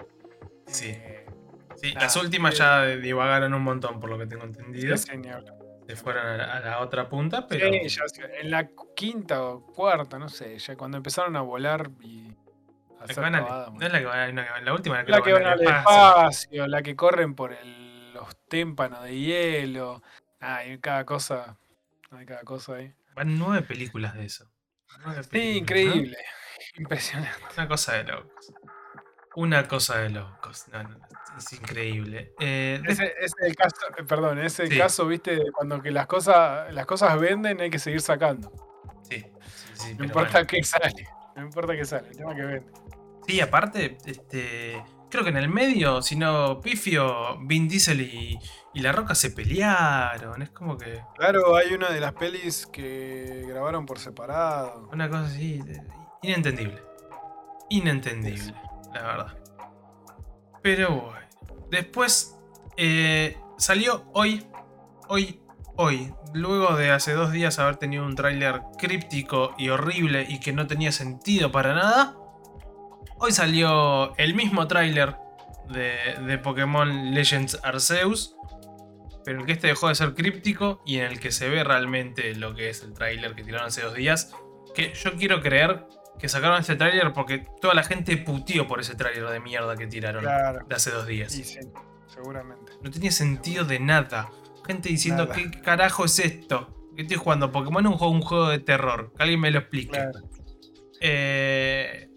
Sí. 0.67 0.89
Eh, 0.89 1.21
Sí, 1.77 1.91
las 1.91 2.15
últimas 2.15 2.57
ya 2.57 2.85
divagaron 2.85 3.53
un 3.53 3.61
montón, 3.61 3.99
por 3.99 4.09
lo 4.09 4.17
que 4.17 4.25
tengo 4.25 4.45
entendido. 4.45 4.95
sí, 4.95 5.07
señor. 5.07 5.43
Se 5.85 5.95
fueron 5.97 6.25
a 6.25 6.37
la, 6.37 6.53
a 6.55 6.59
la 6.61 6.79
otra 6.79 7.09
punta, 7.09 7.47
pero. 7.47 7.69
Sí, 7.69 7.89
ya 7.89 8.03
en 8.39 8.49
la 8.49 8.69
quinta 8.95 9.43
o 9.43 9.61
cuarta, 9.73 10.17
no 10.17 10.29
sé, 10.29 10.57
ya 10.57 10.77
cuando 10.77 10.95
empezaron 10.97 11.35
a 11.35 11.41
volar 11.41 11.91
y 12.01 12.33
a 12.99 13.03
hacer 13.03 13.19
van 13.21 13.33
no 13.33 13.81
es 13.81 13.91
la 13.91 13.99
que 13.99 14.05
van 14.05 14.33
no, 14.35 14.41
la 14.63 14.73
última 14.73 15.03
La 15.03 15.21
que 15.21 15.33
van 15.33 15.45
al 15.45 15.61
espacio. 15.61 16.65
la 16.65 16.81
que 16.81 16.95
corren 16.95 17.35
por 17.35 17.51
el- 17.51 18.13
los 18.13 18.37
témpanos 18.47 19.03
de 19.03 19.19
hielo. 19.19 20.01
Ah, 20.39 20.55
hay 20.57 20.79
cada 20.79 21.05
cosa. 21.05 21.57
Hay 22.11 22.25
cada 22.25 22.43
cosa 22.43 22.75
ahí. 22.75 22.93
Van 23.15 23.37
nueve 23.37 23.61
películas 23.63 24.15
de 24.15 24.25
eso. 24.25 24.49
Nueve 25.05 25.23
Sí, 25.29 25.57
increíble. 25.57 26.17
Impresionante. 26.77 27.37
Una 27.57 27.67
cosa 27.67 27.93
de 27.93 28.03
locos. 28.05 28.53
Una 29.35 29.67
cosa 29.67 29.97
de 29.99 30.09
locos. 30.11 30.65
No, 30.71 30.83
no, 30.83 30.97
es 31.37 31.53
increíble. 31.53 32.33
Eh, 32.39 32.81
Ese 32.87 33.13
es 33.19 33.33
el 33.41 33.55
caso, 33.55 33.75
eh, 33.97 34.03
perdón, 34.07 34.39
ese 34.39 34.63
es 34.63 34.69
el 34.69 34.75
Sí. 34.75 34.77
caso, 34.81 35.05
viste, 35.07 35.51
cuando 35.53 35.81
que 35.81 35.91
las 35.91 36.07
cosas, 36.07 36.73
las 36.73 36.85
cosas 36.85 37.19
venden 37.19 37.59
hay 37.59 37.69
que 37.69 37.79
seguir 37.79 38.01
sacando. 38.01 38.51
sí, 39.09 39.17
sí, 39.45 39.67
sí, 39.73 39.95
No 39.97 40.05
importa 40.05 40.31
bueno. 40.33 40.47
qué 40.47 40.63
sale. 40.63 41.07
No 41.35 41.41
importa 41.43 41.75
qué 41.75 41.83
sale, 41.85 42.07
el 42.09 42.17
tema 42.17 42.33
que 42.35 42.41
vende. 42.43 42.71
Sí, 43.27 43.41
aparte, 43.41 43.97
este. 44.05 44.81
Creo 45.09 45.23
que 45.23 45.29
en 45.29 45.37
el 45.37 45.49
medio, 45.49 46.01
si 46.01 46.15
no, 46.15 46.59
Pifio, 46.61 47.37
Vin 47.41 47.67
Diesel 47.67 48.01
y, 48.01 48.37
y 48.73 48.79
La 48.81 48.91
Roca 48.91 49.15
se 49.15 49.31
pelearon. 49.31 50.41
Es 50.41 50.49
como 50.51 50.77
que. 50.77 51.01
Claro, 51.15 51.55
hay 51.55 51.73
una 51.73 51.89
de 51.89 51.99
las 51.99 52.13
pelis 52.13 52.65
que 52.67 53.45
grabaron 53.47 53.85
por 53.85 53.99
separado. 53.99 54.89
Una 54.91 55.09
cosa 55.09 55.25
así. 55.25 55.61
Inentendible. 56.21 56.81
Inentendible, 57.69 58.53
la 58.95 59.07
verdad. 59.07 59.37
Pero 60.61 61.01
bueno. 61.01 61.27
Después 61.69 62.37
eh, 62.77 63.37
salió 63.57 64.05
hoy. 64.13 64.45
Hoy. 65.07 65.41
Hoy. 65.75 66.13
Luego 66.33 66.75
de 66.75 66.91
hace 66.91 67.13
dos 67.13 67.31
días 67.31 67.59
haber 67.59 67.77
tenido 67.77 68.05
un 68.05 68.15
tráiler 68.15 68.61
críptico 68.77 69.55
y 69.57 69.69
horrible 69.69 70.25
y 70.27 70.39
que 70.39 70.53
no 70.53 70.67
tenía 70.67 70.91
sentido 70.91 71.51
para 71.51 71.73
nada. 71.73 72.15
Hoy 73.17 73.31
salió 73.31 74.15
el 74.17 74.35
mismo 74.35 74.67
tráiler 74.67 75.15
de, 75.69 76.37
Pokémon 76.39 77.13
Legends 77.13 77.59
Arceus. 77.63 78.35
Pero 79.23 79.37
en 79.37 79.41
el 79.41 79.45
que 79.47 79.53
este 79.53 79.67
dejó 79.67 79.87
de 79.87 79.95
ser 79.95 80.13
críptico 80.13 80.81
y 80.85 80.97
en 80.97 81.05
el 81.05 81.19
que 81.19 81.31
se 81.31 81.49
ve 81.49 81.63
realmente 81.63 82.35
lo 82.35 82.53
que 82.53 82.69
es 82.69 82.83
el 82.83 82.93
tráiler 82.93 83.33
que 83.33 83.43
tiraron 83.43 83.67
hace 83.67 83.81
dos 83.81 83.95
días 83.95 84.31
que 84.75 84.93
yo 84.93 85.13
quiero 85.15 85.41
creer 85.41 85.87
que 86.19 86.29
sacaron 86.29 86.59
este 86.59 86.75
tráiler 86.75 87.11
porque 87.13 87.45
toda 87.61 87.73
la 87.73 87.83
gente 87.83 88.17
putió 88.17 88.67
por 88.67 88.79
ese 88.79 88.95
tráiler 88.95 89.27
de 89.29 89.39
mierda 89.39 89.75
que 89.75 89.87
tiraron 89.87 90.23
Claro. 90.23 90.65
de 90.67 90.75
hace 90.75 90.91
dos 90.91 91.05
días. 91.07 91.35
Y 91.37 91.43
sí, 91.43 91.59
seguramente. 92.07 92.71
No 92.81 92.89
tenía 92.91 93.11
sentido 93.11 93.65
de 93.65 93.79
nada. 93.79 94.29
Gente 94.65 94.89
diciendo, 94.89 95.25
Nada. 95.25 95.35
¿qué 95.35 95.51
carajo 95.61 96.05
es 96.05 96.17
esto? 96.19 96.89
Que 96.95 97.03
estoy 97.03 97.17
jugando 97.17 97.51
Pokémon 97.51 97.85
es 97.85 97.91
un 97.91 97.97
juego, 97.97 98.13
un 98.13 98.21
juego 98.21 98.47
de 98.49 98.59
terror. 98.59 99.11
Que 99.15 99.23
alguien 99.23 99.39
me 99.41 99.51
lo 99.51 99.59
explique. 99.59 99.91
Claro. 99.91 100.19
Eh, 101.01 102.09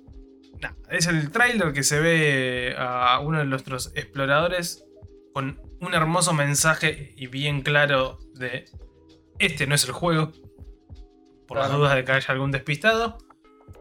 Nah, 0.61 0.73
es 0.91 1.07
el 1.07 1.31
tráiler 1.31 1.73
que 1.73 1.85
se 1.85 2.01
ve 2.01 2.75
a 2.77 3.21
uno 3.21 3.39
de 3.39 3.45
nuestros 3.45 3.93
exploradores 3.95 4.85
con 5.33 5.61
un 5.81 5.95
hermoso 5.95 6.33
mensaje 6.33 7.13
y 7.17 7.29
bien 7.29 7.63
claro 7.63 8.19
de 8.35 8.65
este 9.39 9.69
no 9.69 9.77
es 9.77 9.85
el 9.85 9.93
juego. 9.93 10.33
Por 11.47 11.59
las 11.59 11.71
dudas 11.71 11.95
de 11.95 12.05
que 12.05 12.11
haya 12.11 12.33
algún 12.35 12.51
despistado. 12.51 13.19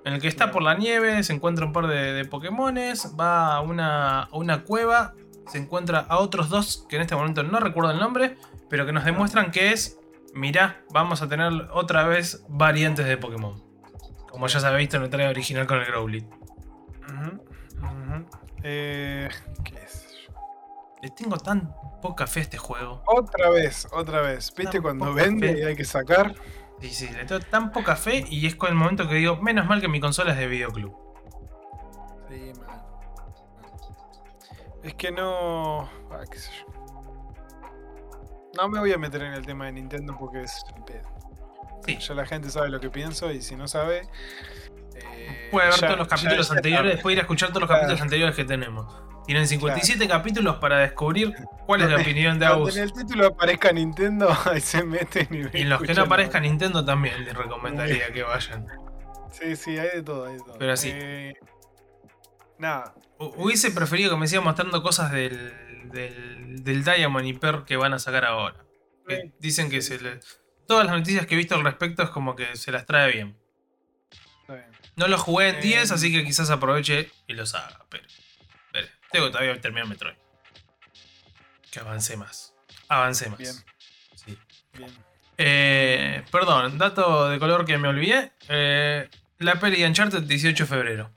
En 0.07 0.13
el 0.13 0.21
que 0.21 0.29
está 0.29 0.51
por 0.51 0.63
la 0.63 0.73
nieve, 0.73 1.21
se 1.21 1.33
encuentra 1.33 1.65
un 1.65 1.73
par 1.73 1.87
de, 1.87 2.13
de 2.13 2.23
Pokémones, 2.23 3.13
va 3.19 3.55
a 3.55 3.59
una, 3.59 4.23
a 4.23 4.37
una 4.37 4.63
cueva, 4.63 5.13
se 5.47 5.57
encuentra 5.57 5.99
a 5.99 6.19
otros 6.19 6.47
dos 6.47 6.85
que 6.87 6.95
en 6.95 7.01
este 7.01 7.13
momento 7.13 7.43
no 7.43 7.59
recuerdo 7.59 7.91
el 7.91 7.99
nombre, 7.99 8.37
pero 8.69 8.85
que 8.85 8.93
nos 8.93 9.03
demuestran 9.03 9.51
que 9.51 9.73
es, 9.73 9.99
mirá, 10.33 10.81
vamos 10.91 11.21
a 11.21 11.27
tener 11.27 11.51
otra 11.73 12.07
vez 12.07 12.45
variantes 12.47 13.05
de 13.05 13.17
Pokémon. 13.17 13.61
Como 14.29 14.47
ya 14.47 14.61
se 14.61 14.67
había 14.67 14.77
visto 14.77 14.95
en 14.95 15.03
el 15.03 15.09
trailer 15.09 15.29
original 15.31 15.67
con 15.67 15.79
el 15.79 15.85
Growlithe. 15.85 16.29
Eh, 18.63 19.27
¿Qué 19.65 19.75
es? 19.75 20.07
Le 21.01 21.09
tengo 21.09 21.37
tan 21.37 21.73
poca 22.01 22.27
fe 22.27 22.39
a 22.39 22.43
este 22.43 22.57
juego. 22.57 23.03
Otra 23.07 23.49
vez, 23.49 23.89
otra 23.91 24.21
vez. 24.21 24.53
¿Viste 24.55 24.73
Tan 24.73 24.81
cuando 24.83 25.13
vende 25.13 25.53
fe. 25.53 25.59
y 25.59 25.63
hay 25.63 25.75
que 25.75 25.83
sacar? 25.83 26.33
Sí, 26.81 26.89
sí, 26.89 27.09
le 27.09 27.25
tengo 27.25 27.39
tan 27.41 27.71
poca 27.71 27.95
fe 27.95 28.23
y 28.29 28.45
es 28.45 28.55
con 28.55 28.69
el 28.69 28.75
momento 28.75 29.07
que 29.07 29.15
digo, 29.15 29.37
menos 29.37 29.65
mal 29.67 29.81
que 29.81 29.87
mi 29.87 29.99
consola 29.99 30.33
es 30.33 30.37
de 30.37 30.47
videoclub. 30.47 30.95
Sí, 32.29 32.51
man. 32.59 32.81
Es 34.83 34.93
que 34.93 35.11
no. 35.11 35.81
Ah, 36.11 36.23
qué 36.31 36.37
sé 36.37 36.51
yo. 36.59 36.73
No 38.55 38.67
me 38.69 38.79
voy 38.79 38.91
a 38.93 38.97
meter 38.97 39.21
en 39.23 39.33
el 39.33 39.45
tema 39.45 39.65
de 39.65 39.71
Nintendo 39.73 40.15
porque 40.19 40.43
es 40.43 40.63
el 40.75 40.83
pedo. 40.83 41.07
Sí. 41.85 41.97
Ya 41.99 42.13
la 42.15 42.25
gente 42.25 42.49
sabe 42.49 42.69
lo 42.69 42.79
que 42.79 42.89
pienso 42.89 43.31
y 43.31 43.41
si 43.41 43.55
no 43.55 43.67
sabe. 43.67 44.07
eh, 44.95 45.49
Puede 45.51 45.67
ver 45.69 45.75
ya- 45.79 45.87
todos 45.87 45.99
los 45.99 46.07
capítulos 46.07 46.49
ya 46.49 46.55
anteriores, 46.55 47.01
puede 47.01 47.13
ir 47.13 47.19
a 47.19 47.21
escuchar 47.21 47.49
todos 47.49 47.61
los 47.61 47.69
capítulos 47.69 48.01
anteriores 48.01 48.35
que 48.35 48.45
tenemos. 48.45 48.93
Tienen 49.27 49.47
57 49.47 50.07
capítulos 50.07 50.55
para 50.55 50.79
descubrir 50.79 51.33
cuál 51.65 51.81
es 51.81 51.89
la 51.89 51.97
opinión 51.97 52.39
de 52.39 52.45
Agus. 52.47 52.75
en 52.77 52.83
el 52.83 52.93
título 52.93 53.27
aparezca 53.27 53.71
Nintendo, 53.71 54.35
ahí 54.45 54.59
se 54.61 54.83
meten 54.83 55.27
y, 55.53 55.57
Y 55.59 55.61
en 55.63 55.69
los 55.69 55.81
que 55.81 55.93
no 55.93 56.03
aparezca 56.03 56.39
Nintendo 56.39 56.83
también 56.83 57.23
les 57.25 57.35
recomendaría 57.35 58.11
que 58.13 58.23
vayan. 58.23 58.65
Sí, 59.31 59.55
sí, 59.55 59.77
hay 59.77 59.89
de 59.97 60.01
todo, 60.03 60.25
hay 60.25 60.33
de 60.33 60.39
todo. 60.39 60.57
Pero 60.57 60.75
sí. 60.77 60.89
Eh, 60.93 61.33
nada. 62.57 62.93
Hu- 63.19 63.33
Hubiese 63.37 63.71
preferido 63.71 64.11
que 64.11 64.17
me 64.17 64.27
sigan 64.27 64.43
mostrando 64.45 64.81
cosas 64.81 65.11
del, 65.11 65.91
del, 65.91 66.63
del 66.63 66.83
Diamond 66.83 67.25
y 67.27 67.33
Pearl 67.33 67.65
que 67.65 67.77
van 67.77 67.93
a 67.93 67.99
sacar 67.99 68.25
ahora. 68.25 68.63
Que 69.07 69.33
dicen 69.39 69.69
que 69.69 69.81
se 69.81 69.99
le- 69.99 70.19
todas 70.67 70.85
las 70.85 70.95
noticias 70.95 71.25
que 71.25 71.35
he 71.35 71.37
visto 71.37 71.55
al 71.55 71.63
respecto 71.63 72.01
es 72.03 72.09
como 72.09 72.35
que 72.35 72.55
se 72.55 72.71
las 72.71 72.85
trae 72.85 73.11
bien. 73.11 73.37
Está 74.41 74.53
bien. 74.55 74.67
No 74.95 75.07
los 75.07 75.21
jugué 75.21 75.49
en 75.49 75.61
10, 75.61 75.91
Eh, 75.91 75.93
así 75.93 76.11
que 76.11 76.23
quizás 76.23 76.49
aproveche 76.49 77.11
y 77.27 77.33
los 77.33 77.53
haga. 77.55 77.85
Pero 77.89 78.05
tengo 79.11 79.25
que 79.27 79.31
todavía 79.31 79.59
terminar 79.61 79.87
Metroid. 79.87 80.15
Que 81.71 81.79
avance 81.79 82.15
más. 82.17 82.53
Avance 82.87 83.29
más. 83.29 83.37
Bien. 83.39 83.53
Sí. 84.15 84.37
Bien. 84.73 84.91
Eh, 85.37 86.23
perdón, 86.31 86.77
dato 86.77 87.29
de 87.29 87.39
color 87.39 87.65
que 87.65 87.77
me 87.77 87.87
olvidé. 87.87 88.31
Eh, 88.47 89.09
la 89.39 89.59
peli 89.59 89.81
de 89.81 89.87
Uncharted 89.87 90.23
18 90.23 90.63
de 90.63 90.67
febrero. 90.67 91.11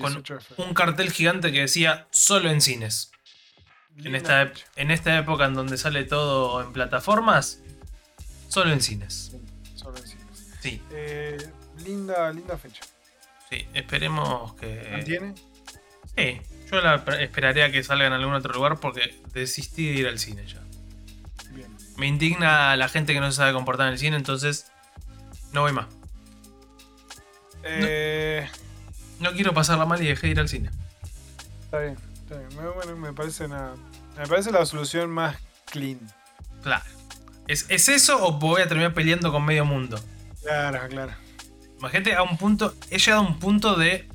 Con 0.00 0.12
18 0.12 0.34
de 0.34 0.40
febrero. 0.40 0.68
Un 0.68 0.74
cartel 0.74 1.12
gigante 1.12 1.52
que 1.52 1.60
decía 1.60 2.08
solo 2.10 2.50
en 2.50 2.60
cines. 2.60 3.12
En 4.04 4.14
esta, 4.14 4.52
en 4.76 4.90
esta 4.92 5.18
época 5.18 5.46
en 5.46 5.54
donde 5.54 5.76
sale 5.76 6.04
todo 6.04 6.62
en 6.62 6.72
plataformas, 6.72 7.60
solo 8.48 8.72
en 8.72 8.80
cines. 8.80 9.32
Solo 9.74 9.98
en 9.98 10.06
cines. 10.06 10.54
Sí, 10.60 10.80
Eh, 10.92 11.36
linda, 11.84 12.30
linda 12.32 12.56
fecha. 12.56 12.82
sí, 13.50 13.66
esperemos 13.74 14.54
que... 14.54 14.88
¿Mantiene? 14.92 15.34
Sí, 16.16 16.40
yo 16.70 16.80
la 16.80 16.96
esperaría 17.20 17.66
a 17.66 17.70
que 17.70 17.82
salga 17.82 18.06
en 18.06 18.12
algún 18.12 18.34
otro 18.34 18.52
lugar 18.52 18.78
porque 18.80 19.20
desistí 19.32 19.86
de 19.86 20.00
ir 20.00 20.06
al 20.08 20.18
cine 20.18 20.46
ya. 20.46 20.60
Bien. 21.50 21.74
Me 21.96 22.06
indigna 22.06 22.76
la 22.76 22.88
gente 22.88 23.12
que 23.14 23.20
no 23.20 23.30
se 23.30 23.36
sabe 23.38 23.52
comportar 23.52 23.86
en 23.88 23.94
el 23.94 23.98
cine, 23.98 24.16
entonces 24.16 24.70
no 25.52 25.62
voy 25.62 25.72
más. 25.72 25.86
Eh, 27.64 28.48
No 29.20 29.32
quiero 29.32 29.52
pasarla 29.52 29.84
mal 29.84 30.02
y 30.02 30.06
dejé 30.06 30.28
de 30.28 30.32
ir 30.32 30.40
al 30.40 30.48
cine. 30.48 30.70
Está 31.64 31.80
bien, 31.80 31.96
está 32.14 32.38
bien. 32.38 32.48
Me, 32.56 32.68
bueno, 32.68 32.96
me 32.96 33.12
parece 33.12 33.44
una, 33.46 33.72
me 34.16 34.26
parece 34.26 34.52
la 34.52 34.64
solución 34.64 35.10
más 35.10 35.36
clean. 35.66 35.98
Claro. 36.62 36.84
¿Es, 37.46 37.66
¿Es 37.68 37.88
eso 37.88 38.24
o 38.24 38.32
voy 38.38 38.62
a 38.62 38.68
terminar 38.68 38.94
peleando 38.94 39.32
con 39.32 39.44
medio 39.44 39.64
mundo? 39.64 39.98
Claro, 40.42 40.86
claro. 40.88 41.12
Imagínate 41.78 42.14
a 42.14 42.22
un 42.22 42.36
punto, 42.36 42.74
he 42.90 42.98
llegado 42.98 43.22
a 43.22 43.26
un 43.26 43.38
punto 43.38 43.74
de 43.76 44.08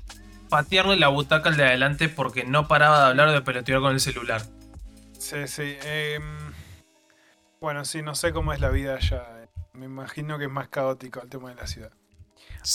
patearle 0.53 0.95
la 0.97 1.07
butaca 1.07 1.49
al 1.49 1.57
de 1.57 1.65
adelante 1.65 2.09
porque 2.09 2.43
no 2.43 2.67
paraba 2.67 2.99
de 2.99 3.05
hablar 3.07 3.27
o 3.29 3.31
de 3.31 3.41
pelotear 3.41 3.79
con 3.81 3.91
el 3.93 3.99
celular. 3.99 4.41
Sí, 5.17 5.47
sí. 5.47 5.77
em, 5.83 6.23
bueno, 7.59 7.85
sí, 7.85 8.01
no 8.01 8.13
sé 8.13 8.31
cómo 8.33 8.53
es 8.53 8.59
la 8.59 8.69
vida 8.69 8.95
allá. 8.95 9.25
Me 9.73 9.85
imagino 9.85 10.37
que 10.37 10.45
es 10.45 10.51
más 10.51 10.67
caótico 10.67 11.21
el 11.21 11.29
tema 11.29 11.49
de 11.49 11.55
la 11.55 11.65
ciudad. 11.65 11.91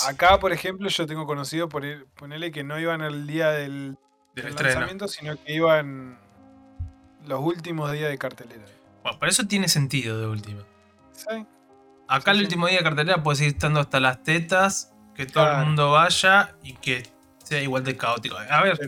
Acá, 0.09 0.39
por 0.41 0.53
ejemplo, 0.53 0.89
yo 0.89 1.07
tengo 1.07 1.25
conocido 1.27 1.69
por 1.69 1.85
ir- 1.85 2.07
ponerle 2.17 2.51
que 2.51 2.65
no 2.65 2.79
iban 2.81 3.01
el 3.01 3.27
día 3.27 3.51
del, 3.51 3.97
Del 4.35 4.45
del 4.45 4.47
estreno. 4.49 4.71
lanzamiento, 4.75 5.09
sino 5.09 5.37
que 5.43 5.53
iban 5.55 6.19
los 7.27 7.41
últimos 7.41 7.93
días 7.93 8.11
de 8.11 8.19
cartelera. 8.19 8.65
Bueno, 9.03 9.19
pero 9.21 9.31
eso 9.31 9.47
tiene 9.47 9.69
sentido 9.69 10.19
de 10.21 10.27
última. 10.27 10.63
¿Sí? 11.13 11.47
Acá 12.09 12.33
Sí, 12.33 12.39
el 12.39 12.39
sí. 12.39 12.43
último 12.45 12.67
día 12.67 12.79
de 12.79 12.85
cartelera 12.85 13.23
puede 13.23 13.37
seguir 13.37 13.55
estando 13.55 13.81
hasta 13.81 14.01
las 14.01 14.23
tetas, 14.25 14.93
que 15.15 15.27
todo 15.27 15.45
Claro. 15.45 15.61
el 15.61 15.67
mundo 15.67 15.91
vaya 15.93 16.55
y 16.63 16.73
que 16.75 17.07
sea 17.49 17.63
igual 17.63 17.85
de 17.85 17.97
caótico. 17.97 18.37
A 18.37 18.63
ver, 18.63 18.79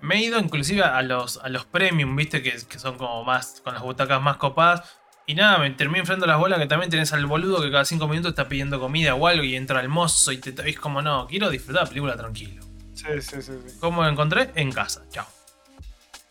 me 0.00 0.16
he 0.16 0.22
ido 0.24 0.38
inclusive 0.38 0.82
a 0.82 1.02
los, 1.02 1.38
a 1.38 1.48
los 1.48 1.64
premium, 1.66 2.14
viste, 2.16 2.42
que, 2.42 2.52
que 2.68 2.78
son 2.78 2.96
como 2.98 3.22
más, 3.24 3.60
con 3.62 3.74
las 3.74 3.82
butacas 3.82 4.20
más 4.20 4.36
copadas. 4.36 4.82
Y 5.26 5.34
nada, 5.34 5.58
me 5.58 5.70
terminé 5.70 6.00
enfrentando 6.00 6.26
las 6.26 6.38
bolas 6.38 6.58
que 6.58 6.66
también 6.66 6.90
tenés 6.90 7.12
al 7.12 7.24
boludo 7.26 7.62
que 7.62 7.70
cada 7.70 7.84
cinco 7.84 8.08
minutos 8.08 8.30
está 8.30 8.48
pidiendo 8.48 8.80
comida 8.80 9.14
o 9.14 9.26
algo 9.28 9.44
y 9.44 9.54
entra 9.54 9.80
el 9.80 9.88
mozo 9.88 10.32
y 10.32 10.38
te 10.38 10.68
es 10.68 10.78
como 10.78 11.02
no, 11.02 11.28
quiero 11.28 11.48
disfrutar 11.50 11.84
la 11.84 11.88
película 11.88 12.16
tranquilo. 12.16 12.64
Sí, 12.94 13.04
sí, 13.20 13.40
sí. 13.40 13.52
sí. 13.66 13.76
¿Cómo 13.78 14.02
lo 14.02 14.08
encontré? 14.08 14.50
En 14.56 14.72
casa, 14.72 15.02
chao. 15.10 15.26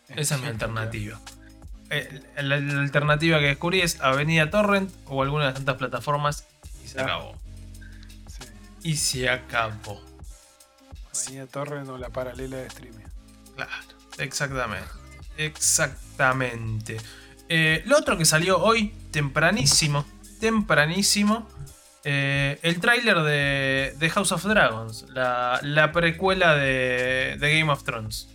Esa 0.08 0.34
es 0.34 0.40
mi 0.42 0.48
alternativa. 0.48 1.18
Eh, 1.88 2.20
La, 2.36 2.58
la 2.60 2.80
alternativa 2.80 3.38
que 3.38 3.46
descubrí 3.46 3.80
es 3.80 4.00
Avenida 4.00 4.50
Torrent 4.50 4.92
o 5.06 5.22
alguna 5.22 5.44
de 5.44 5.50
las 5.50 5.54
tantas 5.54 5.76
plataformas 5.76 6.46
y 6.84 6.88
se 6.88 7.00
acabó. 7.00 7.36
sí. 8.26 8.44
Y 8.82 8.96
se 8.96 9.30
acabó. 9.30 10.02
Avenida 11.14 11.46
Torre 11.46 11.80
o 11.82 11.98
la 11.98 12.10
paralela 12.10 12.58
de 12.58 12.66
streaming. 12.66 13.04
Claro, 13.54 13.72
exactamente. 14.18 14.88
Exactamente. 15.36 16.98
Eh, 17.48 17.82
lo 17.86 17.98
otro 17.98 18.16
que 18.16 18.24
salió 18.24 18.58
hoy, 18.58 18.92
tempranísimo, 19.10 20.04
tempranísimo, 20.38 21.48
eh, 22.04 22.58
el 22.62 22.80
tráiler 22.80 23.18
de, 23.22 23.94
de 23.98 24.10
House 24.10 24.32
of 24.32 24.44
Dragons, 24.44 25.06
la, 25.10 25.58
la 25.62 25.92
precuela 25.92 26.54
de, 26.54 27.36
de 27.38 27.58
Game 27.58 27.72
of 27.72 27.84
Thrones. 27.84 28.28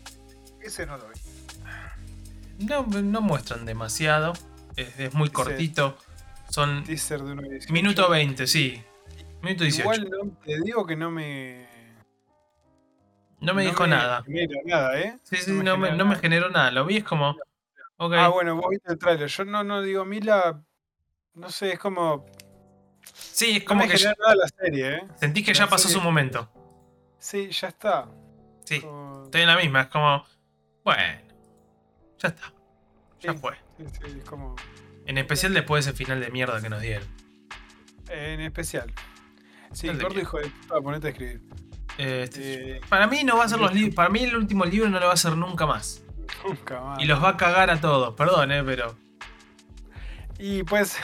Ese 0.62 0.86
no 0.86 0.98
lo 0.98 1.08
vi. 1.10 2.66
No, 2.66 2.86
no 2.86 3.22
muestran 3.22 3.66
demasiado, 3.66 4.34
es, 4.76 5.00
es 5.00 5.14
muy 5.14 5.30
cortito, 5.30 5.98
son 6.50 6.84
Teaser 6.84 7.22
de 7.22 7.34
1.18. 7.34 7.70
minuto 7.72 8.10
20, 8.10 8.48
sí. 8.48 8.82
Minuto 9.42 9.64
18. 9.64 9.82
Igual 9.82 10.10
no, 10.10 10.38
te 10.44 10.62
digo 10.62 10.86
que 10.86 10.96
no 10.96 11.12
me. 11.12 11.68
No 13.46 13.54
me 13.54 13.64
dijo 13.64 13.84
me 13.84 13.90
nada. 13.90 14.24
nada, 14.66 15.00
¿eh? 15.00 15.18
Sí, 15.24 15.38
sí, 15.38 15.52
no 15.52 15.78
me, 15.78 15.92
no 15.92 16.06
me 16.06 16.16
generó 16.18 16.50
nada. 16.50 16.72
Lo 16.72 16.86
vi, 16.86 16.98
es 16.98 17.04
como. 17.04 17.36
Ah, 17.98 18.28
bueno, 18.28 18.56
vos 18.56 18.66
viste 18.70 18.92
el 18.92 18.98
tráiler. 19.00 19.28
Yo 19.30 19.46
no, 19.46 19.64
no 19.64 19.82
digo, 19.82 20.02
a 20.02 20.06
mí 20.06 20.20
la. 20.20 20.62
No 21.34 21.50
sé, 21.50 21.74
es 21.74 21.80
como. 21.80 22.26
sí, 23.14 23.58
es 23.58 23.64
como 23.64 23.82
me 23.84 23.88
que 23.90 23.98
genera 23.98 24.16
nada 24.20 24.36
la 24.36 24.48
serie, 24.48 24.96
¿eh? 24.98 25.08
sentís 25.16 25.46
que 25.46 25.54
la 25.54 25.60
ya 25.60 25.68
pasó 25.68 25.88
serie- 25.88 26.00
su 26.00 26.04
momento. 26.04 26.50
Sí, 27.20 27.50
ya 27.52 27.68
está. 27.70 28.08
Sí. 28.66 28.82
Como- 28.82 29.24
Estoy 29.26 29.42
en 29.42 29.48
la 29.48 29.58
misma, 29.58 29.82
es 29.82 29.88
como. 29.88 30.26
Bueno, 30.84 31.22
ya 32.20 32.28
está. 32.30 32.54
Ya 33.22 33.32
Sí. 33.34 33.38
fue. 33.40 33.56
Sí, 33.78 33.86
sí, 33.92 34.18
es 34.20 34.26
como. 34.30 34.56
En 35.06 35.18
especial 35.18 35.54
después 35.54 35.86
de 35.86 35.92
ese 35.92 35.98
final 35.98 36.20
de 36.20 36.30
mierda 36.32 36.62
que 36.62 36.70
nos 36.70 36.82
dieron. 36.82 37.08
En 38.10 38.42
especial. 38.42 38.92
Sí, 39.72 39.90
mierda. 39.90 40.20
hijo 40.20 40.40
de 40.40 40.48
puta, 40.50 40.82
ponete 40.82 41.08
a 41.08 41.10
escribir. 41.12 41.42
Este, 41.98 42.78
Eh, 42.78 42.82
para 42.90 43.08
mí 43.08 43.24
no 43.24 43.38
va 43.38 43.46
a 43.46 43.50
ser 43.50 43.60
los 43.60 43.74
libros. 43.74 43.96
Para 43.96 44.10
mí 44.10 44.24
el 44.24 44.36
último 44.36 44.66
libro 44.66 44.90
no 44.90 45.00
lo 45.00 45.06
va 45.06 45.12
a 45.12 45.16
hacer 45.16 45.36
nunca 45.38 45.66
más. 45.66 46.04
nunca 46.46 46.80
más. 46.82 47.02
Y 47.02 47.06
los 47.06 47.24
va 47.24 47.30
a 47.30 47.38
cagar 47.38 47.70
a 47.70 47.80
todos. 47.80 48.14
Perdón, 48.16 48.52
eh, 48.52 48.64
pero. 48.64 48.96
Y 50.40 50.64
pues. 50.64 50.98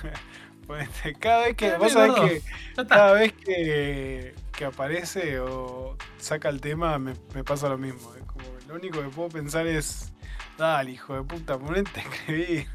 ponete, 0.66 1.14
cada 1.14 1.46
vez 1.46 1.56
que. 1.56 1.68
Eh, 1.68 1.76
Vos 1.78 1.92
sabés. 1.92 2.44
Cada 2.88 3.12
vez 3.12 3.32
que, 3.32 4.34
que 4.52 4.64
aparece 4.66 5.40
o 5.40 5.96
saca 6.18 6.48
el 6.50 6.60
tema, 6.60 6.98
me, 6.98 7.14
me 7.34 7.42
pasa 7.44 7.68
lo 7.68 7.78
mismo. 7.78 8.12
Como 8.26 8.44
lo 8.68 8.74
único 8.74 9.00
que 9.00 9.08
puedo 9.08 9.28
pensar 9.28 9.66
es. 9.66 10.12
Dale, 10.58 10.90
hijo 10.90 11.14
de 11.14 11.22
puta, 11.22 11.58
ponete 11.58 12.00
a 12.00 12.02
escribir. 12.02 12.66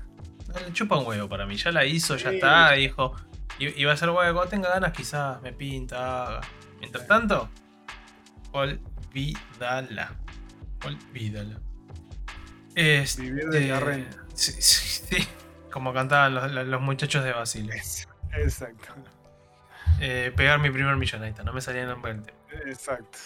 Le 0.68 0.74
chupa 0.74 0.98
un 0.98 1.08
huevo 1.08 1.30
para 1.30 1.46
mí. 1.46 1.56
Ya 1.56 1.72
la 1.72 1.86
hizo, 1.86 2.16
ya 2.18 2.32
está. 2.32 2.72
Dijo. 2.74 3.16
Y, 3.60 3.80
y 3.80 3.86
va 3.86 3.94
a 3.94 3.98
ser 3.98 4.10
huevo. 4.10 4.34
Cuando 4.34 4.50
tenga 4.50 4.70
ganas, 4.70 4.92
quizás 4.92 5.42
me 5.42 5.52
pinta, 5.54 6.28
haga. 6.28 6.42
Mientras 6.82 7.08
tanto, 7.08 7.50
Olvídala. 8.52 10.16
Olvídala. 10.86 11.60
Vivir 12.76 13.50
de 13.50 13.68
la 13.68 13.78
Este, 13.78 13.80
renta. 13.80 14.26
Sí, 14.34 14.52
sí, 14.54 15.06
sí. 15.08 15.28
Como 15.72 15.94
cantaban 15.94 16.34
los, 16.36 16.52
los 16.52 16.82
muchachos 16.82 17.24
de 17.24 17.32
Basile. 17.32 17.82
Exacto. 18.34 18.94
Eh, 20.00 20.34
pegar 20.36 20.60
mi 20.60 20.70
primer 20.70 20.96
millón, 20.98 21.24
ahí 21.24 21.30
está, 21.30 21.44
no 21.44 21.54
me 21.54 21.62
salía 21.62 21.84
el 21.84 21.90
nombre 21.90 22.14
del 22.14 22.24
tema. 22.24 22.38
Exacto. 22.66 23.18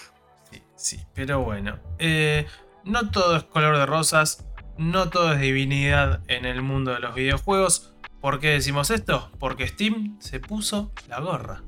Sí, 0.52 0.62
sí, 0.76 1.06
pero 1.14 1.42
bueno. 1.42 1.80
Eh, 2.00 2.46
no 2.84 3.10
todo 3.10 3.38
es 3.38 3.44
color 3.46 3.78
de 3.78 3.86
rosas, 3.86 4.46
no 4.78 5.10
todo 5.10 5.34
es 5.34 5.40
divinidad 5.40 6.22
en 6.28 6.46
el 6.46 6.62
mundo 6.62 6.92
de 6.94 7.00
los 7.00 7.16
videojuegos. 7.16 7.94
¿Por 8.20 8.40
qué 8.40 8.50
decimos 8.50 8.90
esto? 8.92 9.32
Porque 9.40 9.68
Steam 9.68 10.20
se 10.20 10.40
puso 10.40 10.92
la 11.08 11.20
gorra. 11.20 11.64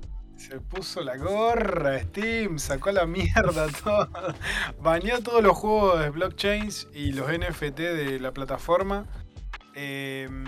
Se 0.48 0.62
puso 0.62 1.02
la 1.02 1.18
gorra, 1.18 2.00
Steam, 2.00 2.58
sacó 2.58 2.92
la 2.92 3.06
mierda 3.06 3.68
todo. 3.84 4.10
Baneó 4.82 5.22
todos 5.22 5.44
los 5.44 5.58
juegos 5.58 6.00
de 6.00 6.10
blockchains 6.10 6.88
y 6.94 7.12
los 7.12 7.28
NFT 7.30 7.76
de 7.80 8.20
la 8.20 8.32
plataforma. 8.32 9.06
Em, 9.76 10.46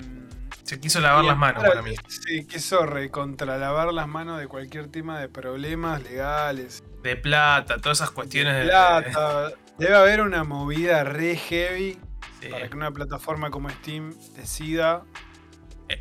Se 0.64 0.80
quiso 0.80 1.02
lavar 1.02 1.26
las 1.26 1.38
manos 1.38 1.64
para 1.64 1.82
mí. 1.82 1.96
Sí, 2.08 2.46
quiso 2.48 2.86
recontralavar 2.86 3.94
las 3.94 4.08
manos 4.08 4.40
de 4.40 4.48
cualquier 4.48 4.88
tema 4.88 5.20
de 5.20 5.28
problemas 5.28 6.02
legales. 6.04 6.82
De 7.04 7.16
plata, 7.18 7.78
todas 7.80 7.98
esas 7.98 8.12
cuestiones 8.12 8.56
de. 8.56 8.64
Plata. 8.70 9.52
Debe 9.78 9.96
haber 9.96 10.22
una 10.22 10.44
movida 10.44 11.04
re 11.04 11.36
heavy 11.36 12.00
Sí. 12.42 12.48
para 12.50 12.70
que 12.70 12.76
una 12.78 12.92
plataforma 12.92 13.50
como 13.50 13.70
Steam 13.70 14.14
decida 14.38 15.04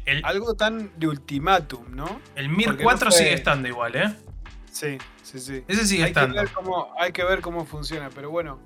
El, 0.05 0.25
algo 0.25 0.55
tan 0.55 0.93
de 0.99 1.09
ultimátum, 1.09 1.95
¿no? 1.95 2.21
el 2.35 2.49
Mir 2.49 2.67
porque 2.67 2.83
no 2.85 2.89
4 2.91 3.11
fue- 3.11 3.19
sigue 3.19 3.33
estando 3.35 3.69
igual, 3.69 3.97
¿eh? 3.97 4.15
Sí, 4.71 4.99
sí, 5.23 5.41
sí. 5.41 5.65
Ese 5.67 5.87
sigue 5.87 6.05
hay 6.05 6.13
que, 6.13 6.21
estando. 6.21 6.37
ver 6.41 6.51
cómo, 6.53 6.93
hay 6.99 7.11
que 7.13 7.25
ver 7.25 7.41
cómo 7.41 7.65
funciona, 7.65 8.11
pero 8.15 8.31
bueno. 8.31 8.61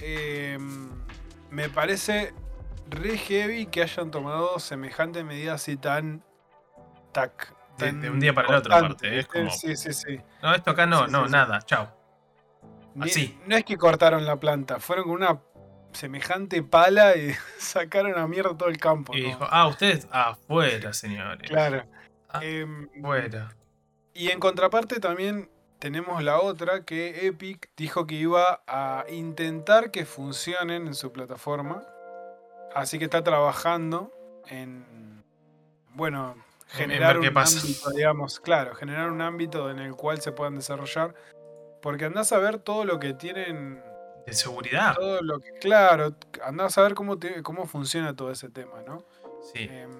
eh, 0.00 0.58
me 1.50 1.68
parece 1.70 2.34
re 2.90 3.16
heavy 3.16 3.66
que 3.66 3.82
hayan 3.82 4.10
tomado 4.10 4.58
semejante 4.58 5.24
medida 5.24 5.54
así 5.54 5.76
tan. 5.76 6.22
tac. 7.12 7.54
De- 7.78 7.86
tan 7.86 8.00
de 8.00 8.10
un 8.10 8.20
día 8.20 8.34
para 8.34 8.48
el 8.48 8.54
otro, 8.56 8.74
aparte, 8.74 9.24
como- 9.26 9.50
Sí, 9.50 9.76
sí, 9.76 9.92
sí. 9.92 10.20
No, 10.42 10.54
esto 10.54 10.70
acá 10.72 10.86
no, 10.86 11.06
Sí, 11.06 11.12
no, 11.12 11.20
sí, 11.20 11.26
sí. 11.26 11.32
nada, 11.32 11.62
chao. 11.62 11.92
Así. 13.00 13.38
No 13.46 13.56
es 13.56 13.64
que 13.64 13.76
cortaron 13.76 14.24
la 14.26 14.38
planta, 14.40 14.80
fueron 14.80 15.04
con 15.04 15.14
una 15.14 15.38
semejante 15.96 16.62
pala 16.62 17.16
y 17.16 17.34
sacaron 17.58 18.18
a 18.18 18.26
mierda 18.28 18.56
todo 18.56 18.68
el 18.68 18.78
campo. 18.78 19.14
Y 19.16 19.22
¿no? 19.22 19.26
dijo, 19.28 19.46
ah, 19.50 19.66
ustedes 19.66 20.06
afuera, 20.10 20.92
señores. 20.92 21.48
Claro. 21.48 21.84
Ah, 22.28 22.40
Em, 22.44 22.88
Afuera. 22.98 23.54
Y 24.14 24.30
en 24.30 24.40
contraparte 24.40 25.00
también 25.00 25.50
tenemos 25.78 26.22
la 26.22 26.40
otra 26.40 26.84
que 26.84 27.26
Epic 27.26 27.68
dijo 27.76 28.06
que 28.06 28.14
iba 28.14 28.62
a 28.66 29.04
intentar 29.10 29.90
que 29.90 30.04
funcionen 30.06 30.86
en 30.86 30.94
su 30.94 31.12
plataforma. 31.12 31.82
Así 32.74 32.98
que 32.98 33.04
está 33.04 33.22
trabajando 33.22 34.12
en, 34.48 35.22
bueno, 35.94 36.34
En 36.72 36.76
generar 36.78 37.18
un 37.18 37.32
pasa. 37.32 37.60
ámbito, 37.60 37.90
digamos, 37.90 38.40
claro, 38.40 38.74
generar 38.74 39.10
un 39.10 39.20
ámbito 39.22 39.70
en 39.70 39.78
el 39.78 39.94
cual 39.94 40.20
se 40.20 40.32
puedan 40.32 40.56
desarrollar. 40.56 41.14
Porque 41.82 42.06
andás 42.06 42.32
a 42.32 42.38
ver 42.38 42.58
todo 42.58 42.84
lo 42.84 42.98
que 42.98 43.12
tienen, 43.14 43.82
De 44.26 44.32
seguridad. 44.32 44.94
todo 44.96 45.22
lo 45.22 45.38
que, 45.40 45.52
claro, 45.60 46.16
andás 46.44 46.76
a 46.78 46.82
ver 46.82 46.94
cómo, 46.94 47.18
te- 47.18 47.42
cómo 47.42 47.66
funciona 47.66 48.14
todo 48.16 48.30
ese 48.32 48.48
tema, 48.50 48.82
¿no? 48.86 49.04
Sí. 49.54 49.68
Em, 49.70 49.90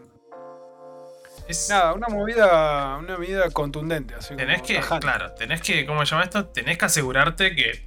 Es- 1.49 1.69
nada, 1.71 1.93
una 1.93 2.09
movida, 2.09 2.97
una 2.97 3.17
medida 3.19 3.49
contundente, 3.51 4.15
así 4.17 4.35
tenés 4.35 4.63
que, 4.63 4.75
tajante. 4.77 5.07
claro, 5.07 5.33
tenés 5.35 5.61
que, 5.63 5.87
¿cómo 5.87 6.05
se 6.05 6.11
llama 6.11 6.25
esto? 6.25 6.47
Tenés 6.47 6.77
que 6.77 6.85
asegurarte 6.87 7.55
que 7.55 7.87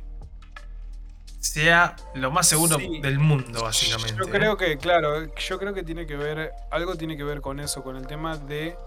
sea 1.42 1.96
lo 2.16 2.32
más 2.32 2.48
seguro 2.48 2.78
Sí. 2.78 3.00
del 3.02 3.20
mundo, 3.20 3.64
básicamente. 3.64 4.16
Yo 4.18 4.26
¿eh? 4.28 4.32
creo 4.32 4.56
que, 4.58 4.78
claro, 4.78 5.34
yo 5.36 5.60
creo 5.60 5.74
que 5.74 5.84
tiene 5.84 6.06
que 6.06 6.16
ver, 6.16 6.52
algo 6.72 6.96
tiene 6.96 7.18
que 7.18 7.24
ver 7.24 7.42
con 7.42 7.60
eso, 7.60 7.84
con 7.84 7.96
el 7.98 8.08
tema 8.08 8.38
de 8.38 8.78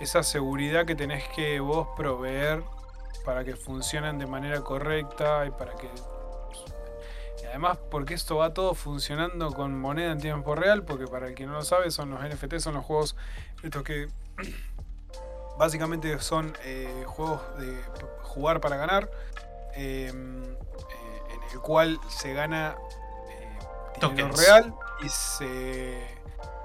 esa 0.00 0.22
seguridad 0.22 0.86
que 0.86 0.94
tenés 0.94 1.24
que 1.34 1.60
vos 1.60 1.88
proveer 1.96 2.62
para 3.24 3.44
que 3.44 3.54
funcionen 3.56 4.18
de 4.18 4.26
manera 4.26 4.60
correcta 4.62 5.44
y 5.46 5.50
para 5.50 5.74
que... 5.74 5.88
Además, 7.56 7.78
porque 7.90 8.12
esto 8.12 8.36
va 8.36 8.52
todo 8.52 8.74
funcionando 8.74 9.50
con 9.50 9.80
moneda 9.80 10.12
en 10.12 10.20
tiempo 10.20 10.54
real, 10.54 10.84
porque 10.84 11.06
para 11.06 11.28
el 11.28 11.34
que 11.34 11.46
no 11.46 11.54
lo 11.54 11.62
sabe, 11.62 11.90
son 11.90 12.10
los 12.10 12.20
NFT, 12.22 12.58
son 12.58 12.74
los 12.74 12.84
juegos 12.84 13.16
estos 13.62 13.82
que 13.82 14.08
básicamente 15.58 16.18
son 16.18 16.52
eh, 16.64 17.04
juegos 17.06 17.40
de 17.58 17.74
jugar 18.24 18.60
para 18.60 18.76
ganar, 18.76 19.10
eh, 19.74 20.12
eh, 20.12 20.12
en 21.34 21.50
el 21.50 21.60
cual 21.60 21.98
se 22.10 22.34
gana 22.34 22.76
dinero 23.94 24.28
Tokens. 24.28 24.38
real 24.38 24.74
y 25.02 25.08
se, 25.08 26.06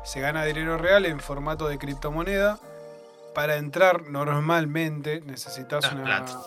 se 0.03 0.19
gana 0.19 0.43
dinero 0.43 0.77
real 0.77 1.05
en 1.05 1.21
formato 1.21 1.69
de 1.69 1.77
criptomoneda. 1.77 2.59
Para 3.33 3.55
entrar 3.55 4.01
normalmente 4.09 5.21
necesitas 5.21 5.89
una 5.93 6.03
plata. 6.03 6.37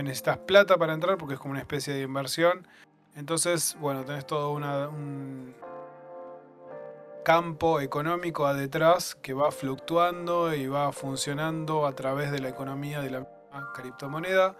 necesitas 0.00 0.38
plata 0.38 0.76
para 0.76 0.92
entrar 0.92 1.18
porque 1.18 1.34
es 1.34 1.40
como 1.40 1.50
una 1.50 1.60
especie 1.60 1.92
de 1.92 2.02
inversión. 2.02 2.68
Entonces, 3.16 3.76
bueno, 3.80 4.04
tenés 4.04 4.26
todo 4.26 4.50
una- 4.52 4.88
un 4.88 5.54
campo 7.24 7.80
económico 7.80 8.52
detrás 8.52 9.14
que 9.14 9.32
va 9.32 9.50
fluctuando 9.50 10.52
y 10.54 10.66
va 10.66 10.92
funcionando 10.92 11.86
a 11.86 11.94
través 11.94 12.30
de 12.30 12.40
la 12.40 12.48
economía 12.48 13.00
de 13.00 13.10
la 13.10 13.20
misma 13.20 13.72
criptomoneda. 13.74 14.56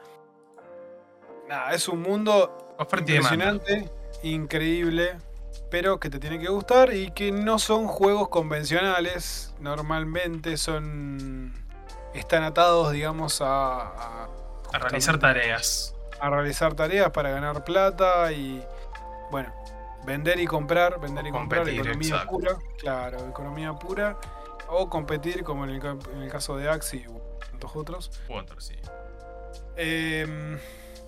Nada, 1.48 1.72
es 1.74 1.88
un 1.88 2.00
mundo 2.00 2.74
impresionante, 3.18 3.90
increíble, 4.22 5.18
pero 5.70 6.00
que 6.00 6.08
te 6.08 6.18
tiene 6.18 6.38
que 6.38 6.48
gustar 6.48 6.94
y 6.94 7.10
que 7.10 7.32
no 7.32 7.58
son 7.58 7.86
juegos 7.86 8.28
convencionales. 8.28 9.54
Normalmente 9.60 10.56
son. 10.56 11.52
están 12.14 12.44
atados, 12.44 12.92
digamos, 12.92 13.40
a. 13.42 13.80
a, 13.88 14.28
A 14.72 14.78
realizar 14.78 15.18
tareas. 15.18 15.93
A 16.26 16.30
realizar 16.30 16.74
tareas 16.74 17.10
para 17.10 17.30
ganar 17.30 17.64
plata 17.64 18.30
y. 18.32 18.62
bueno, 19.30 19.52
vender 20.04 20.38
y 20.40 20.46
comprar, 20.46 21.00
vender 21.00 21.24
O 21.24 21.28
y 21.28 21.30
comprar, 21.32 21.68
economía 21.68 22.08
exacto. 22.14 22.30
pura. 22.30 22.56
Claro, 22.78 23.18
economía 23.28 23.72
pura. 23.74 24.16
O 24.68 24.88
competir, 24.88 25.44
como 25.44 25.64
en 25.64 25.70
el, 25.70 25.80
ca- 25.80 25.96
en 26.14 26.22
el 26.22 26.30
caso 26.30 26.56
de 26.56 26.68
Axie 26.70 27.06
u 27.08 27.20
tantos 27.50 27.76
otros. 27.76 28.10
U 28.28 28.34
otro, 28.34 28.60
sí. 28.60 28.74
Eh, 29.76 30.58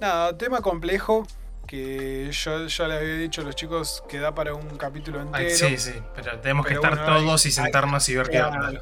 nada, 0.00 0.37
tema 0.37 0.61
complejo 0.61 1.26
que 1.66 2.31
yo 2.31 2.66
ya 2.66 2.87
les 2.88 2.98
había 3.00 3.14
dicho 3.16 3.40
a 3.40 3.44
los 3.44 3.57
chicos 3.57 4.05
que 4.09 4.18
da 4.20 4.35
para 4.35 4.55
un 4.55 4.76
capítulo 4.76 5.20
entero. 5.20 5.44
Ay, 5.48 5.50
sí, 5.50 5.76
sí. 5.79 5.94
Pero 6.14 6.38
tenemos 6.40 6.66
que 6.66 6.74
estar 6.74 6.94
bueno, 6.96 7.12
hay- 7.14 7.24
todos 7.24 7.44
y 7.44 7.48
hay- 7.48 7.52
sentarnos 7.52 8.09
y 8.09 8.16
ver 8.16 8.29
qué 8.31 8.42
onda. 8.42 8.72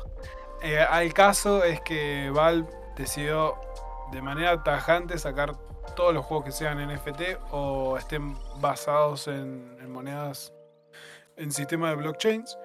Eh, 0.62 0.81
al 0.81 1.12
caso 1.14 1.62
es 1.64 1.81
que 1.81 2.31
Valve 2.35 2.68
decidió 2.97 3.55
de 4.12 4.23
manera 4.23 4.62
tajante 4.62 5.18
sacar 5.18 5.55
todos 5.97 6.12
los 6.14 6.25
juegos 6.25 6.47
que 6.47 6.53
sean 6.53 6.79
NFT 6.79 7.38
o 7.51 7.97
estén 7.99 8.37
basados 8.61 9.29
en, 9.29 9.77
en 9.81 9.90
monedas 9.92 10.53
en 11.37 11.51
sistema 11.53 11.90
de 11.90 11.97
blockchains. 11.97 12.57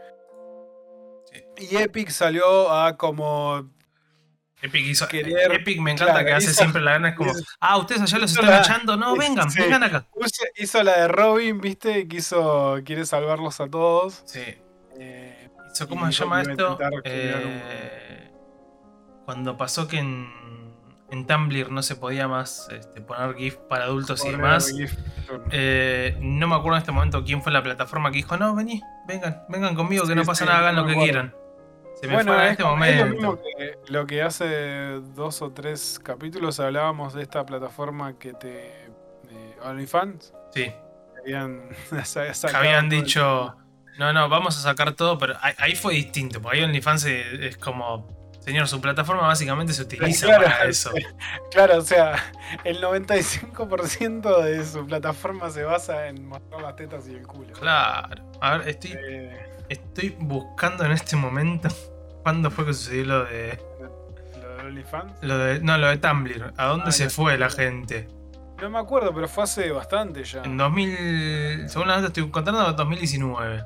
Sí. 1.32 1.44
Y 1.72 1.76
Epic 1.78 2.10
salió 2.10 2.72
a 2.72 2.98
como 2.98 3.70
Epic 4.62 4.86
hizo. 4.88 5.08
Querer- 5.08 5.54
Epic 5.54 5.80
me 5.80 5.92
encanta 5.92 6.14
claro, 6.14 6.26
que 6.28 6.34
hace 6.34 6.54
siempre 6.54 6.82
la 6.82 6.92
gana. 6.94 7.10
Es 7.10 7.16
como, 7.16 7.32
hizo- 7.32 7.44
ah, 7.60 7.78
ustedes 7.78 8.02
allá 8.02 8.18
los 8.20 8.32
están 8.32 8.50
la- 8.50 8.60
echando. 8.60 8.98
No, 8.98 9.16
vengan, 9.16 9.50
Sí. 9.50 9.62
vengan 9.62 9.84
acá. 9.84 10.06
hizo, 10.58 10.84
la 10.84 11.02
de 11.02 11.08
Robin, 11.08 11.62
viste, 11.62 12.08
quiso 12.08 12.80
quiere 12.84 13.06
salvarlos 13.06 13.60
a 13.62 13.70
todos. 13.70 14.22
Sí. 14.26 14.42
Eh, 15.00 15.36
Hizo, 15.72 15.88
¿Cómo 15.88 16.08
se 16.08 16.12
llama 16.14 16.42
esto? 16.42 16.78
un- 16.78 17.02
Eh, 17.06 18.32
Cuando 19.24 19.56
pasó 19.56 19.88
que 19.88 20.00
en, 20.00 20.28
en 21.12 21.26
Tumblr 21.26 21.72
no 21.72 21.82
se 21.84 21.96
podía 21.96 22.28
más 22.28 22.68
este, 22.72 23.02
poner 23.02 23.36
GIF 23.36 23.56
para 23.68 23.86
adultos 23.86 24.24
y 24.26 24.30
demás. 24.32 24.74
Eh, 25.52 26.18
no 26.22 26.48
me 26.48 26.56
acuerdo 26.56 26.78
en 26.78 26.82
este 26.82 26.92
momento 26.92 27.24
quién 27.24 27.42
fue 27.42 27.52
la 27.52 27.64
plataforma 27.64 28.12
que 28.12 28.18
dijo, 28.18 28.38
no, 28.38 28.56
vení, 28.56 28.82
vengan, 29.08 29.44
vengan 29.50 29.76
conmigo, 29.76 30.04
que 30.04 30.10
Sí, 30.10 30.16
no 30.16 30.24
pasa 30.24 30.46
sí, 30.46 30.50
nada, 30.50 30.60
hagan 30.60 30.76
lo 30.76 30.86
que 30.86 30.96
quieran. 30.96 31.34
Se 32.00 32.08
me 32.08 32.14
Bueno, 32.14 32.34
fue 32.34 32.42
en 32.42 32.46
es, 32.46 32.52
este 32.52 32.64
como- 32.64 32.84
es 32.86 32.96
lo 32.98 33.06
momento. 33.06 33.16
mismo 33.22 33.42
que 33.42 33.92
lo 33.92 34.06
que 34.08 34.22
hace 34.22 35.00
dos 35.16 35.42
o 35.42 35.52
tres 35.52 36.00
capítulos 36.02 36.60
hablábamos 36.60 37.14
de 37.14 37.24
esta 37.24 37.46
plataforma 37.46 38.18
que 38.18 38.34
te. 38.34 38.68
eh, 38.68 39.58
OnlyFans. 39.64 40.34
Sí, 40.54 40.72
Habían, 41.22 41.62
habían 42.56 42.90
dicho, 42.90 43.54
no, 43.98 44.14
no, 44.14 44.30
vamos 44.30 44.58
a 44.58 44.62
sacar 44.62 44.94
todo, 44.94 45.18
pero 45.18 45.36
ahí, 45.42 45.54
ahí 45.58 45.76
fue 45.76 45.94
distinto, 45.96 46.42
porque 46.42 46.60
ahí 46.60 46.64
OnlyFans 46.64 47.04
es, 47.06 47.34
es 47.42 47.58
como, 47.58 48.08
señor, 48.50 48.68
su 48.68 48.82
plataforma 48.82 49.24
básicamente 49.28 49.74
se 49.74 49.82
utiliza 49.84 50.26
Claro, 50.28 50.44
para 50.46 50.66
eso. 50.70 50.92
Claro, 51.52 51.78
o 51.78 51.82
sea, 51.82 52.16
el 52.64 52.82
95% 52.82 54.44
de 54.44 54.66
su 54.66 54.86
plataforma 54.86 55.50
se 55.50 55.64
basa 55.64 56.08
en 56.08 56.28
mostrar 56.28 56.62
las 56.62 56.76
tetas 56.76 57.08
y 57.08 57.14
el 57.16 57.26
culo. 57.28 57.54
Claro. 57.54 58.24
A 58.42 58.58
ver, 58.58 58.70
estoy, 58.70 58.92
Eh, 58.98 59.40
estoy 59.70 60.16
buscando 60.20 60.84
en 60.86 60.92
este 60.92 61.16
momento 61.16 61.70
cuándo 62.24 62.50
fue 62.52 62.66
que 62.66 62.74
sucedió 62.74 63.06
lo 63.06 63.26
de, 63.26 63.60
lo 64.42 64.50
de 64.58 64.62
OnlyFans. 64.64 65.14
lo 65.22 65.38
de, 65.38 65.60
no, 65.62 65.78
lo 65.78 65.88
de 65.88 65.98
Tumblr. 65.98 66.54
¿A 66.58 66.66
dónde 66.66 66.86
Ah, 66.88 66.92
se 66.92 67.10
fue 67.10 67.38
la 67.38 67.50
gente? 67.50 68.08
No 68.62 68.70
me 68.70 68.80
acuerdo, 68.80 69.14
pero 69.14 69.28
fue 69.30 69.46
hace 69.46 69.72
bastante 69.72 70.24
ya. 70.26 70.42
En 70.44 70.58
2000, 70.58 71.70
según 71.70 71.88
la 71.88 71.96
nota 71.96 72.08
estoy 72.08 72.30
contando, 72.30 72.74
2019 72.74 73.64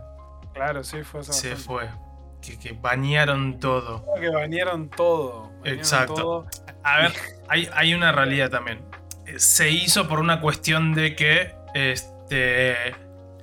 Claro, 0.54 0.84
sí, 0.84 1.02
fue 1.04 1.22
hace 1.22 1.34
se 1.34 1.50
bastante. 1.50 1.56
fue. 1.90 2.03
Que, 2.46 2.60
que 2.60 2.74
bañaron 2.74 3.60
todo. 3.60 4.06
Que 4.20 4.30
banearon 4.30 4.90
todo. 4.90 5.52
Exacto. 5.64 6.14
todo. 6.14 6.48
A 6.84 6.98
ver, 7.00 7.14
hay, 7.48 7.70
hay 7.74 7.94
una 7.94 8.12
realidad 8.12 8.50
también. 8.50 8.80
Eh, 9.26 9.40
Se 9.40 9.70
hizo 9.70 10.08
por 10.10 10.20
una 10.20 10.42
cuestión 10.42 10.94
de 10.94 11.16
que 11.16 11.56
este, 11.74 12.76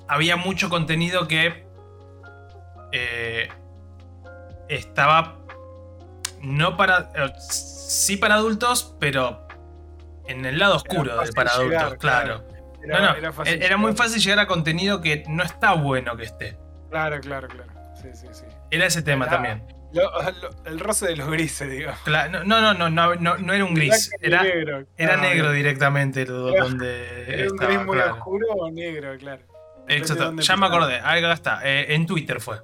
había 0.06 0.36
mucho 0.36 0.68
contenido 0.68 1.26
que 1.28 1.64
eh, 2.92 3.48
estaba 4.68 5.38
no 6.42 6.76
para. 6.76 7.10
eh, 7.14 7.32
sí 7.40 8.16
para 8.16 8.34
adultos, 8.34 8.96
pero 9.00 9.46
en 10.26 10.44
el 10.44 10.58
lado 10.58 10.76
oscuro 10.76 11.16
para 11.34 11.50
adultos, 11.52 11.70
llegar, 11.70 11.98
claro. 11.98 12.44
Era, 12.82 12.98
no, 13.00 13.06
no, 13.06 13.14
era 13.16 13.32
fácil 13.32 13.62
era 13.62 13.76
muy 13.76 13.92
fácil 13.94 14.20
llegar 14.22 14.38
a 14.40 14.46
contenido 14.46 15.00
que 15.00 15.24
no 15.28 15.42
está 15.42 15.72
bueno 15.72 16.16
que 16.16 16.24
esté. 16.24 16.58
Claro, 16.90 17.20
claro, 17.20 17.48
claro. 17.48 17.70
Sí, 17.94 18.08
sí, 18.14 18.26
sí. 18.32 18.44
Era 18.70 18.86
ese 18.86 19.02
tema 19.02 19.24
Era- 19.26 19.34
también. 19.34 19.62
Lo- 19.92 20.02
lo- 20.10 20.64
el 20.66 20.78
roce 20.78 21.08
de 21.08 21.16
los 21.16 21.28
grises. 21.28 21.68
Cla- 22.04 22.30
No, 22.30 22.44
no, 22.44 22.74
no, 22.74 22.88
no, 22.90 23.14
no, 23.16 23.36
no 23.38 23.52
era 23.52 23.64
un 23.64 23.74
gris. 23.74 24.08
Y 24.22 24.26
Era, 24.26 24.42
negro. 24.44 24.84
era 24.96 25.14
Ah, 25.14 25.16
negro 25.16 25.50
directamente 25.50 26.24
lo- 26.26 26.50
Era- 26.50 26.62
donde 26.64 27.24
Era 27.28 27.48
un 27.50 27.54
estaba, 27.56 27.72
gris 27.72 27.86
muy 27.86 27.96
claro. 27.96 28.14
oscuro 28.14 28.46
o 28.52 28.70
negro, 28.70 29.16
claro. 29.18 29.42
Exacto, 29.88 30.32
ya 30.36 30.56
me 30.56 30.66
acordé, 30.66 30.96
acá 31.00 31.32
está, 31.32 31.60
eh, 31.64 31.94
en 31.94 32.06
Twitter 32.06 32.40
fue. 32.40 32.58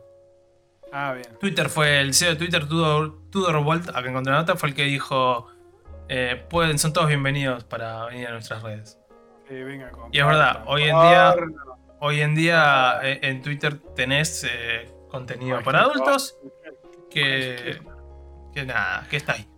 Ah, 0.92 1.14
bien. 1.14 1.26
Twitter 1.40 1.68
fue 1.68 2.00
el 2.00 2.14
CEO 2.14 2.30
de 2.30 2.36
Twitter, 2.36 2.68
Tudor, 2.68 3.28
Tudor 3.30 3.60
Bolt, 3.64 3.88
acá 3.88 4.08
encontré 4.08 4.32
la 4.32 4.38
nota, 4.40 4.54
fue 4.54 4.68
el 4.68 4.74
que 4.76 4.84
dijo, 4.84 5.48
eh, 6.08 6.40
pueden, 6.48 6.78
son 6.78 6.92
todos 6.92 7.08
bienvenidos 7.08 7.64
para 7.64 8.06
venir 8.06 8.28
a 8.28 8.30
nuestras 8.30 8.62
redes. 8.62 9.00
Sí, 9.48 9.54
venga, 9.64 9.90
Y 10.12 10.20
es 10.20 10.26
verdad, 10.26 10.62
hoy 10.66 10.82
en 10.84 10.88
día-. 11.00 11.34
Hoy 11.98 12.20
en 12.20 12.34
día 12.36 13.00
eh, 13.02 13.18
en 13.22 13.42
Twitter 13.42 13.78
tenés 13.96 14.44
contenido 15.18 15.62
para 15.62 15.80
adultos 15.82 16.36
que, 17.10 17.80
que 18.52 18.64
nada, 18.64 19.06
que 19.08 19.16
está 19.16 19.32
ahí. 19.34 19.48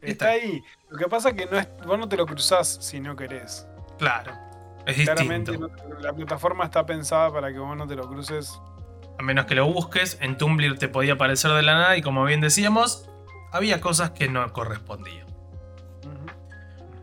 Está 0.00 0.28
ahí. 0.28 0.62
Lo 0.90 0.98
que 0.98 1.06
pasa 1.08 1.30
es 1.30 1.34
que 1.34 1.46
no 1.46 1.58
es, 1.58 1.68
vos 1.86 1.98
no 1.98 2.08
te 2.08 2.16
lo 2.16 2.26
cruzás 2.26 2.78
si 2.80 3.00
no 3.00 3.16
querés. 3.16 3.66
Claro, 3.98 4.32
es 4.86 4.96
Claramente 5.04 5.52
distinto. 5.52 5.88
no- 5.88 5.98
la 6.00 6.12
plataforma 6.12 6.64
está 6.64 6.86
pensada 6.86 7.32
para 7.32 7.52
que 7.52 7.58
vos 7.58 7.76
no 7.76 7.86
te 7.86 7.96
lo 7.96 8.08
cruces. 8.08 8.60
A 9.18 9.22
menos 9.22 9.46
que 9.46 9.54
lo 9.56 9.66
busques, 9.66 10.16
en 10.20 10.36
Tumblr 10.38 10.78
te 10.78 10.88
podía 10.88 11.14
aparecer 11.14 11.50
de 11.50 11.62
la 11.62 11.74
nada 11.74 11.96
y 11.96 12.02
como 12.02 12.24
bien 12.24 12.40
decíamos, 12.40 13.08
había 13.52 13.80
cosas 13.80 14.10
que 14.12 14.28
no 14.28 14.52
correspondían. 14.52 15.26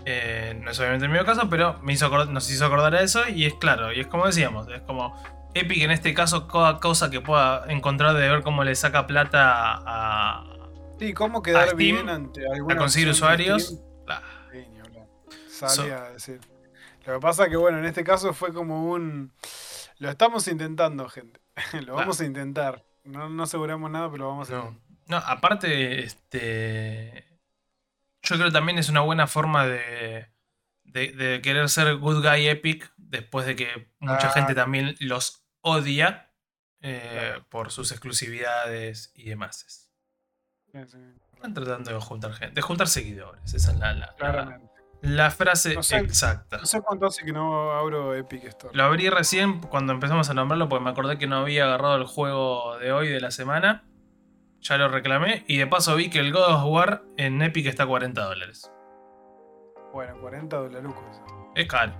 Eh, 0.06 0.58
no 0.63 0.70
es 0.72 0.80
obviamente 0.80 1.06
el 1.06 1.12
mismo 1.12 1.26
caso, 1.26 1.50
pero 1.50 1.80
me 1.82 1.94
hizo 1.94 2.08
nos 2.28 2.50
hizo 2.52 2.65
acordar 2.65 2.94
a 2.96 3.02
eso 3.02 3.28
y 3.28 3.46
es 3.46 3.56
claro, 3.56 3.91
y 3.91 4.00
es 4.02 4.08
como 4.08 4.28
decíamos, 4.28 4.68
es 4.70 4.82
como 4.82 5.15
Epic 5.56 5.82
en 5.84 5.91
este 5.91 6.13
caso, 6.13 6.48
cada 6.48 6.80
cosa 6.80 7.10
que 7.10 7.22
pueda 7.22 7.65
encontrar 7.70 8.13
de 8.13 8.28
ver 8.30 8.44
cómo 8.44 8.63
le 8.63 8.76
saca 8.76 9.08
plata 9.08 9.82
a, 9.86 10.44
Sí, 11.00 11.13
cómo 11.13 11.41
quedar 11.41 11.63
Steam, 11.70 11.78
bien 11.78 12.10
ante 12.10 12.46
alguna 12.48 12.76
a 12.76 12.78
conseguir 12.78 13.10
usuarios. 13.10 13.63
Steam. 13.68 13.82
Ah, 14.08 14.22
Sí, 14.52 14.65
ni 14.72 14.80
hablar. 14.80 15.08
Sale 15.50 15.72
So- 15.74 15.84
a 15.96 16.10
decir. 16.12 16.39
Lo 17.06 17.13
que 17.13 17.20
pasa 17.20 17.48
que, 17.50 17.56
bueno, 17.56 17.78
en 17.80 17.86
este 17.86 18.04
caso 18.04 18.34
fue 18.34 18.52
como 18.54 18.91
un. 18.91 19.32
Lo 20.00 20.10
estamos 20.10 20.48
intentando, 20.48 21.08
gente. 21.10 21.39
lo 21.86 21.96
vamos 21.96 22.20
a 22.22 22.26
intentar. 22.26 22.84
No, 23.04 23.30
no 23.30 23.44
aseguramos 23.44 23.89
nada, 23.91 24.10
pero 24.12 24.24
lo 24.26 24.30
vamos 24.32 24.50
a 24.50 24.54
No, 24.54 24.60
intentar. 24.70 24.82
no, 25.08 25.18
aparte, 25.18 26.04
este. 26.04 27.26
Yo 28.24 28.36
creo 28.36 28.48
que 28.48 28.54
también 28.54 28.78
es 28.80 28.89
una 28.89 29.02
buena 29.02 29.28
forma 29.28 29.68
de, 29.68 30.28
de, 30.84 31.12
de 31.12 31.41
querer 31.41 31.70
ser 31.70 31.96
good 31.98 32.24
guy 32.28 32.48
epic 32.48 32.91
después 32.98 33.46
de 33.46 33.56
que 33.56 33.94
mucha 34.00 34.30
Ah. 34.30 34.32
gente 34.34 34.56
también 34.56 34.96
los 35.00 35.45
odia 35.67 36.30
eh, 36.82 37.39
por 37.49 37.71
sus 37.71 37.91
exclusividades 37.91 39.12
y 39.15 39.30
demás. 39.30 39.89
Están 40.71 41.54
tratando 41.54 41.91
de 41.91 41.99
juntar 41.99 42.34
gente, 42.34 42.54
de 42.56 42.62
juntar 42.62 42.88
seguidores. 42.88 43.41
Esa 43.54 43.71
es 43.71 43.80
la, 43.80 43.93
la, 43.93 43.99
la- 44.08 44.15
Claramente. 44.15 44.71
la 45.01 45.32
frase 45.32 45.73
No 45.73 45.82
sé- 45.84 45.97
exacta. 45.97 46.58
No 46.60 46.65
sé 46.65 46.82
cuánto 46.82 47.08
hace 47.08 47.25
que 47.25 47.32
no 47.34 47.71
abro 47.71 48.13
Epic 48.13 48.43
Store. 48.45 48.75
Lo 48.78 48.84
abrí 48.84 49.10
recién 49.10 49.60
cuando 49.62 49.93
empezamos 49.93 50.30
a 50.30 50.34
nombrarlo 50.36 50.69
porque 50.69 50.84
me 50.84 50.91
acordé 50.91 51.17
que 51.17 51.28
no 51.28 51.38
había 51.38 51.65
agarrado 51.65 51.95
el 51.95 52.06
juego 52.06 52.78
de 52.78 52.91
hoy 52.91 53.08
de 53.08 53.19
la 53.21 53.32
semana. 53.32 53.84
Ya 54.62 54.78
lo 54.78 54.88
reclamé 54.88 55.43
y 55.47 55.58
de 55.58 55.67
paso 55.67 55.95
vi 55.95 56.10
que 56.10 56.19
el 56.19 56.32
God 56.34 56.54
of 56.56 56.63
War 56.65 57.04
en 57.17 57.41
Epic 57.41 57.65
está 57.67 57.84
a 57.84 57.88
40 57.88 58.21
dólares. 58.23 58.69
Bueno, 59.93 60.19
40 60.21 60.58
dolarucos. 60.58 61.21
Es 61.56 61.67
caro. 61.67 61.93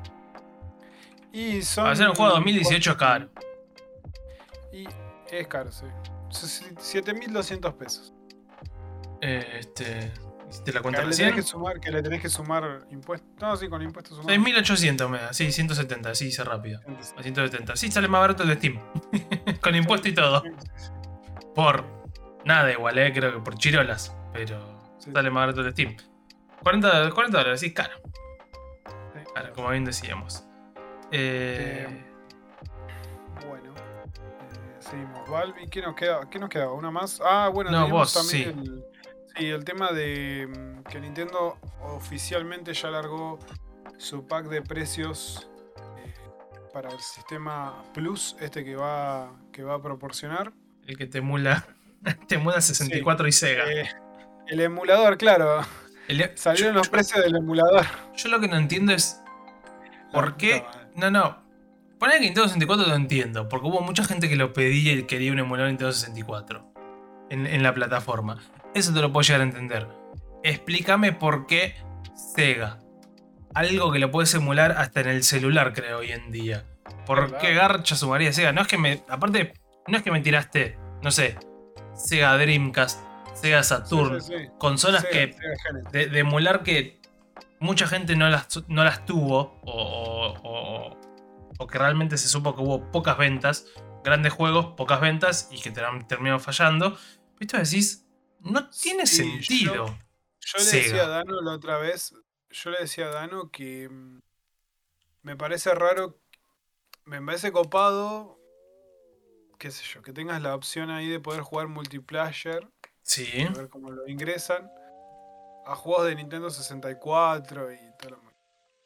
Y 1.32 1.62
son. 1.62 1.88
Hacer 1.88 2.10
un 2.10 2.16
juego 2.16 2.32
de 2.32 2.38
2018 2.40 2.92
es 2.92 2.98
caro. 2.98 3.30
Y 4.76 4.88
es 5.32 5.48
caro, 5.48 5.72
sí. 5.72 5.86
S- 6.32 6.76
7.200 6.76 7.74
pesos. 7.78 8.14
Eh, 9.22 9.46
este, 9.60 10.12
¿Hiciste 10.50 10.74
la 10.74 10.80
Que 10.80 10.84
cuenta 10.84 11.02
le, 11.02 11.10
tenés 11.16 11.18
que 11.18 11.26
recién? 11.38 11.44
sumar, 11.44 11.80
que 11.80 11.92
le 11.92 12.04
tenés 12.04 12.22
que 12.22 12.30
sumar 12.30 12.86
impuestos. 12.92 13.30
No, 13.42 13.56
sí, 13.56 13.68
con 13.70 13.82
impuestos 13.82 14.18
sumados. 14.18 14.38
6.800 14.38 15.10
me 15.10 15.18
da. 15.20 15.34
Sí, 15.34 15.52
170. 15.52 16.14
Sí, 16.14 16.28
hice 16.28 16.44
rápido. 16.44 16.82
A 17.18 17.24
170. 17.24 17.76
Sí, 17.76 17.90
sale 17.92 18.08
más 18.08 18.22
barato 18.22 18.44
el 18.44 18.50
de 18.50 18.56
Steam. 18.56 18.80
Con 19.62 19.76
impuesto 19.76 20.08
y 20.10 20.14
todo. 20.14 20.44
Por 21.56 21.84
nada 22.46 22.72
igual, 22.72 22.98
eh. 23.00 23.12
Creo 23.14 23.34
que 23.34 23.40
por 23.40 23.56
chirolas. 23.58 24.16
Pero 24.34 24.60
Sí. 25.00 25.12
sale 25.14 25.30
más 25.32 25.42
barato 25.44 25.62
el 25.62 25.66
de 25.68 25.72
Steam. 25.72 25.96
40, 26.62 27.10
40 27.12 27.38
dólares, 27.38 27.60
sí, 27.60 27.74
caro. 27.74 27.96
Sí. 29.14 29.20
Caro, 29.34 29.54
como 29.54 29.70
bien 29.70 29.86
decíamos. 29.86 30.46
Eh, 31.12 31.88
Bueno, 31.88 32.15
seguimos. 34.90 35.30
Valve, 35.30 35.68
¿qué 35.70 35.82
nos 35.82 35.96
queda? 35.96 36.22
¿Qué 36.30 36.40
nos 36.40 36.50
queda? 36.50 36.72
¿Una 36.72 36.92
más? 36.92 37.22
Ah, 37.24 37.50
bueno, 37.54 37.72
No, 37.72 37.90
vos, 37.90 38.14
también 38.14 38.60
el, 38.60 38.84
sí, 39.38 39.46
el 39.48 39.64
tema 39.66 39.92
de 39.92 40.48
mm, 40.48 40.84
que 40.90 41.00
Nintendo 41.00 41.58
oficialmente 41.82 42.74
ya 42.74 42.90
largó 42.90 43.40
su 43.98 44.28
pack 44.28 44.46
de 44.48 44.62
precios 44.62 45.50
eh, 45.98 46.14
para 46.74 46.90
el 46.90 47.00
sistema 47.00 47.84
Plus, 47.94 48.36
este 48.40 48.64
que 48.66 48.76
va, 48.76 49.32
que 49.52 49.64
va 49.64 49.76
a 49.76 49.82
proporcionar. 49.82 50.52
el 50.88 50.98
que 50.98 51.08
te 51.08 51.20
emula. 51.20 51.66
Te 52.28 52.36
emula 52.36 52.62
64 52.62 53.28
y 53.28 53.32
Sega. 53.32 53.64
Eh, 53.72 53.90
el 54.48 54.60
emulador, 54.62 55.18
claro. 55.18 55.62
El- 56.08 56.38
Salieron 56.38 56.74
yo- 56.74 56.78
los 56.78 56.90
precios 56.90 57.24
del 57.24 57.36
emulador. 57.36 57.84
Yo 58.16 58.30
lo 58.30 58.40
que 58.40 58.48
no 58.48 58.58
entiendo 58.58 58.94
es. 58.94 59.22
¿Por 60.14 60.30
La 60.32 60.38
qué? 60.38 60.60
puta. 60.62 60.88
No, 60.96 61.10
no. 61.10 61.45
Poner 62.06 62.20
que 62.20 62.26
Nintendo 62.26 62.48
64 62.48 62.88
lo 62.88 62.96
entiendo. 62.96 63.50
Porque 63.50 63.68
hubo 63.68 63.82
mucha 63.82 64.04
gente 64.04 64.30
que 64.30 64.36
lo 64.36 64.54
pedía 64.54 64.94
y 64.94 65.04
quería 65.04 65.32
un 65.32 65.40
emulador 65.40 65.70
Nintendo 65.70 65.92
64. 65.92 66.74
En, 67.32 67.48
en 67.48 67.64
la 67.64 67.74
plataforma. 67.74 68.38
Eso 68.76 68.94
te 68.94 69.02
lo 69.02 69.12
puedo 69.12 69.24
llegar 69.24 69.42
a 69.42 69.46
entender. 69.46 69.88
Explícame 70.44 71.14
por 71.14 71.48
qué 71.48 71.76
Sega. 72.16 72.78
Algo 73.56 73.92
que 73.92 74.00
lo 74.00 74.12
puedes 74.12 74.34
emular 74.36 74.74
hasta 74.74 75.02
en 75.02 75.08
el 75.08 75.24
celular, 75.24 75.74
creo, 75.74 76.00
hoy 76.00 76.12
en 76.12 76.32
día. 76.32 76.64
¿Por 77.06 77.28
Claro. 77.30 77.38
qué 77.42 77.54
garcha 77.56 77.96
sumaría 77.96 78.32
Sega? 78.34 78.52
No 78.52 78.62
es 78.62 78.68
que 78.68 78.78
me. 78.78 79.02
Aparte, 79.10 79.54
no 79.88 79.98
es 79.98 80.04
que 80.04 80.12
me 80.12 80.20
tiraste, 80.22 80.78
no 81.02 81.10
sé, 81.10 81.38
Sega 81.96 82.38
Dreamcast, 82.38 83.00
Sega 83.34 83.64
Saturn. 83.64 84.22
Sí, 84.22 84.34
sí, 84.34 84.40
sí. 84.44 84.50
Consolas 84.60 85.04
Sega- 85.06 85.10
que 85.12 85.34
Sega 85.34 85.90
de, 85.92 86.08
de 86.08 86.20
emular 86.20 86.62
que 86.64 87.00
mucha 87.60 87.88
gente 87.88 88.16
no 88.16 88.30
las, 88.30 88.48
no 88.68 88.84
las 88.84 89.06
tuvo 89.06 89.60
o, 89.64 90.34
o- 90.44 90.98
o- 91.60 91.64
o 91.64 91.68
que 91.68 91.78
realmente 91.78 92.18
se 92.18 92.28
supo 92.28 92.56
que 92.56 92.62
hubo 92.62 92.92
pocas 92.92 93.18
ventas, 93.18 93.66
grandes 94.04 94.34
juegos, 94.34 94.74
pocas 94.78 95.02
ventas 95.02 95.48
y 95.52 95.62
que 95.62 95.72
ter- 95.72 95.86
terminaron 96.08 96.40
fallando. 96.40 96.98
Esto 97.40 97.58
decís, 97.58 98.06
no 98.40 98.70
tiene 98.70 99.06
Sí, 99.06 99.16
sentido. 99.16 99.86
Yo 100.40 100.60
le 100.60 100.66
decía 100.66 101.04
a 101.06 101.08
Dano 101.08 101.42
la 101.42 101.52
otra 101.54 101.78
vez, 101.78 102.14
yo 102.52 102.70
le 102.70 102.80
decía 102.80 103.08
a 103.08 103.10
Dano 103.10 103.50
que 103.50 103.90
mm, 103.90 104.20
me 105.24 105.36
parece 105.36 105.74
raro, 105.74 106.20
me 107.06 107.22
parece 107.22 107.52
copado, 107.52 108.40
qué 109.58 109.72
sé 109.72 109.84
yo, 109.86 110.02
que 110.04 110.14
tengas 110.14 110.42
la 110.42 110.54
opción 110.54 110.92
ahí 110.92 111.08
de 111.10 111.20
poder 111.20 111.42
jugar 111.42 111.68
multiplayer, 111.68 112.70
Sí, 113.02 113.44
a 113.44 113.52
ver 113.54 113.70
cómo 113.70 113.90
lo 113.92 114.08
ingresan, 114.08 114.70
a 115.66 115.76
juegos 115.76 116.06
de 116.06 116.16
Nintendo 116.16 116.50
64 116.50 117.72
y 117.74 117.80
todo 118.00 118.12
lo. 118.12 118.22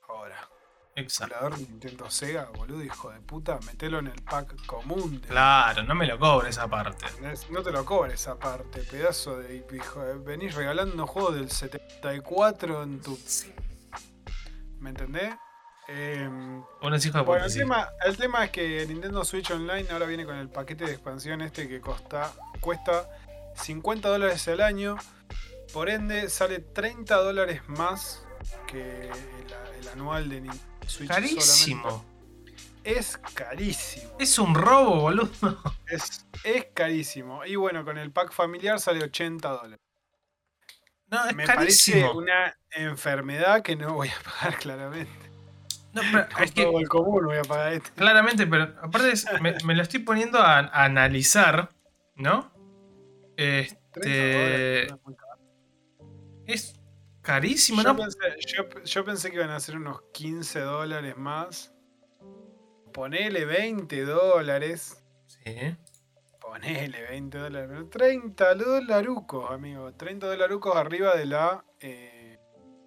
Ahora, 0.08 0.50
exacto. 1.00 1.36
emulador 1.36 1.60
de 1.60 1.68
Nintendo 1.72 2.10
Sega, 2.10 2.46
boludo, 2.56 2.84
hijo 2.84 3.10
de 3.12 3.20
puta, 3.22 3.60
metelo 3.66 4.00
en 4.00 4.08
el 4.08 4.22
pack 4.24 4.66
común. 4.66 5.22
de- 5.22 5.28
Claro, 5.28 5.84
no 5.84 5.96
me 5.96 6.06
lo 6.08 6.18
cobre 6.20 6.50
esa 6.50 6.68
parte. 6.68 7.06
No 7.50 7.62
te 7.64 7.72
lo 7.72 7.84
cobres 7.86 8.16
esa 8.22 8.38
parte, 8.38 8.82
pedazo 8.84 9.38
de 9.40 9.66
hijo. 9.74 10.02
de- 10.04 10.16
Venís 10.20 10.56
regalando 10.56 11.06
juegos 11.08 11.36
del 11.36 11.50
74 11.52 12.84
en 12.84 13.02
tu 13.02 13.18
¿Me 14.80 14.92
entendés? 14.92 15.34
Em, 15.88 16.64
Uno 16.82 16.96
es 16.96 17.06
hijo 17.06 17.18
de 17.18 17.24
bueno, 17.24 17.46
el 17.46 17.54
tema, 17.54 17.90
el 18.06 18.16
tema 18.16 18.46
es 18.46 18.52
que 18.52 18.86
Nintendo 18.88 19.26
Switch 19.26 19.50
Online 19.50 19.88
ahora 19.92 20.06
viene 20.06 20.24
con 20.26 20.36
el 20.36 20.48
paquete 20.50 20.86
de 20.86 20.92
expansión 20.92 21.42
este 21.42 21.68
que 21.68 21.82
costa, 21.82 22.32
cuesta 22.60 23.10
50 23.56 24.08
dólares 24.08 24.48
al 24.48 24.62
año. 24.62 24.98
Por 25.74 25.90
ende, 25.90 26.30
sale 26.30 26.60
30 26.60 27.16
dólares 27.18 27.62
más 27.68 28.24
que 28.68 29.10
el, 29.10 29.14
el 29.80 29.88
anual 29.90 30.30
de 30.30 30.42
Nintendo 30.42 30.79
Switch 30.90 31.10
Carísimo. 31.10 31.84
solamente. 31.90 32.10
Es 32.84 33.18
carísimo. 33.34 34.12
Es 34.20 34.40
un 34.40 34.56
robo, 34.56 35.02
boludo. 35.02 35.30
Es, 35.88 36.26
es 36.44 36.66
carísimo. 36.74 37.46
Y 37.46 37.56
bueno, 37.56 37.84
con 37.86 37.98
el 37.98 38.12
pack 38.12 38.32
familiar 38.32 38.80
sale 38.80 39.04
80 39.04 39.50
dólares. 39.50 39.80
No, 41.08 41.26
es 41.28 41.36
Me 41.36 41.46
parece 41.46 41.92
carísimo. 41.94 42.14
una 42.14 42.56
enfermedad 42.72 43.62
que 43.64 43.76
no 43.76 43.94
voy 43.96 44.10
a 44.10 44.24
pagar 44.24 44.58
claramente. 44.60 45.30
No, 45.92 46.02
pero 46.12 46.28
Con 46.30 46.44
es 46.44 46.52
que 46.52 46.64
todo 46.66 46.80
el 46.80 46.88
común 46.88 47.26
voy 47.26 47.38
a 47.38 47.44
pagar 47.44 47.74
este. 47.74 47.90
claramente, 47.92 48.46
pero 48.48 48.64
aparte 48.82 49.12
es- 49.12 49.26
me, 49.42 49.56
me 49.66 49.76
lo 49.76 49.82
estoy 49.82 50.00
poniendo 50.02 50.40
a, 50.40 50.60
a 50.60 50.84
analizar, 50.86 51.70
¿no? 52.16 52.52
30 53.36 53.38
Este. 53.38 54.88
Es 56.46 56.79
carísimo, 57.34 57.82
Yo 57.84 57.94
¿no? 57.94 57.98
pensé, 57.98 58.18
yo- 58.48 58.84
yo 58.84 59.06
pensé 59.06 59.30
que 59.30 59.36
iban 59.38 59.52
a 59.52 59.60
ser 59.60 59.76
unos 59.78 60.02
15 60.14 60.60
dólares 60.62 61.16
más. 61.18 61.74
Ponele 62.94 63.46
20 63.46 64.04
dólares. 64.04 65.04
Sí. 65.28 65.78
Ponele 66.42 67.04
20 67.04 67.38
dólares. 67.38 67.70
Pero 67.70 67.88
30 67.90 68.56
dolarucos, 68.56 69.52
amigo. 69.52 69.94
30 69.94 70.28
dolarucos 70.28 70.76
arriba 70.76 71.16
de 71.16 71.26
la, 71.28 71.64
eh, 71.80 72.40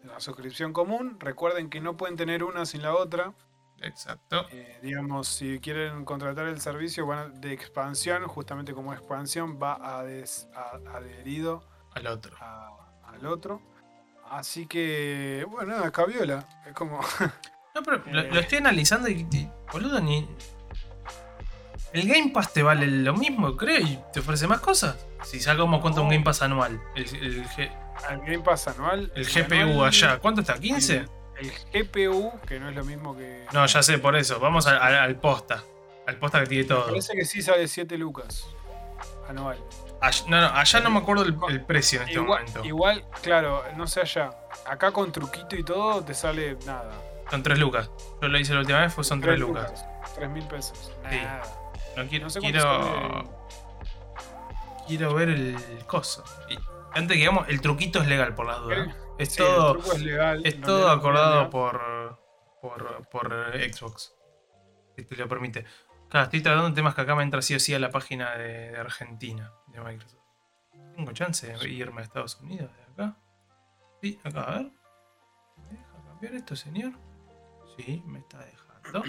de 0.02 0.08
la 0.08 0.18
suscripción 0.18 0.72
común. 0.72 1.18
Recuerden 1.20 1.70
que 1.70 1.80
no 1.80 1.96
pueden 1.96 2.16
tener 2.16 2.42
una 2.42 2.66
sin 2.66 2.82
la 2.82 2.94
otra. 2.96 3.34
Exacto. 3.80 4.46
Eh, 4.50 4.78
digamos, 4.82 5.28
si 5.28 5.58
quieren 5.60 6.04
contratar 6.04 6.46
el 6.46 6.60
servicio 6.60 7.06
de 7.34 7.52
expansión, 7.52 8.26
justamente 8.26 8.74
como 8.74 8.92
expansión 8.92 9.58
va 9.60 9.74
a- 9.74 10.00
adherido 10.94 11.64
Al 11.94 12.06
otro. 12.08 12.36
a- 12.40 12.92
al 13.04 13.26
otro. 13.26 13.60
Así 14.32 14.66
que, 14.66 15.46
bueno, 15.50 15.74
nada, 15.76 15.90
cabiola. 15.90 16.44
Es 16.66 16.72
como. 16.72 17.00
No, 17.74 17.82
pero 17.82 18.02
lo, 18.06 18.20
Eh. 18.20 18.28
lo 18.32 18.40
estoy 18.40 18.58
analizando 18.58 19.08
y, 19.08 19.26
y, 19.32 19.48
boludo, 19.72 19.98
ni. 20.00 20.28
El 21.92 22.08
Game 22.08 22.30
Pass 22.32 22.52
te 22.52 22.62
vale 22.62 22.86
lo 22.86 23.14
mismo, 23.14 23.54
creo, 23.56 23.78
y 23.80 23.98
te 24.12 24.20
ofrece 24.20 24.46
más 24.46 24.60
cosas. 24.60 24.96
Si 25.24 25.40
sacamos 25.40 25.80
cuenta 25.82 26.00
un 26.00 26.08
Game 26.08 26.24
Pass 26.24 26.40
anual. 26.42 26.80
El, 26.94 27.02
el 27.16 27.46
G- 27.48 27.70
al 28.08 28.18
Game 28.20 28.38
Pass 28.40 28.68
anual. 28.68 29.12
el 29.14 29.22
el 29.22 29.28
GPU 29.28 29.54
anual- 29.54 29.88
allá, 29.88 30.18
¿cuánto 30.18 30.40
está? 30.40 30.56
¿15? 30.56 31.06
El 31.38 31.50
GPU, 31.72 32.32
que 32.46 32.58
no 32.60 32.68
es 32.70 32.74
lo 32.76 32.84
mismo 32.84 33.16
que. 33.16 33.44
No, 33.52 33.64
ya 33.66 33.82
sé, 33.82 33.98
por 33.98 34.16
eso. 34.16 34.38
Vamos 34.40 34.66
al, 34.66 34.78
al- 34.80 34.94
al 34.96 35.16
posta. 35.16 35.62
Al 36.06 36.16
posta 36.18 36.40
que 36.40 36.46
tiene 36.46 36.64
Me 36.64 36.68
todo. 36.68 36.86
parece 36.86 37.12
que 37.14 37.24
sí 37.26 37.42
sale 37.42 37.68
7 37.68 37.96
lucas 37.98 38.46
anual. 39.28 39.58
No, 40.28 40.40
no, 40.40 40.46
allá 40.48 40.80
no 40.80 40.90
me 40.90 40.98
acuerdo 40.98 41.22
el, 41.24 41.36
el 41.48 41.64
precio 41.64 42.00
en 42.02 42.08
este 42.08 42.20
Igual, 42.20 42.40
momento. 42.42 42.64
igual, 42.64 43.04
claro, 43.22 43.64
no 43.76 43.86
sé 43.86 44.00
allá. 44.00 44.30
Acá 44.66 44.90
con 44.92 45.12
truquito 45.12 45.54
y 45.56 45.62
todo 45.62 46.02
te 46.04 46.12
sale 46.14 46.56
nada. 46.66 46.92
Son 47.30 47.42
3 47.42 47.58
lucas. 47.58 47.90
Yo 48.20 48.28
lo 48.28 48.38
hice 48.38 48.52
la 48.52 48.60
última 48.60 48.80
vez, 48.80 48.92
fue 48.92 49.04
son 49.04 49.20
3 49.20 49.36
Tres 49.36 49.40
lucas. 49.48 49.86
3 50.16 50.28
mil 50.30 50.46
pesos. 50.48 50.92
Sí. 51.08 51.16
Nada. 51.16 51.42
No 51.96 52.06
quiero. 52.08 52.24
No 52.24 52.30
sé 52.30 52.40
cuánto 52.40 52.58
quiero, 52.58 53.46
quiero 54.86 55.14
ver 55.14 55.28
el 55.30 55.56
coso. 55.86 56.24
Y 56.50 56.58
antes 56.94 57.14
que 57.14 57.20
digamos, 57.20 57.48
el 57.48 57.60
truquito 57.60 58.00
es 58.00 58.08
legal 58.08 58.34
por 58.34 58.46
las 58.46 58.58
dudas. 58.60 58.88
Es 59.18 59.30
Sí, 59.30 59.38
todo. 59.38 59.72
el 59.74 59.78
truco 59.80 59.96
es 59.96 60.02
legal. 60.02 60.40
Es 60.44 60.58
no 60.58 60.66
todo 60.66 60.90
acordado 60.90 61.48
por, 61.50 62.18
por, 62.60 63.08
por 63.08 63.50
eh, 63.54 63.72
Xbox. 63.72 64.14
Si 64.96 65.04
te 65.04 65.16
lo 65.16 65.28
permite. 65.28 65.64
Claro, 66.10 66.24
estoy 66.24 66.42
tratando 66.42 66.68
de 66.68 66.74
temas 66.74 66.94
que 66.94 67.00
acá 67.00 67.14
me 67.14 67.22
entra 67.22 67.40
sí 67.40 67.54
o 67.54 67.60
sí 67.60 67.72
a 67.72 67.78
la 67.78 67.90
página 67.90 68.36
de, 68.36 68.70
de 68.72 68.78
Argentina, 68.78 69.52
de 69.72 69.80
Microsoft. 69.80 70.20
¿Tengo 70.96 71.12
chance 71.12 71.46
de 71.46 71.68
irme 71.68 72.00
a 72.00 72.04
Estados 72.04 72.38
Unidos 72.40 72.70
de 72.76 72.82
acá? 72.92 73.16
Sí, 74.00 74.20
acá, 74.24 74.42
a 74.42 74.58
ver. 74.58 74.72
¿Me 75.56 75.76
deja 75.78 76.04
cambiar 76.04 76.34
esto, 76.34 76.56
señor? 76.56 76.92
Sí, 77.76 78.02
me 78.06 78.18
está 78.18 78.38
dejando. 78.44 79.02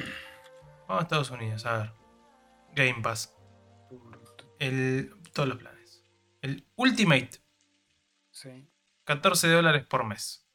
Vamos 0.87 0.99
a 0.99 1.03
Estados 1.03 1.31
Unidos, 1.31 1.65
a 1.65 1.77
ver. 1.77 1.93
Game 2.75 3.01
Pass. 3.01 3.35
El, 4.59 5.13
todos 5.33 5.49
los 5.49 5.57
planes. 5.57 6.03
El 6.41 6.65
Ultimate, 6.75 7.29
Sí. 8.31 8.67
14 9.03 9.47
dólares 9.49 9.85
por 9.85 10.03
mes. 10.05 10.47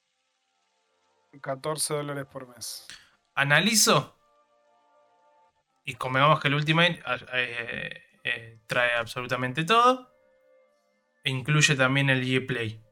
14 1.40 1.94
dólares 1.94 2.26
por 2.26 2.48
mes. 2.48 2.86
analizo 3.34 4.18
y 5.84 5.94
convengamos 5.94 6.40
que 6.40 6.48
el 6.48 6.54
Ultimate 6.54 7.02
eh, 7.34 8.02
eh, 8.28 8.58
trae 8.66 8.92
absolutamente 8.96 9.64
todo 9.64 10.12
e 11.24 11.30
incluye 11.30 11.74
también 11.74 12.10
el 12.10 12.22
EA 12.28 12.46
Play 12.46 12.82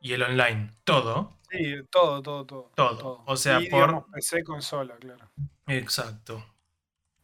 y 0.00 0.12
el 0.12 0.22
online, 0.22 0.70
todo. 0.84 1.38
Sí, 1.50 1.74
todo, 1.90 2.20
todo, 2.22 2.44
todo. 2.44 2.72
Todo. 2.74 3.22
O 3.26 3.36
sea, 3.36 3.60
Y, 3.60 3.68
por- 3.68 3.80
digamos, 3.88 4.04
PC 4.12 4.42
consola, 4.44 4.96
claro. 4.96 5.30
Exacto. 5.68 6.44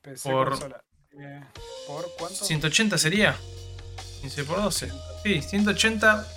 PC 0.03 0.31
Por- 0.31 0.51
consola. 0.51 0.85
Eh, 1.19 1.41
¿Por 1.87 2.07
cuánto? 2.17 2.45
180 2.45 2.97
sería 2.97 3.37
15 4.21 4.45
por 4.45 4.63
12. 4.63 4.91
Sí, 5.25 5.43
180 5.43 6.25
Sí, 6.25 6.31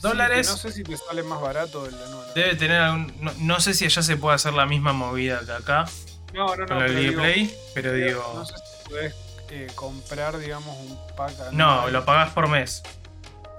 dólares. 0.00 0.48
no 0.48 0.56
sé 0.56 0.72
si 0.72 0.82
te 0.82 0.96
sale 0.96 1.22
más 1.22 1.40
barato 1.40 1.86
el 1.86 1.94
anual. 1.94 2.32
Debe 2.34 2.56
tener 2.56 2.80
algún. 2.80 3.12
No, 3.22 3.32
no 3.38 3.60
sé 3.60 3.74
si 3.74 3.84
allá 3.84 4.00
se 4.02 4.16
puede 4.16 4.36
hacer 4.36 4.54
la 4.54 4.64
misma 4.64 4.94
movida 4.94 5.44
que 5.44 5.52
acá 5.52 5.84
No, 6.32 6.46
no, 6.56 6.64
no. 6.64 6.66
con 6.66 6.78
el 6.78 6.86
pero 6.86 6.98
digo, 7.00 7.20
Play, 7.20 7.54
pero 7.74 7.92
digo, 7.92 8.06
digo. 8.08 8.32
No 8.34 8.44
sé 8.46 8.54
si 8.56 8.88
puedes 8.88 9.14
eh, 9.50 9.66
comprar, 9.74 10.38
digamos, 10.38 10.76
un 10.78 10.98
pack 11.16 11.32
anual. 11.40 11.56
No, 11.56 11.88
lo 11.90 12.04
pagás 12.04 12.30
por 12.30 12.48
mes. 12.48 12.82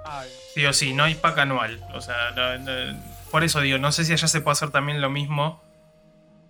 Ah, 0.05 0.23
bien. 0.23 0.35
Sí 0.53 0.65
o 0.65 0.73
sí, 0.73 0.93
no 0.93 1.03
hay 1.03 1.15
pack 1.15 1.37
anual. 1.39 1.83
O 1.93 2.01
sea, 2.01 2.31
no- 2.31 2.57
no- 2.59 2.99
por 3.31 3.43
eso 3.43 3.61
digo, 3.61 3.77
no 3.77 3.91
sé 3.91 4.03
si 4.05 4.13
allá 4.13 4.27
se 4.27 4.41
puede 4.41 4.53
hacer 4.53 4.71
también 4.71 4.99
lo 5.01 5.09
mismo 5.09 5.61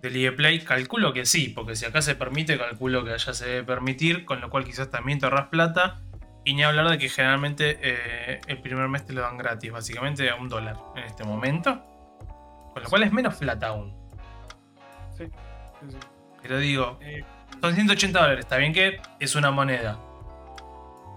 del 0.00 0.16
EA 0.16 0.34
Play. 0.34 0.60
Calculo 0.64 1.12
que 1.12 1.26
sí, 1.26 1.48
porque 1.48 1.76
si 1.76 1.84
acá 1.84 2.02
se 2.02 2.14
permite, 2.16 2.58
calculo 2.58 3.04
que 3.04 3.12
allá 3.12 3.32
se 3.34 3.46
debe 3.46 3.62
permitir, 3.64 4.24
con 4.24 4.40
lo 4.40 4.50
cual 4.50 4.64
quizás 4.64 4.90
también 4.90 5.18
te 5.20 5.26
ahorras 5.26 5.48
plata. 5.48 6.00
Y 6.44 6.54
ni 6.54 6.64
hablar 6.64 6.88
de 6.88 6.98
que 6.98 7.08
generalmente 7.08 7.78
eh, 7.82 8.40
el 8.48 8.60
primer 8.60 8.88
mes 8.88 9.06
te 9.06 9.12
lo 9.12 9.20
dan 9.20 9.38
gratis, 9.38 9.70
básicamente 9.70 10.28
a 10.28 10.34
un 10.34 10.48
dólar 10.48 10.76
en 10.96 11.04
este 11.04 11.22
momento. 11.22 11.80
Con 12.74 12.82
lo 12.82 12.88
cual 12.88 13.04
es 13.04 13.12
menos 13.12 13.36
plata 13.36 13.68
aún. 13.68 13.94
Sí, 15.16 15.26
sí, 15.26 15.86
sí. 15.90 15.96
Pero 16.42 16.58
digo, 16.58 16.98
Eh, 17.00 17.22
son 17.62 17.74
180 17.74 18.20
dólares, 18.20 18.44
está 18.44 18.56
bien 18.58 18.72
que 18.72 19.00
es 19.20 19.34
una 19.34 19.50
moneda. 19.50 19.98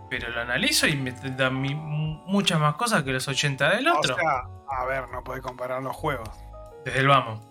Pero 0.09 0.29
lo 0.29 0.41
analizo 0.41 0.87
y 0.87 0.95
me 0.95 1.11
da 1.11 1.49
muchas 1.49 2.59
más 2.59 2.75
cosas 2.75 3.03
que 3.03 3.11
los 3.11 3.27
80 3.27 3.75
del 3.75 3.87
otro. 3.87 4.15
O 4.15 4.17
sea, 4.19 4.43
a 4.69 4.85
ver, 4.85 5.09
no 5.09 5.23
puedes 5.23 5.41
comparar 5.43 5.81
los 5.81 5.95
juegos. 5.95 6.29
Desde 6.85 6.99
el 6.99 7.07
vamos. 7.07 7.41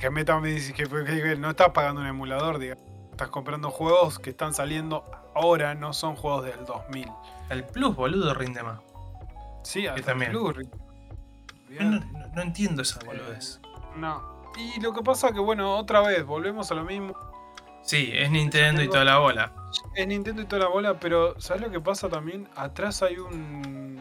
Que 0.00 0.10
Meta 0.10 0.38
me 0.40 0.48
dice 0.48 0.72
que, 0.72 0.84
que- 0.84 1.04
que 1.22 1.36
no 1.36 1.50
estás 1.50 1.70
pagando 1.70 2.00
un 2.00 2.06
emulador, 2.06 2.58
digamos. 2.58 2.82
Estás 3.10 3.28
comprando 3.28 3.70
juegos 3.70 4.18
que 4.18 4.30
están 4.30 4.54
saliendo 4.54 5.04
ahora, 5.34 5.74
no 5.74 5.92
son 5.92 6.14
juegos 6.16 6.44
del 6.44 6.64
2000. 6.64 7.08
El 7.50 7.64
Plus, 7.64 7.94
boludo, 7.96 8.32
rinde 8.32 8.62
más. 8.62 8.80
Sí, 9.64 9.86
hasta 9.86 10.00
también. 10.02 10.30
el 10.30 10.38
Plus. 10.38 10.68
Yo 11.68 11.82
no, 11.82 11.98
no- 12.00 12.26
no 12.34 12.42
entiendo 12.42 12.82
esa 12.82 13.00
boludez. 13.04 13.60
No. 13.96 14.37
Y 14.58 14.80
lo 14.80 14.92
que 14.92 15.02
pasa 15.02 15.32
que, 15.32 15.38
bueno, 15.40 15.76
otra 15.76 16.00
vez, 16.00 16.24
volvemos 16.26 16.70
a 16.70 16.74
lo 16.74 16.84
mismo. 16.84 17.14
Sí, 17.82 18.10
es 18.12 18.30
Nintendo 18.30 18.82
y 18.82 18.88
toda 18.88 19.04
la 19.04 19.18
bola. 19.18 19.52
Es 19.94 20.06
Nintendo 20.06 20.42
y 20.42 20.44
toda 20.46 20.64
la 20.64 20.68
bola, 20.68 20.98
pero 21.00 21.40
¿sabes 21.40 21.62
lo 21.62 21.70
que 21.70 21.80
pasa 21.80 22.08
también? 22.08 22.48
Atrás 22.56 23.02
hay 23.02 23.18
un, 23.18 23.98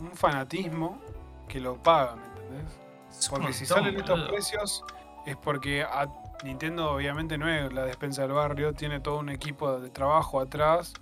un 0.00 0.10
fanatismo 0.14 0.98
que 1.48 1.60
lo 1.60 1.76
paga, 1.82 2.16
¿me 2.16 2.24
entendés? 2.26 2.80
Porque 3.28 3.52
si 3.52 3.66
salen 3.66 3.96
estos 3.96 4.10
boludo. 4.18 4.28
precios 4.28 4.84
es 5.26 5.36
porque 5.36 5.82
a- 5.82 6.08
Nintendo 6.44 6.90
obviamente 6.92 7.36
no 7.38 7.48
es 7.48 7.72
la 7.72 7.84
despensa 7.84 8.22
del 8.22 8.32
barrio, 8.32 8.72
tiene 8.74 9.00
todo 9.00 9.18
un 9.18 9.28
equipo 9.28 9.78
de 9.80 9.90
trabajo 9.90 10.40
atrás 10.40 10.92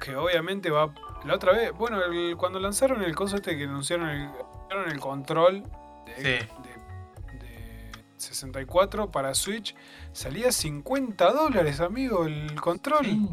que 0.00 0.16
obviamente 0.16 0.70
va... 0.70 0.92
La 1.24 1.34
otra 1.34 1.52
vez, 1.52 1.72
bueno, 1.72 2.02
el- 2.02 2.36
cuando 2.36 2.58
lanzaron 2.58 3.02
el 3.02 3.14
coso 3.14 3.36
este 3.36 3.56
que 3.56 3.64
anunciaron 3.64 4.08
el, 4.08 4.22
anunciaron 4.28 4.90
el 4.90 4.98
control 5.00 5.64
de, 6.16 6.40
Sí. 6.40 6.46
De- 8.20 8.28
de 8.28 8.34
64 8.34 9.10
para 9.10 9.34
Switch, 9.34 9.74
salía 10.12 10.52
50 10.52 11.32
dólares, 11.32 11.80
amigo, 11.80 12.26
el 12.26 12.60
control. 12.60 13.04
Sí, 13.06 13.28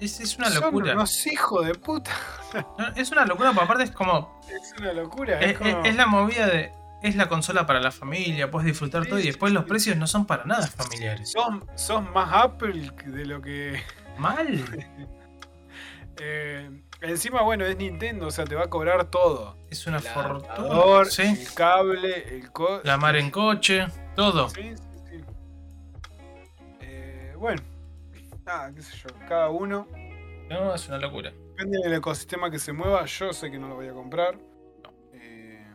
es, 0.00 0.20
es 0.20 0.36
una 0.38 0.50
Son 0.50 0.62
locura. 0.64 0.92
unos 0.94 1.26
hijos 1.26 1.66
de 1.66 1.74
puta. 1.74 2.10
No, 2.78 2.88
Es 2.96 3.10
una 3.10 3.24
locura, 3.24 3.50
porque 3.52 3.64
aparte 3.64 3.84
es 3.84 3.90
como. 3.92 4.40
Es 4.48 4.74
una 4.78 4.92
locura. 4.92 5.40
Es, 5.40 5.52
Es, 5.52 5.58
como- 5.58 5.84
es- 5.84 5.94
la 5.96 6.06
movida 6.06 6.46
de. 6.46 6.72
Es 7.02 7.16
la 7.16 7.28
consola 7.28 7.66
para 7.66 7.80
la 7.80 7.90
familia, 7.90 8.48
puedes 8.50 8.66
disfrutar 8.66 9.02
Sí, 9.02 9.08
todo 9.10 9.18
y 9.18 9.24
después 9.24 9.52
los 9.52 9.64
precios 9.64 9.96
no 9.96 10.06
son 10.06 10.24
para 10.24 10.44
nada 10.44 10.66
familiares. 10.68 11.32
Son, 11.32 11.64
son 11.74 12.12
más 12.12 12.30
Apple 12.32 12.92
de 13.06 13.26
lo 13.26 13.42
que... 13.42 13.82
Mal. 14.18 14.64
Eh, 16.18 16.70
encima, 17.00 17.42
bueno, 17.42 17.64
es 17.64 17.76
Nintendo, 17.76 18.28
o 18.28 18.30
sea, 18.30 18.44
te 18.44 18.54
va 18.54 18.64
a 18.64 18.70
cobrar 18.70 19.06
todo. 19.06 19.56
Es 19.70 19.86
una 19.88 19.96
El 19.96 20.02
fortuna. 20.04 21.04
Sí. 21.06 21.22
el 21.22 21.54
cable, 21.54 22.36
el 22.36 22.52
co 22.52 22.80
La 22.84 22.96
mar 22.98 23.16
en 23.16 23.30
coche, 23.32 23.86
todo. 24.14 24.48
Sí, 24.50 24.74
sí, 24.76 24.82
sí. 25.10 25.24
Eh, 26.80 27.34
bueno, 27.38 27.62
nada, 28.44 28.72
qué 28.74 28.82
sé 28.82 28.96
yo, 28.96 29.08
cada 29.28 29.50
uno. 29.50 29.86
No, 30.50 30.74
es 30.74 30.88
una 30.88 30.98
locura. 30.98 31.32
Depende 31.56 31.78
del 31.84 31.94
ecosistema 31.94 32.50
que 32.50 32.58
se 32.58 32.72
mueva, 32.72 33.04
yo 33.06 33.32
sé 33.32 33.50
que 33.50 33.58
no 33.58 33.68
lo 33.68 33.76
voy 33.76 33.88
a 33.88 33.92
comprar. 33.92 34.36
Eh, 35.14 35.66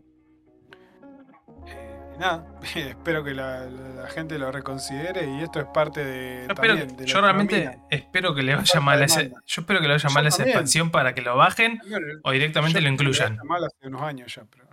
nada, 2.18 2.46
espero 2.74 3.24
que 3.24 3.32
la, 3.34 3.60
la- 3.66 3.88
la 4.02 4.06
gente 4.08 4.38
lo 4.38 4.50
reconsidere 4.52 5.26
y 5.26 5.42
esto 5.42 5.60
es 5.60 5.66
parte 5.66 6.04
de. 6.04 6.44
Yo, 6.46 6.54
espero- 6.54 6.74
también 6.76 6.96
de 6.96 7.02
la 7.06 7.08
yo 7.12 7.20
realmente 7.20 7.58
economía. 7.62 7.86
espero 7.90 8.34
que 8.34 8.42
le 8.42 8.54
vaya 8.54 8.80
mal 8.80 8.98
de 8.98 9.02
a 9.02 9.06
ese, 9.06 9.22
demanda. 9.24 9.42
yo 9.46 9.60
espero 9.62 9.80
que 9.80 9.86
le 9.88 9.94
vaya 9.94 10.08
mal 10.10 10.24
a 10.24 10.28
esa 10.28 10.42
expansión 10.44 10.90
para 10.90 11.14
que 11.14 11.22
lo 11.22 11.36
bajen 11.36 11.80
o 12.22 12.30
directamente 12.32 12.80
yo 12.80 12.86
lo 12.86 12.92
incluyan. 12.92 13.32
está 13.32 13.44
mal 13.44 13.64
hace 13.64 13.86
unos 13.88 14.02
años 14.02 14.34
ya, 14.34 14.44
pero, 14.50 14.68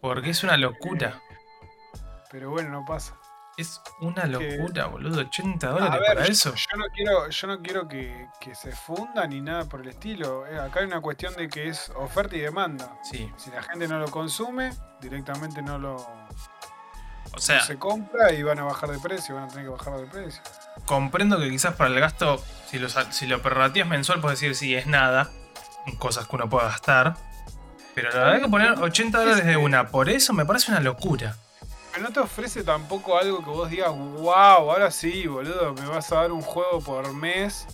Porque 0.00 0.30
es 0.30 0.42
una 0.44 0.56
locura. 0.56 1.20
Pero 2.30 2.50
bueno, 2.50 2.70
no 2.70 2.84
pasa. 2.84 3.14
Es 3.56 3.80
una 4.00 4.24
que- 4.24 4.56
locura, 4.58 4.86
boludo. 4.86 5.20
80 5.20 5.68
A 5.68 5.70
dólares 5.70 6.00
ver, 6.00 6.08
para 6.08 6.26
yo- 6.26 6.32
eso. 6.32 6.54
Yo 6.54 6.76
no 6.76 6.84
quiero, 6.94 7.30
yo 7.30 7.46
no 7.46 7.62
quiero 7.62 7.88
que, 7.88 8.28
que 8.38 8.54
se 8.54 8.70
funda 8.72 9.26
ni 9.26 9.40
nada 9.40 9.64
por 9.64 9.80
el 9.80 9.88
estilo. 9.88 10.46
Eh, 10.46 10.58
Acá 10.60 10.80
hay 10.80 10.86
una 10.86 11.00
cuestión 11.00 11.34
de 11.36 11.48
que 11.48 11.68
es 11.68 11.90
oferta 11.96 12.36
y 12.36 12.40
demanda. 12.40 12.98
Sí. 13.02 13.32
Si 13.38 13.50
la 13.50 13.62
gente 13.62 13.88
no 13.88 13.98
lo 13.98 14.10
consume, 14.10 14.72
directamente 15.00 15.62
no 15.62 15.78
lo 15.78 15.96
O 17.34 17.38
sea, 17.38 17.60
se 17.62 17.78
compra 17.78 18.30
y 18.32 18.42
van 18.42 18.58
a 18.58 18.64
bajar 18.64 18.90
de 18.90 18.98
precio, 18.98 19.34
van 19.34 19.44
a 19.44 19.48
tener 19.48 19.64
que 19.64 19.70
bajar 19.70 19.96
de 19.96 20.06
precio. 20.06 20.42
comprendo 20.84 21.38
que 21.38 21.48
quizás 21.50 21.74
para 21.74 21.88
el 21.90 21.98
gasto, 21.98 22.38
si 22.66 22.78
lo, 22.78 22.88
si 22.90 23.26
lo 23.26 23.40
prorrateas 23.42 23.88
mensual, 23.88 24.20
puedes 24.20 24.38
decir 24.38 24.54
sí, 24.54 24.74
es 24.76 24.86
nada. 24.86 25.30
Cosas 25.98 26.26
que 26.28 26.36
uno 26.36 26.48
pueda 26.50 26.66
gastar. 26.68 27.16
Pero 27.94 28.10
la 28.10 28.18
verdad 28.24 28.40
que 28.42 28.48
poner 28.48 28.72
80 28.72 29.18
dólares 29.18 29.46
de 29.46 29.56
una 29.56 29.88
por 29.88 30.10
eso 30.10 30.32
me 30.34 30.44
parece 30.44 30.70
una 30.70 30.80
locura. 30.80 31.36
Pero 31.96 32.08
no 32.08 32.12
te 32.12 32.20
ofrece 32.20 32.62
tampoco 32.62 33.16
algo 33.16 33.38
que 33.42 33.48
vos 33.48 33.70
digas, 33.70 33.88
wow, 33.90 34.28
ahora 34.70 34.90
sí, 34.90 35.26
boludo, 35.26 35.72
me 35.72 35.86
vas 35.86 36.12
a 36.12 36.16
dar 36.16 36.30
un 36.32 36.42
juego 36.42 36.78
por 36.82 37.14
mes 37.14 37.66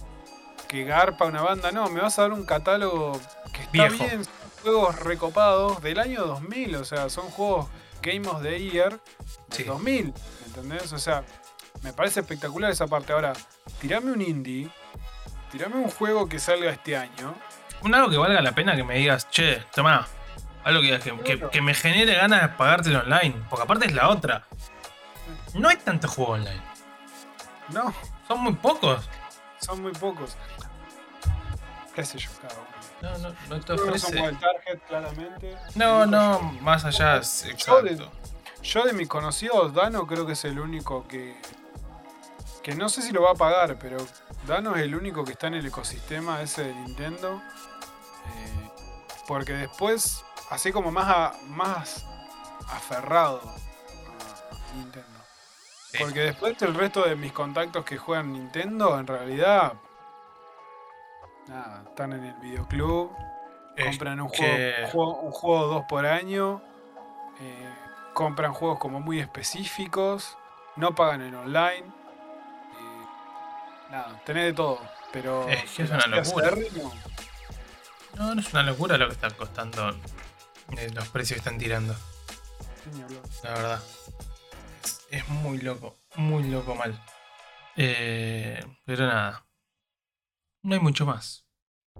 que 0.68 0.84
garpa 0.84 1.24
una 1.24 1.42
banda. 1.42 1.72
No, 1.72 1.88
me 1.90 2.00
vas 2.00 2.20
a 2.20 2.22
dar 2.22 2.32
un 2.32 2.44
catálogo 2.46 3.18
que 3.52 3.62
está 3.62 3.72
Viejo. 3.72 3.96
bien, 3.96 4.24
son 4.24 4.32
juegos 4.62 5.00
recopados 5.00 5.82
del 5.82 5.98
año 5.98 6.24
2000, 6.24 6.76
o 6.76 6.84
sea, 6.84 7.08
son 7.08 7.30
juegos 7.30 7.66
Game 8.00 8.28
of 8.28 8.42
the 8.42 8.60
Year 8.62 8.90
del 8.90 9.00
Sí. 9.50 9.64
2000, 9.64 10.14
¿entendés? 10.46 10.92
O 10.92 10.98
sea, 11.00 11.24
me 11.82 11.92
parece 11.92 12.20
espectacular 12.20 12.70
esa 12.70 12.86
parte. 12.86 13.12
Ahora, 13.12 13.32
tirame 13.80 14.12
un 14.12 14.22
indie, 14.22 14.70
tirame 15.50 15.74
un 15.78 15.90
juego 15.90 16.28
que 16.28 16.38
salga 16.38 16.70
este 16.70 16.96
año. 16.96 17.34
Un 17.82 17.92
algo 17.92 18.08
que 18.08 18.18
valga 18.18 18.40
la 18.40 18.52
pena 18.52 18.76
que 18.76 18.84
me 18.84 18.94
digas, 18.98 19.28
che, 19.30 19.64
toma. 19.74 20.06
Algo 20.64 20.80
que, 21.50 21.60
me 21.60 21.74
genere 21.74 22.14
ganas 22.14 22.42
de 22.42 22.48
pagártelo 22.50 23.00
online. 23.00 23.34
Porque 23.50 23.64
aparte 23.64 23.86
es 23.86 23.92
la 23.92 24.08
otra. 24.08 24.44
No 25.54 25.68
hay 25.68 25.76
tanto 25.76 26.08
juego 26.08 26.32
online. 26.32 26.62
No, 27.70 27.92
Son 28.28 28.40
muy 28.40 28.52
pocos. 28.54 29.08
son 29.60 29.82
muy 29.82 29.92
pocos. 29.92 30.36
¿Qué 31.94 32.04
sé 32.04 32.18
yo, 32.18 32.30
uno. 32.42 32.72
No, 33.02 33.18
no, 33.18 33.34
no 33.48 33.60
te 33.60 33.74
No 33.74 33.82
ofrece. 33.82 34.18
el 34.18 34.38
target, 34.38 34.78
claramente. 34.88 35.56
No, 35.74 36.06
no, 36.06 36.40
más 36.60 36.84
allá, 36.84 37.16
es- 37.16 37.44
Yo 37.66 37.82
de- 37.82 37.92
exacto. 37.92 38.12
Yo 38.62 38.84
de 38.84 38.92
mis 38.92 39.08
conocidos, 39.08 39.74
Dano 39.74 40.06
creo 40.06 40.24
que 40.24 40.32
es 40.34 40.44
el 40.44 40.58
único 40.60 41.06
que. 41.08 41.36
Que 42.62 42.76
no 42.76 42.88
sé 42.88 43.02
si 43.02 43.10
lo 43.10 43.22
va 43.22 43.32
a 43.32 43.34
pagar, 43.34 43.76
pero 43.80 43.96
Dano 44.46 44.76
es 44.76 44.82
el 44.82 44.94
único 44.94 45.24
que 45.24 45.32
está 45.32 45.48
en 45.48 45.54
el 45.54 45.66
ecosistema 45.66 46.40
ese 46.42 46.62
de 46.64 46.74
Nintendo. 46.74 47.42
Eh, 48.26 48.70
porque 49.26 49.52
después, 49.54 50.24
así 50.52 50.72
como 50.72 50.90
más, 50.90 51.08
a- 51.08 51.34
más 51.48 52.04
aferrado 52.68 53.40
a 53.42 54.76
Nintendo. 54.76 55.08
Sí. 55.90 55.98
Porque 55.98 56.20
después 56.20 56.60
el 56.62 56.74
resto 56.74 57.02
de 57.04 57.16
mis 57.16 57.32
contactos 57.32 57.84
que 57.84 57.98
juegan 57.98 58.32
Nintendo, 58.32 58.98
en 58.98 59.06
realidad. 59.06 59.74
Nada, 61.48 61.82
están 61.88 62.12
en 62.12 62.24
el 62.24 62.34
videoclub, 62.34 63.10
Es 63.76 63.86
compran 63.86 64.20
un 64.20 64.30
que- 64.30 64.86
juego, 64.90 64.90
juego- 64.90 65.20
un 65.20 65.32
juego 65.32 65.66
dos 65.66 65.84
por 65.88 66.06
año, 66.06 66.62
eh, 67.40 67.74
compran 68.14 68.52
juegos 68.54 68.78
como 68.78 69.00
muy 69.00 69.20
específicos, 69.20 70.38
no 70.76 70.94
pagan 70.94 71.22
en 71.22 71.34
online. 71.34 71.84
eh, 71.84 73.06
nada, 73.90 74.20
tenés 74.24 74.44
de 74.46 74.52
todo. 74.54 74.78
Pero. 75.12 75.46
Es 75.48 75.70
que 75.72 75.82
es 75.82 75.90
una 75.90 76.06
locura. 76.06 76.52
No, 78.16 78.34
no 78.34 78.40
es 78.40 78.52
una 78.52 78.62
locura 78.62 78.96
lo 78.96 79.08
que 79.08 79.14
están 79.14 79.34
costando 79.34 79.94
eh, 80.78 80.90
los 80.94 81.08
precios 81.08 81.38
están 81.38 81.58
tirando, 81.58 81.94
la 83.42 83.50
verdad. 83.50 83.82
Es, 84.82 85.06
es 85.10 85.28
muy 85.28 85.58
loco, 85.58 85.96
muy 86.16 86.44
loco 86.44 86.74
mal. 86.74 86.98
Eh, 87.76 88.62
pero 88.84 89.06
nada. 89.06 89.44
No 90.62 90.74
hay 90.74 90.80
mucho 90.80 91.06
más. 91.06 91.44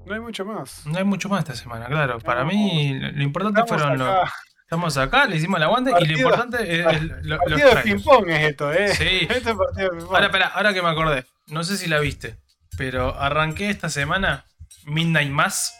No 0.06 0.14
hay 0.14 0.20
mucho 0.20 0.44
más. 0.44 0.86
No 0.86 0.98
hay 0.98 1.04
mucho 1.04 1.28
más 1.28 1.40
esta 1.40 1.54
semana, 1.54 1.86
claro. 1.86 2.18
Para 2.20 2.44
mí 2.44 2.98
lo, 2.98 3.10
lo 3.12 3.22
importante 3.22 3.60
Estamos 3.60 3.82
fueron 3.82 3.98
los... 3.98 4.08
acá. 4.08 4.32
Estamos 4.62 4.96
acá, 4.96 5.26
le 5.26 5.36
hicimos 5.36 5.58
el 5.58 5.64
aguante 5.64 5.90
y 5.90 5.92
lo 5.92 5.98
Partido- 6.00 6.18
importante 6.28 6.80
es 6.80 6.86
el- 6.86 7.08
lo- 7.08 7.16
los 7.24 7.38
Partido 7.40 7.74
de 7.74 7.82
ping-pong 7.82 8.28
es 8.30 8.50
esto, 8.50 8.72
¿eh? 8.72 8.94
Sí. 8.94 9.04
Este 9.30 9.50
es 9.50 9.56
partido 9.56 9.90
de 9.90 9.90
ping-pong. 9.90 10.14
Ahora, 10.14 10.26
espera, 10.26 10.46
ahora 10.48 10.72
que 10.72 10.80
me 10.82 10.88
acordé, 10.88 11.26
no 11.48 11.62
sé 11.62 11.76
si 11.76 11.88
la 11.88 11.98
viste, 11.98 12.38
pero 12.78 13.14
arranqué 13.20 13.68
esta 13.68 13.90
semana 13.90 14.46
Midnight 14.84 15.30
Mass, 15.30 15.74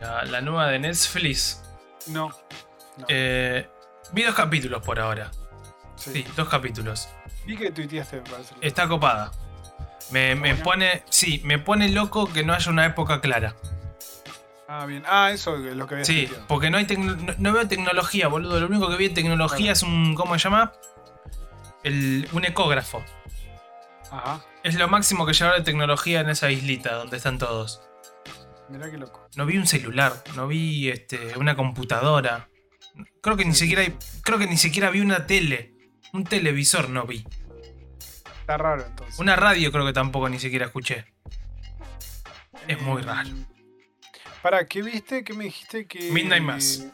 la, 0.00 0.24
la 0.24 0.40
nueva 0.40 0.66
de 0.68 0.80
Netflix. 0.80 1.62
No. 2.08 2.28
no. 2.96 3.06
Eh, 3.08 3.68
vi 4.12 4.22
dos 4.22 4.34
capítulos 4.34 4.82
por 4.82 4.98
ahora. 5.00 5.30
sí. 5.96 6.12
Sí, 6.12 6.26
dos 6.36 6.48
capítulos. 6.48 7.08
Vi 7.46 7.56
que 7.56 7.70
tuiteaste, 7.70 8.16
me 8.16 8.30
parece. 8.30 8.54
Está 8.60 8.88
copada. 8.88 9.30
Me, 10.10 10.34
me 10.34 10.54
pone. 10.54 11.02
Sí, 11.08 11.40
me 11.44 11.58
pone 11.58 11.88
loco 11.88 12.30
que 12.32 12.44
no 12.44 12.52
haya 12.52 12.70
una 12.70 12.84
época 12.86 13.20
clara. 13.20 13.54
Ah, 14.68 14.86
bien. 14.86 15.02
Ah, 15.06 15.30
eso 15.30 15.56
es 15.56 15.76
lo 15.76 15.86
que 15.86 15.94
había 15.96 16.04
Sí, 16.04 16.30
porque 16.48 16.70
no 16.70 16.78
hay 16.78 16.86
no, 16.96 17.16
no 17.38 17.52
veo 17.52 17.68
tecnología, 17.68 18.28
boludo. 18.28 18.58
Lo 18.60 18.66
único 18.66 18.88
que 18.88 18.96
vi 18.96 19.08
de 19.08 19.14
tecnología 19.14 19.72
es 19.72 19.82
un. 19.82 20.14
¿Cómo 20.14 20.34
se 20.38 20.44
llama? 20.44 20.72
El, 21.82 22.28
un 22.32 22.44
ecógrafo. 22.44 23.02
Ajá. 24.10 24.40
Es 24.62 24.74
lo 24.76 24.88
máximo 24.88 25.26
que 25.26 25.32
lleva 25.32 25.54
de 25.54 25.62
tecnología 25.62 26.20
en 26.20 26.28
esa 26.28 26.50
islita 26.50 26.94
donde 26.94 27.16
están 27.16 27.38
todos. 27.38 27.82
Mirá 28.72 28.90
qué 28.90 28.96
loco. 28.98 29.28
No 29.36 29.46
vi 29.46 29.58
un 29.58 29.66
celular, 29.66 30.12
no 30.34 30.48
vi 30.48 30.88
este, 30.90 31.36
una 31.36 31.54
computadora. 31.56 32.48
Creo 33.22 33.36
que 33.36 33.44
ni 33.44 33.54
siquiera 33.54 33.82
hay- 33.82 33.94
creo 34.22 34.38
que 34.38 34.46
ni 34.46 34.56
siquiera 34.56 34.90
vi 34.90 35.00
una 35.00 35.26
tele. 35.26 35.74
Un 36.12 36.24
televisor 36.24 36.88
no 36.90 37.06
vi. 37.06 37.24
Está 38.40 38.56
raro 38.56 38.84
entonces. 38.84 39.18
Una 39.18 39.36
radio 39.36 39.70
creo 39.72 39.86
que 39.86 39.92
tampoco 39.92 40.28
ni 40.28 40.38
siquiera 40.38 40.66
escuché. 40.66 41.06
Es 42.68 42.80
muy 42.80 43.02
Eh, 43.02 43.04
raro. 43.04 43.30
Para, 44.42 44.66
¿qué 44.66 44.82
viste? 44.82 45.22
¿Qué 45.24 45.32
me 45.34 45.44
dijiste 45.44 45.86
que. 45.86 46.10
Midnight 46.10 46.42
Mass. 46.42 46.86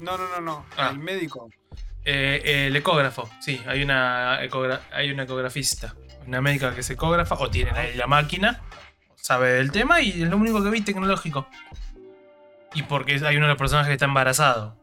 No, 0.00 0.16
no, 0.16 0.28
no, 0.28 0.40
no. 0.40 0.66
Ah. 0.76 0.90
El 0.92 0.98
médico. 0.98 1.50
Eh, 2.04 2.66
el 2.68 2.76
ecógrafo, 2.76 3.28
sí, 3.40 3.60
hay 3.66 3.82
una, 3.82 4.42
ecogra- 4.42 4.80
hay 4.92 5.10
una 5.10 5.24
ecografista. 5.24 5.94
Una 6.26 6.40
médica 6.40 6.72
que 6.74 6.80
es 6.80 6.90
ecógrafa, 6.90 7.34
o 7.38 7.50
tiene 7.50 7.70
ahí 7.72 7.94
la 7.96 8.06
máquina, 8.06 8.62
sabe 9.28 9.52
del 9.52 9.70
tema 9.70 10.00
y 10.00 10.22
es 10.22 10.28
lo 10.28 10.36
único 10.38 10.62
que 10.64 10.70
vi 10.70 10.80
tecnológico. 10.80 11.46
Y 12.74 12.82
porque 12.84 13.20
hay 13.24 13.36
uno 13.36 13.46
de 13.46 13.52
los 13.52 13.58
personajes 13.58 13.88
que 13.88 13.92
está 13.94 14.06
embarazado. 14.06 14.74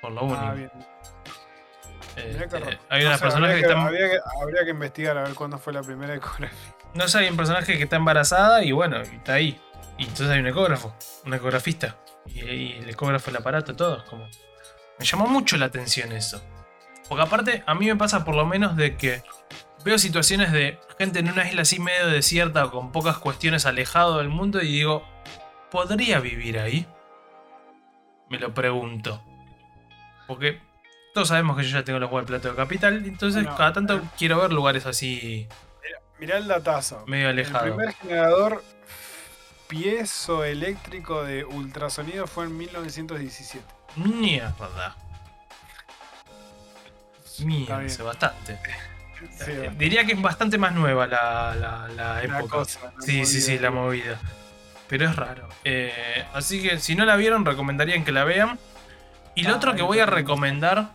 Por 0.00 0.12
lo 0.12 0.22
único. 0.22 0.40
Ah, 0.40 0.54
bien. 0.54 0.70
Este, 2.16 2.46
raro. 2.58 2.78
hay 2.90 3.02
No 3.02 3.08
una 3.08 3.18
sé, 3.18 3.22
personaje 3.24 3.52
habría 3.54 3.54
que 3.54 3.60
que, 3.62 3.68
está. 3.72 3.82
habría 3.86 4.10
que- 4.10 4.20
habría 4.42 4.64
que 4.64 4.70
investigar 4.70 5.18
a 5.18 5.22
ver 5.22 5.34
cuándo 5.34 5.58
fue 5.58 5.72
la 5.72 5.82
primera 5.82 6.14
ecografía. 6.14 6.50
No 6.94 7.08
sé, 7.08 7.18
hay 7.18 7.28
un 7.28 7.36
personaje 7.36 7.76
que 7.76 7.84
está 7.84 7.96
embarazada 7.96 8.62
y 8.62 8.70
bueno, 8.72 8.98
y 8.98 9.16
está 9.16 9.34
ahí. 9.34 9.60
Y 9.98 10.02
entonces 10.04 10.28
hay 10.30 10.40
un 10.40 10.46
ecógrafo, 10.46 10.94
un 11.24 11.34
ecografista. 11.34 11.96
Y, 12.26 12.40
y 12.40 12.72
el 12.78 12.88
ecógrafo, 12.90 13.30
el 13.30 13.36
aparato, 13.36 13.74
todo. 13.74 14.04
Como. 14.04 14.28
Me 14.98 15.04
llamó 15.04 15.26
mucho 15.26 15.56
la 15.56 15.66
atención 15.66 16.12
eso. 16.12 16.40
Porque 17.08 17.22
aparte, 17.24 17.62
a 17.66 17.74
mí 17.74 17.86
me 17.86 17.96
pasa 17.96 18.24
por 18.24 18.34
lo 18.36 18.44
menos 18.46 18.76
de 18.76 18.96
que 18.96 19.22
veo 19.84 19.98
situaciones 19.98 20.52
de 20.52 20.78
gente 20.98 21.18
en 21.20 21.30
una 21.30 21.48
isla 21.48 21.62
así 21.62 21.78
medio 21.80 22.06
desierta 22.08 22.64
o 22.64 22.70
con 22.70 22.92
pocas 22.92 23.18
cuestiones 23.18 23.66
alejado 23.66 24.18
del 24.18 24.28
mundo 24.28 24.60
y 24.62 24.68
digo, 24.68 25.06
¿podría 25.70 26.20
vivir 26.20 26.58
ahí? 26.58 26.86
Me 28.28 28.38
lo 28.38 28.54
pregunto. 28.54 29.22
Porque 30.26 30.60
todos 31.14 31.28
sabemos 31.28 31.56
que 31.56 31.64
yo 31.64 31.78
ya 31.78 31.84
tengo 31.84 31.98
los 31.98 32.10
huevos 32.10 32.24
de 32.26 32.32
plato 32.32 32.48
de 32.50 32.56
capital, 32.56 33.04
entonces 33.04 33.46
cada 33.56 33.72
tanto 33.72 34.00
quiero 34.16 34.40
ver 34.40 34.52
lugares 34.52 34.86
así 34.86 35.48
Mirá 36.18 36.38
el 36.38 36.46
datazo. 36.46 37.04
medio 37.06 37.30
El 37.30 37.38
alejados. 37.40 37.68
primer 37.74 37.94
generador 37.94 38.62
piezoeléctrico 39.66 41.24
de 41.24 41.44
ultrasonido 41.44 42.26
fue 42.26 42.44
en 42.44 42.56
1917. 42.56 43.64
Mierda. 43.96 44.96
Mierda, 47.40 48.04
bastante. 48.04 48.58
Sí, 49.30 49.50
Eh. 49.50 49.70
Diría 49.76 50.04
que 50.04 50.12
es 50.12 50.20
bastante 50.22 50.58
más 50.58 50.72
nueva 50.74 51.06
la, 51.06 51.88
la- 51.96 52.22
época. 52.22 52.48
cosa, 52.58 52.80
la 52.96 53.02
sí, 53.02 53.24
sí, 53.26 53.40
sí, 53.40 53.58
la 53.58 53.70
movida. 53.70 54.18
Pero 54.88 55.06
es 55.08 55.16
raro. 55.16 55.48
Eh, 55.64 56.24
así 56.34 56.62
que 56.62 56.78
si 56.78 56.94
no 56.94 57.04
la 57.04 57.16
vieron, 57.16 57.44
recomendarían 57.44 58.04
que 58.04 58.12
la 58.12 58.24
vean. 58.24 58.58
Y 59.34 59.44
lo 59.44 59.54
Ah, 59.54 59.56
otro 59.56 59.74
que 59.74 59.82
voy 59.82 59.98
a 60.00 60.06
recomendar, 60.06 60.90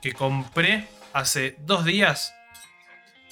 que 0.00 0.12
compré 0.12 0.86
hace 1.12 1.56
dos 1.60 1.84
días, 1.84 2.32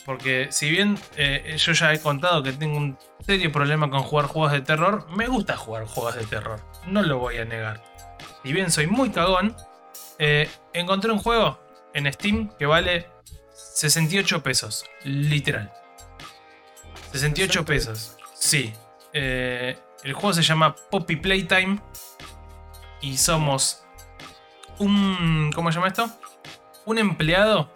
porque 0.04 0.48
si 0.50 0.70
bien 0.70 0.98
eh, 1.16 1.54
yo 1.58 1.72
ya 1.72 1.92
he 1.92 2.00
contado 2.00 2.42
que 2.42 2.52
tengo 2.52 2.76
un 2.76 2.98
serio 3.24 3.50
problema 3.52 3.88
con 3.90 4.02
jugar 4.02 4.26
juegos 4.26 4.52
de 4.52 4.60
terror, 4.62 5.06
me 5.10 5.26
gusta 5.28 5.56
jugar 5.56 5.84
juegos 5.86 6.14
de 6.16 6.24
terror. 6.26 6.60
No 6.86 7.02
lo 7.02 7.18
voy 7.18 7.38
a 7.38 7.44
negar. 7.44 7.82
Si 8.42 8.52
bien 8.52 8.70
soy 8.70 8.86
muy 8.86 9.10
cagón, 9.10 9.54
eh, 10.18 10.48
encontré 10.72 11.10
un 11.12 11.18
juego 11.18 11.60
en 11.94 12.12
Steam 12.12 12.48
que 12.58 12.66
vale 12.66 13.08
68 13.76 14.42
pesos. 14.42 14.86
Literal. 15.04 15.70
68 17.12 17.66
pesos. 17.66 18.16
Sí. 18.34 18.72
Eh, 19.12 19.78
el 20.02 20.14
juego 20.14 20.32
se 20.32 20.42
llama 20.42 20.74
Poppy 20.90 21.16
Playtime. 21.16 21.80
Y 23.02 23.18
somos 23.18 23.84
un. 24.78 25.52
¿Cómo 25.54 25.70
se 25.70 25.76
llama 25.76 25.88
esto? 25.88 26.10
Un 26.86 26.96
empleado 26.96 27.70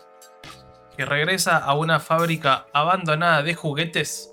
que 0.96 1.04
regresa 1.04 1.58
a 1.58 1.74
una 1.74 2.00
fábrica 2.00 2.66
abandonada 2.72 3.42
de 3.42 3.54
juguetes. 3.54 4.32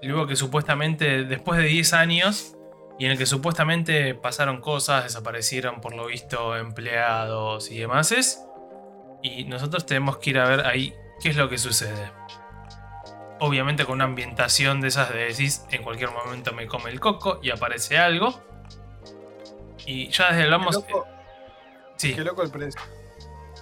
Luego 0.00 0.26
que 0.26 0.34
supuestamente, 0.34 1.24
después 1.24 1.60
de 1.60 1.66
10 1.66 1.92
años, 1.92 2.56
y 2.98 3.04
en 3.04 3.10
el 3.10 3.18
que 3.18 3.26
supuestamente 3.26 4.14
pasaron 4.14 4.62
cosas, 4.62 5.04
desaparecieron 5.04 5.82
por 5.82 5.94
lo 5.94 6.06
visto 6.06 6.56
empleados 6.56 7.70
y 7.70 7.80
demás. 7.80 8.46
Y 9.22 9.44
nosotros 9.44 9.84
tenemos 9.86 10.18
que 10.18 10.30
ir 10.30 10.38
a 10.38 10.46
ver 10.48 10.66
ahí 10.66 10.94
qué 11.22 11.30
es 11.30 11.36
lo 11.36 11.48
que 11.48 11.58
sucede. 11.58 12.10
Obviamente 13.38 13.84
con 13.84 13.94
una 13.94 14.04
ambientación 14.04 14.80
de 14.80 14.88
esas 14.88 15.10
de 15.12 15.24
decís, 15.26 15.64
en 15.70 15.82
cualquier 15.82 16.10
momento 16.10 16.52
me 16.52 16.66
come 16.66 16.90
el 16.90 17.00
coco 17.00 17.40
y 17.42 17.50
aparece 17.50 17.98
algo. 17.98 18.42
Y 19.86 20.08
ya 20.10 20.28
desde 20.30 20.44
hablamos... 20.44 20.76
Qué 20.84 20.92
loco, 20.92 21.06
Sí, 21.96 22.14
qué 22.14 22.24
loco 22.24 22.42
el 22.42 22.50
precio. 22.50 22.80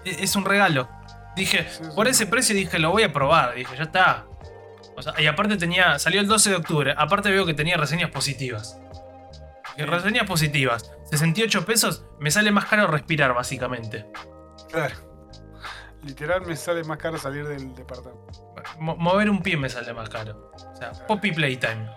e- 0.05 0.17
es 0.23 0.37
un 0.37 0.45
regalo. 0.45 0.89
Dije, 1.37 1.67
Sí, 1.71 1.85
sí. 1.85 1.91
por 1.95 2.09
ese 2.09 2.27
precio 2.27 2.55
dije, 2.55 2.79
lo 2.79 2.91
voy 2.91 3.05
a 3.05 3.13
probar. 3.13 3.55
Dije, 3.55 3.77
ya 3.77 3.85
está. 3.85 4.27
O 4.97 5.03
sea, 5.03 5.15
y 5.21 5.27
aparte 5.27 5.57
tenía, 5.57 5.99
salió 6.01 6.21
el 6.21 6.27
12 6.27 6.51
de 6.51 6.57
octubre. 6.57 6.95
Aparte 6.97 7.31
veo 7.31 7.47
que 7.47 7.55
tenía 7.55 7.77
reseñas 7.77 8.11
positivas. 8.11 8.81
Reseñas 9.77 10.27
positivas. 10.27 10.91
68 11.11 11.65
pesos, 11.65 12.05
me 12.19 12.33
sale 12.33 12.51
más 12.51 12.65
caro 12.67 12.89
respirar, 12.89 13.33
básicamente. 13.33 14.07
Claro. 14.71 14.97
Literal 16.05 16.43
me 16.47 16.55
sale 16.57 16.85
más 16.85 16.99
caro 16.99 17.19
salir 17.19 17.47
del 17.47 17.75
departamento. 17.75 18.55
Mo- 18.79 18.97
mover 18.97 19.29
un 19.31 19.43
pie 19.43 19.57
me 19.57 19.69
sale 19.69 19.93
más 19.93 20.09
caro. 20.09 20.53
O 20.73 20.77
sea, 20.77 20.93
Poppy 21.07 21.33
Playtime. 21.33 21.89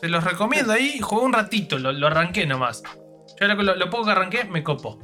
Se 0.00 0.08
los 0.08 0.22
recomiendo 0.22 0.72
ahí, 0.72 1.00
jugué 1.00 1.24
un 1.24 1.32
ratito, 1.32 1.78
lo, 1.78 1.92
lo 1.92 2.06
arranqué 2.06 2.46
nomás. 2.46 2.82
Yo 3.40 3.48
lo, 3.48 3.54
lo- 3.74 3.90
poco 3.90 4.04
que 4.06 4.10
arranqué 4.12 4.44
me 4.44 4.62
copo. 4.62 4.98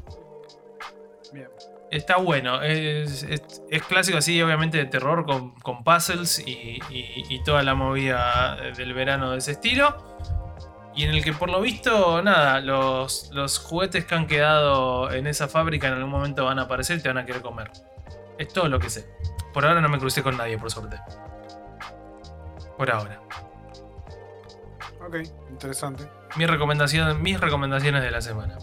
Bien. 1.32 1.48
Está 1.90 2.16
bueno, 2.16 2.62
es, 2.62 3.22
es- 3.24 3.62
es 3.70 3.82
clásico 3.84 4.18
así, 4.18 4.40
obviamente 4.42 4.78
de 4.78 4.86
terror 4.86 5.24
con, 5.24 5.52
con 5.60 5.82
puzzles 5.84 6.40
y, 6.46 6.78
y- 6.90 7.24
y 7.28 7.42
toda 7.44 7.62
la 7.62 7.74
movida 7.74 8.56
del 8.76 8.92
verano 8.94 9.30
de 9.32 9.38
ese 9.38 9.52
estilo. 9.52 9.96
Y 10.96 11.04
en 11.04 11.10
el 11.10 11.24
que 11.24 11.32
por 11.32 11.50
lo 11.50 11.60
visto, 11.60 12.22
nada, 12.22 12.60
los, 12.60 13.30
los 13.32 13.58
juguetes 13.58 14.04
que 14.04 14.14
han 14.14 14.26
quedado 14.28 15.10
en 15.10 15.26
esa 15.26 15.48
fábrica 15.48 15.88
en 15.88 15.94
algún 15.94 16.10
momento 16.10 16.44
van 16.44 16.58
a 16.60 16.62
aparecer 16.62 16.98
y 16.98 17.02
te 17.02 17.08
van 17.08 17.18
a 17.18 17.26
querer 17.26 17.42
comer. 17.42 17.70
Es 18.38 18.48
todo 18.52 18.68
lo 18.68 18.78
que 18.78 18.88
sé. 18.90 19.08
Por 19.52 19.64
ahora 19.66 19.80
no 19.80 19.88
me 19.88 19.98
crucé 19.98 20.22
con 20.22 20.36
nadie, 20.36 20.56
por 20.58 20.70
suerte. 20.70 21.00
Por 22.78 22.90
ahora. 22.90 23.20
Ok, 25.06 25.16
interesante. 25.50 26.04
Mi 26.36 26.46
recomendación, 26.46 27.20
mis 27.22 27.38
recomendaciones 27.40 28.02
de 28.02 28.10
la 28.10 28.20
semana. 28.20 28.56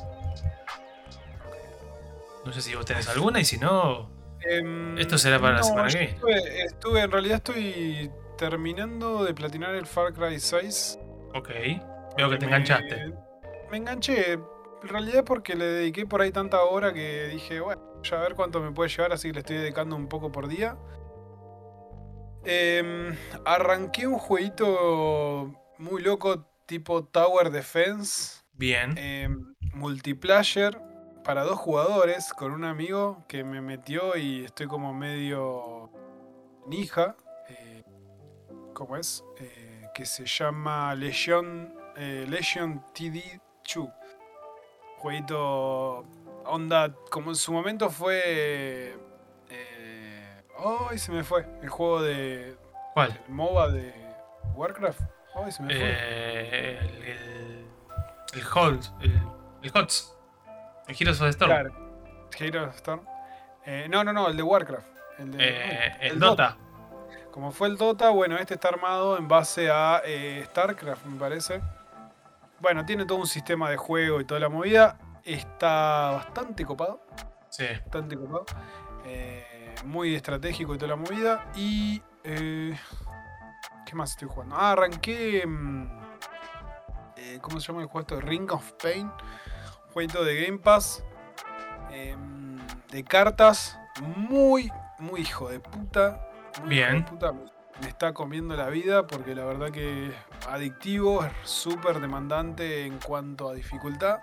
No 2.46 2.52
sé 2.54 2.62
si 2.62 2.74
vos 2.76 2.86
tenés 2.86 3.08
alguna 3.10 3.40
y 3.40 3.46
si 3.46 3.58
no, 3.58 4.10
Em, 4.44 4.98
Esto 4.98 5.20
será 5.20 5.38
para 5.40 5.58
la 5.58 5.64
semana 5.64 5.88
que 5.90 5.98
viene. 6.00 6.14
Estuve, 6.16 6.64
estuve- 6.64 7.02
en 7.02 7.12
realidad 7.12 7.36
estoy 7.38 8.10
terminando 8.40 9.24
de 9.24 9.36
platinar 9.36 9.76
el 9.76 9.86
Far 9.86 10.14
Cry 10.14 10.40
6. 10.40 10.98
ok. 11.36 11.50
Veo 12.18 12.30
que 12.30 12.38
te 12.38 12.46
Me- 12.46 12.52
enganchaste. 12.56 13.14
Me 13.70 13.78
enganché. 13.78 14.34
En 14.34 14.88
realidad 14.90 15.24
porque 15.24 15.56
le 15.56 15.66
dediqué 15.66 16.06
por 16.06 16.22
ahí 16.22 16.32
tanta 16.32 16.62
hora 16.64 16.92
que 16.94 17.28
dije, 17.28 17.60
bueno, 17.60 18.02
ya 18.04 18.18
a 18.18 18.22
ver 18.22 18.34
cuánto 18.36 18.60
me 18.62 18.72
puede 18.72 18.90
llevar, 18.90 19.14
así 19.14 19.28
que 19.30 19.34
le 19.34 19.40
estoy 19.42 19.58
dedicando 19.58 19.96
un 19.96 20.08
poco 20.08 20.32
por 20.32 20.48
día. 20.48 20.76
Em, 22.44 23.16
arranqué 23.46 24.08
un 24.08 24.18
jueguito 24.18 25.54
muy 25.78 26.02
loco 26.02 26.46
tipo 26.66 27.04
Tower 27.04 27.52
Defense. 27.52 28.42
Bien. 28.54 28.96
em, 28.98 29.54
multiplayer 29.74 30.80
para 31.24 31.44
dos 31.44 31.58
jugadores 31.60 32.34
con 32.34 32.52
un 32.52 32.64
amigo 32.64 33.24
que 33.28 33.44
me 33.44 33.62
metió 33.62 34.18
y 34.18 34.44
estoy 34.46 34.68
como 34.68 34.94
medio 34.94 35.90
nija. 36.68 37.16
eh, 37.50 37.84
¿Cómo 38.74 38.98
es? 38.98 39.24
Eh, 39.40 39.84
que 39.94 40.06
se 40.06 40.26
llama 40.26 40.94
Legion, 40.96 41.74
eh, 42.02 42.26
Legion 42.28 42.84
TD2. 42.94 43.94
Jueguito 44.98 46.06
onda, 46.46 46.94
como 47.10 47.30
en 47.30 47.36
su 47.36 47.54
momento 47.54 47.90
fue... 47.90 48.98
Eh, 49.50 50.44
¡Ay, 50.90 50.98
se 50.98 51.12
me 51.12 51.24
fue! 51.24 51.46
El 51.62 51.70
juego 51.70 52.02
de 52.02 52.56
¿Cuál? 52.94 53.20
el 53.28 53.34
MOBA 53.34 53.70
de 53.70 53.94
Warcraft. 54.56 55.02
¡Ay, 55.36 55.52
se 55.52 55.64
me 55.64 55.74
fue! 55.74 55.84
Eh, 55.84 56.80
el, 56.80 56.90
el, 56.90 57.02
el 57.04 57.66
el, 58.34 59.22
el 59.64 59.72
HOTS. 59.74 60.18
El 60.88 60.96
Heroes 61.00 61.22
of 61.22 61.28
the 61.28 61.30
Storm. 61.30 61.50
Claro. 61.52 61.72
Heroes 62.38 62.70
of 62.70 62.76
Storm. 62.78 63.02
Eh, 63.66 63.88
no, 63.90 64.04
no, 64.04 64.12
no, 64.12 64.28
el 64.28 64.38
de 64.38 64.44
Warcraft. 64.44 64.88
El, 65.20 65.32
de, 65.32 65.38
Eh, 65.40 65.98
uy, 66.02 66.08
el 66.08 66.20
Dota. 66.20 66.58
Como 67.32 67.52
fue 67.52 67.68
el 67.70 67.78
Dota, 67.78 68.10
bueno, 68.10 68.38
este 68.38 68.56
está 68.56 68.70
armado 68.70 69.18
en 69.18 69.28
base 69.28 69.70
a 69.72 70.02
eh, 70.04 70.44
StarCraft, 70.48 71.06
me 71.06 71.20
parece. 71.20 71.62
Bueno, 72.62 72.86
tiene 72.86 73.06
todo 73.06 73.18
un 73.18 73.28
sistema 73.28 73.70
de 73.70 73.78
juego 73.78 74.22
y 74.22 74.26
toda 74.26 74.40
la 74.40 74.50
movida. 74.50 74.98
Está 75.24 76.12
bastante 76.12 76.66
copado. 76.66 77.06
Sí. 77.50 77.66
Bastante 77.86 78.16
copado. 78.16 78.46
Eh, 79.06 79.74
muy 79.86 80.16
estratégico 80.16 80.76
y 80.76 80.78
toda 80.78 80.90
la 80.90 80.96
movida. 80.96 81.46
Y. 81.56 82.02
eh, 82.24 82.78
¿Qué 83.86 83.96
más 83.96 84.12
estoy 84.12 84.28
jugando? 84.30 84.56
Ah, 84.56 84.72
arranqué. 84.74 85.44
mm, 85.46 86.00
eh, 87.18 87.40
¿Cómo 87.42 87.60
se 87.60 87.68
llama 87.68 87.82
el 87.82 87.88
juego? 87.88 88.02
esto? 88.02 88.22
Ring 88.22 88.52
of 88.52 88.72
Pain. 88.82 89.08
Un 89.08 89.92
jueguito 89.94 90.24
de 90.24 90.46
Game 90.46 90.60
Pass. 90.60 91.04
de 91.90 93.04
cartas. 93.04 93.78
Muy, 94.02 94.72
muy 95.00 95.22
hijo 95.22 95.50
de 95.50 95.60
puta. 95.60 96.22
muy 96.64 96.76
hijo 96.78 96.86
de 96.86 96.92
Bien. 96.92 97.06
puta. 97.06 97.34
Me 97.82 97.88
está 97.88 98.14
comiendo 98.14 98.56
la 98.56 98.70
vida 98.70 99.08
porque 99.08 99.34
la 99.36 99.44
verdad 99.46 99.72
que 99.72 100.08
es 100.08 100.14
adictivo, 100.48 101.24
es 101.26 101.32
súper 101.44 102.00
demandante 102.00 102.86
en 102.86 103.00
cuanto 103.00 103.50
a 103.50 103.54
dificultad. 103.54 104.20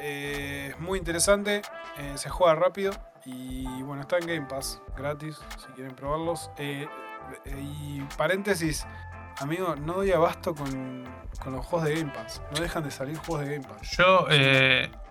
Eh, 0.00 0.68
es 0.72 0.80
muy 0.80 0.98
interesante, 0.98 1.62
eh, 1.98 2.12
se 2.16 2.28
juega 2.30 2.54
rápido 2.54 2.92
y 3.24 3.64
bueno, 3.82 4.02
está 4.02 4.18
en 4.18 4.26
Game 4.26 4.46
Pass, 4.46 4.80
gratis, 4.96 5.38
si 5.58 5.66
quieren 5.72 5.94
probarlos. 5.94 6.50
Eh, 6.58 6.88
y 7.60 8.00
paréntesis, 8.16 8.86
amigo, 9.40 9.74
no 9.76 9.94
doy 9.94 10.12
abasto 10.12 10.54
con, 10.54 11.04
con 11.42 11.52
los 11.52 11.64
juegos 11.66 11.88
de 11.88 11.96
Game 12.00 12.12
Pass. 12.12 12.42
No 12.54 12.60
dejan 12.60 12.82
de 12.84 12.90
salir 12.90 13.16
juegos 13.18 13.46
de 13.46 13.56
Game 13.56 13.68
Pass. 13.68 13.90
Yo 13.96 14.26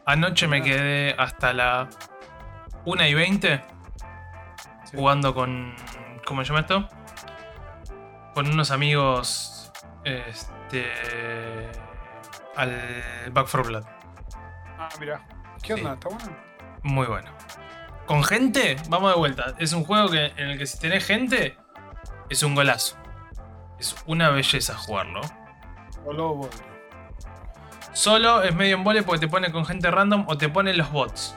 anoche 0.06 0.48
me 0.48 0.62
quedé 0.62 1.14
hasta 1.18 1.54
la 1.54 1.90
1 2.86 3.08
y 3.08 3.14
20 3.14 3.64
Sí. 4.86 4.96
jugando 4.96 5.34
con. 5.36 5.76
¿Cómo 6.26 6.44
se 6.46 6.48
llama 6.48 6.62
esto? 6.62 6.88
Con 8.38 8.52
unos 8.52 8.70
amigos. 8.70 9.72
Este. 10.04 10.86
Al 12.56 12.70
Back 13.32 13.48
4 13.50 13.64
Blood. 13.64 13.84
Ah, 14.78 14.90
mira. 15.00 15.28
¿Qué 15.64 15.74
onda? 15.74 15.94
¿Está 15.94 16.10
bueno? 16.10 16.38
Muy 16.84 17.08
bueno. 17.08 17.32
Con 18.06 18.24
gente, 18.24 18.78
vamos 18.90 19.12
de 19.12 19.18
vuelta. 19.18 19.56
Es 19.58 19.74
un 19.74 19.84
juego 19.84 20.12
que, 20.12 20.28
en 20.38 20.52
el 20.52 20.60
que 20.60 20.68
si 20.68 20.78
tenés 20.78 21.04
gente, 21.04 21.58
es 22.30 22.44
un 22.44 22.54
golazo. 22.54 22.96
Es 23.80 23.96
una 24.06 24.30
belleza 24.30 24.78
jugarlo. 24.78 25.22
O 26.06 26.14
Lobo. 26.14 26.48
Solo 27.92 28.44
es 28.44 28.54
medio 28.54 28.76
en 28.76 28.84
vole 28.84 29.02
porque 29.02 29.22
te 29.22 29.28
pone 29.28 29.52
con 29.52 29.66
gente 29.66 29.90
random 29.90 30.26
o 30.28 30.38
te 30.38 30.48
pone 30.48 30.76
los 30.76 30.92
bots. 30.92 31.36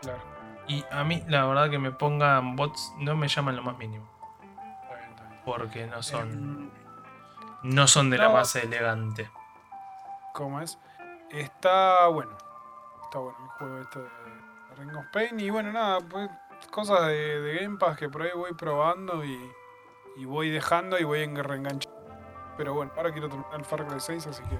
Claro. 0.00 0.18
Y 0.66 0.84
a 0.90 1.04
mí, 1.04 1.22
la 1.28 1.46
verdad, 1.46 1.70
que 1.70 1.78
me 1.78 1.92
pongan 1.92 2.56
bots 2.56 2.92
no 2.98 3.14
me 3.14 3.28
llaman 3.28 3.54
lo 3.54 3.62
más 3.62 3.78
mínimo. 3.78 4.11
Porque 5.44 5.86
no 5.86 6.02
son, 6.02 6.30
Em, 6.30 6.70
no 7.64 7.86
son 7.86 8.10
de 8.10 8.18
la 8.18 8.28
no. 8.28 8.34
más 8.34 8.54
elegante. 8.56 9.30
¿Cómo 10.34 10.60
es? 10.60 10.78
Está 11.30 12.06
bueno. 12.08 12.36
Está 13.04 13.18
bueno 13.18 13.38
el 13.42 13.48
juego 13.50 13.78
este 13.80 13.98
de 14.00 14.08
Ring 14.78 14.96
of 14.96 15.06
Pain. 15.12 15.40
Y 15.40 15.50
bueno, 15.50 15.72
nada, 15.72 15.98
pues 16.00 16.30
cosas 16.70 17.06
de, 17.08 17.40
de 17.40 17.60
Game 17.62 17.78
Pass 17.78 17.96
que 17.98 18.08
por 18.08 18.22
ahí 18.22 18.30
voy 18.34 18.52
probando 18.54 19.24
y, 19.24 19.38
y 20.16 20.24
voy 20.24 20.50
dejando 20.50 20.98
y 20.98 21.04
voy 21.04 21.22
en 21.22 21.36
reenganchando. 21.36 21.98
Pero 22.56 22.74
bueno, 22.74 22.92
ahora 22.96 23.12
quiero 23.12 23.28
terminar 23.28 23.54
el 23.58 23.64
Far 23.64 23.86
Cry 23.86 24.00
6, 24.00 24.26
así 24.28 24.42
que. 24.44 24.58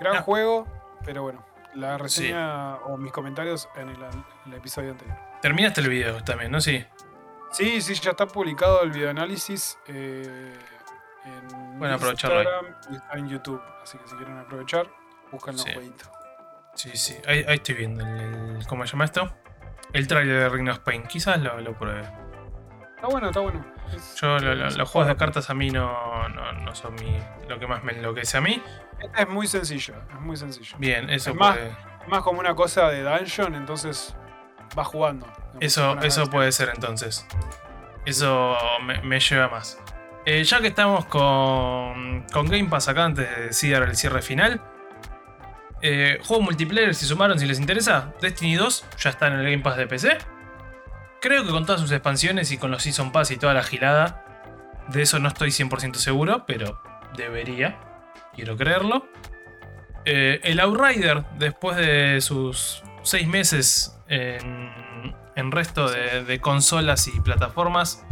Gran 0.00 0.16
Ah. 0.16 0.22
juego, 0.22 0.66
pero 1.04 1.22
bueno, 1.22 1.44
la 1.74 1.96
reseña 1.98 2.76
o 2.84 2.96
mis 2.96 3.12
comentarios 3.12 3.68
en 3.76 3.88
el, 3.88 4.02
en 4.02 4.24
el 4.46 4.54
episodio 4.54 4.92
anterior. 4.92 5.16
Terminaste 5.42 5.80
el 5.80 5.88
video 5.88 6.22
también, 6.24 6.50
¿no? 6.52 6.60
Sí. 6.60 6.84
Sí, 7.52 7.80
sí, 7.80 7.94
ya 7.94 8.10
está 8.10 8.26
publicado 8.26 8.82
el 8.82 8.90
videoanálisis 8.90 9.78
eh, 9.86 10.54
en 11.24 11.78
ahí. 11.78 12.10
Instagram 12.10 12.66
y 12.90 12.96
está 12.96 13.14
en 13.18 13.28
YouTube. 13.28 13.62
Así 13.82 13.98
que 13.98 14.08
si 14.08 14.16
quieren 14.16 14.38
aprovechar, 14.38 14.86
buscan 15.32 15.54
los 15.54 15.62
Sí. 15.64 15.72
jueguitos. 15.72 16.10
Sí, 16.74 16.90
sí. 16.96 17.16
Ahí, 17.26 17.44
ahí 17.48 17.54
estoy 17.56 17.74
viendo 17.76 18.04
el, 18.04 18.56
el- 18.56 18.66
¿Cómo 18.66 18.84
se 18.86 18.92
llama 18.92 19.04
esto? 19.06 19.32
el 19.92 20.06
trailer 20.08 20.40
de 20.40 20.48
Ring 20.50 20.68
of 20.68 20.80
Pain. 20.80 21.04
Quizás 21.04 21.40
lo, 21.40 21.58
lo 21.60 21.72
pruebe. 21.72 22.02
Está 22.96 23.06
bueno, 23.08 23.28
está 23.28 23.40
bueno. 23.40 23.64
Es- 23.94 24.16
Yo, 24.16 24.38
lo- 24.38 24.54
lo- 24.54 24.68
los 24.70 24.90
juegos 24.90 25.08
de 25.08 25.16
cartas 25.16 25.48
a 25.48 25.54
mí 25.54 25.70
no, 25.70 26.28
no, 26.28 26.52
no 26.52 26.74
son 26.74 26.94
mi, 26.96 27.18
lo 27.48 27.58
que 27.58 27.66
más 27.66 27.82
me 27.84 27.92
enloquece 27.92 28.36
a 28.36 28.40
mí. 28.40 28.62
Esta 28.98 29.22
es 29.22 29.28
muy 29.28 29.46
sencillo, 29.46 29.94
es 30.12 30.20
muy 30.20 30.36
sencillo. 30.36 30.76
Bien, 30.78 31.08
eso 31.08 31.30
Es 31.30 31.36
más, 31.36 31.56
puede, 31.56 31.68
Es 32.02 32.08
más 32.08 32.22
como 32.22 32.40
una 32.40 32.54
cosa 32.54 32.88
de 32.90 33.02
dungeon, 33.02 33.54
entonces 33.54 34.14
vas 34.76 34.86
jugando. 34.86 35.26
eso, 35.58 35.98
eso 36.02 36.30
puede 36.30 36.52
ser 36.52 36.70
entonces. 36.72 37.26
Eso 38.04 38.56
me, 38.84 39.02
me 39.02 39.18
lleva 39.18 39.48
más. 39.48 39.80
Eh, 40.26 40.42
ya 40.42 40.60
que 40.60 40.66
estamos 40.68 41.04
con, 41.06 42.24
con 42.32 42.46
Game 42.46 42.68
Pass 42.68 42.88
acá 42.88 43.04
antes 43.04 43.28
de 43.28 43.42
decir 43.46 43.74
el 43.74 43.96
cierre 43.96 44.22
final. 44.22 44.60
Eh, 45.82 46.18
juego 46.24 46.42
multiplayer, 46.42 46.94
si 46.94 47.06
sumaron, 47.06 47.38
si 47.38 47.46
les 47.46 47.60
interesa. 47.60 48.12
Destiny 48.20 48.56
2 48.56 48.84
ya 48.98 49.10
está 49.10 49.28
en 49.28 49.34
el 49.34 49.44
Game 49.44 49.60
Pass 49.62 49.76
de 49.76 49.86
PC. 49.86 50.18
Creo 51.20 51.44
que 51.44 51.50
con 51.50 51.64
todas 51.64 51.80
sus 51.80 51.92
expansiones 51.92 52.50
y 52.50 52.58
con 52.58 52.70
los 52.70 52.82
Season 52.82 53.12
Pass 53.12 53.30
y 53.30 53.36
toda 53.36 53.54
la 53.54 53.62
gilada. 53.62 54.24
De 54.88 55.02
eso 55.02 55.18
no 55.18 55.28
estoy 55.28 55.50
100% 55.50 55.94
seguro, 55.94 56.44
pero 56.46 56.80
debería. 57.16 57.78
Quiero 58.34 58.56
creerlo. 58.56 59.06
Eh, 60.04 60.40
el 60.42 60.60
Outrider, 60.60 61.24
después 61.38 61.76
de 61.76 62.20
sus 62.20 62.82
6 63.06 63.28
meses 63.28 63.96
en, 64.08 64.72
en 65.36 65.52
resto 65.52 65.88
de, 65.88 66.24
de 66.24 66.40
consolas 66.40 67.06
y 67.06 67.20
plataformas, 67.20 68.04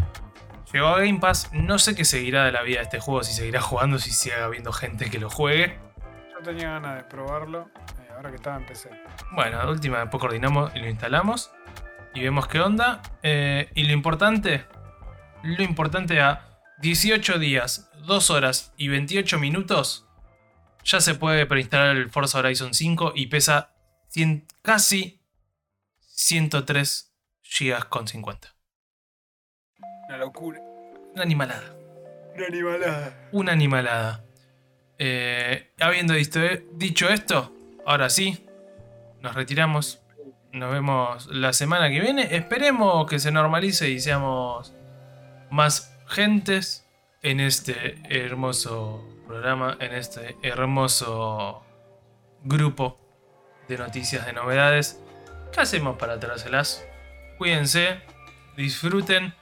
llegó 0.72 0.86
a 0.88 1.00
Game 1.00 1.18
Pass. 1.18 1.50
No 1.52 1.80
sé 1.80 1.96
qué 1.96 2.04
seguirá 2.04 2.44
de 2.44 2.52
la 2.52 2.62
vida 2.62 2.78
de 2.78 2.84
este 2.84 3.00
juego, 3.00 3.24
si 3.24 3.32
seguirá 3.32 3.60
jugando, 3.60 3.98
si 3.98 4.12
sigue 4.12 4.36
habiendo 4.36 4.72
gente 4.72 5.10
que 5.10 5.18
lo 5.18 5.30
juegue. 5.30 5.78
Yo 6.32 6.42
tenía 6.44 6.70
ganas 6.70 6.96
de 6.96 7.04
probarlo, 7.04 7.70
eh, 8.00 8.08
ahora 8.14 8.30
que 8.30 8.36
estaba 8.36 8.56
en 8.56 8.66
PC. 8.66 8.88
Bueno, 9.32 9.58
de 9.60 9.72
última 9.72 9.98
después 9.98 10.20
coordinamos 10.20 10.72
y 10.76 10.78
lo 10.78 10.88
instalamos. 10.88 11.50
Y 12.14 12.20
vemos 12.22 12.46
qué 12.46 12.60
onda. 12.60 13.02
Eh, 13.24 13.70
y 13.74 13.84
lo 13.84 13.92
importante, 13.92 14.64
lo 15.42 15.64
importante 15.64 16.20
a 16.20 16.60
18 16.78 17.40
días, 17.40 17.90
2 18.06 18.30
horas 18.30 18.72
y 18.76 18.86
28 18.86 19.40
minutos, 19.40 20.06
ya 20.84 21.00
se 21.00 21.14
puede 21.14 21.46
preinstalar 21.46 21.96
el 21.96 22.10
Forza 22.10 22.38
Horizon 22.38 22.74
5 22.74 23.14
y 23.16 23.26
pesa 23.26 23.73
100 24.14 24.46
casi 24.62 25.20
103 25.98 27.12
GB 27.42 27.88
con 27.88 28.06
50. 28.06 28.54
Una 30.06 30.18
locura. 30.18 30.60
Una 31.14 31.22
animalada. 31.24 31.74
Una 32.36 32.46
animalada. 32.46 33.28
Una 33.32 33.52
animalada. 33.52 34.24
Eh, 34.98 35.72
habiendo 35.80 36.14
dicho, 36.14 36.38
dicho 36.74 37.08
esto, 37.08 37.52
ahora 37.84 38.08
sí, 38.08 38.46
nos 39.20 39.34
retiramos. 39.34 40.00
Nos 40.52 40.72
vemos 40.72 41.26
la 41.26 41.52
semana 41.52 41.90
que 41.90 41.98
viene. 41.98 42.36
Esperemos 42.36 43.10
que 43.10 43.18
se 43.18 43.32
normalice 43.32 43.90
y 43.90 43.98
seamos 43.98 44.72
más 45.50 45.92
gentes 46.06 46.86
en 47.20 47.40
este 47.40 47.98
hermoso 48.08 49.04
programa, 49.26 49.76
en 49.80 49.92
este 49.92 50.36
hermoso 50.44 51.64
grupo 52.44 53.03
de 53.68 53.78
noticias, 53.78 54.26
de 54.26 54.32
novedades. 54.32 55.00
¿Qué 55.52 55.60
hacemos 55.60 55.96
para 55.98 56.18
trárselas? 56.18 56.84
Cuídense, 57.38 58.00
disfruten 58.56 59.34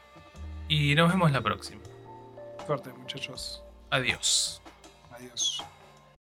y 0.68 0.94
nos 0.94 1.10
vemos 1.10 1.32
la 1.32 1.40
próxima. 1.40 1.82
Suerte, 2.66 2.90
muchachos. 2.92 3.62
Adiós. 3.90 4.62
Adiós. 5.10 5.62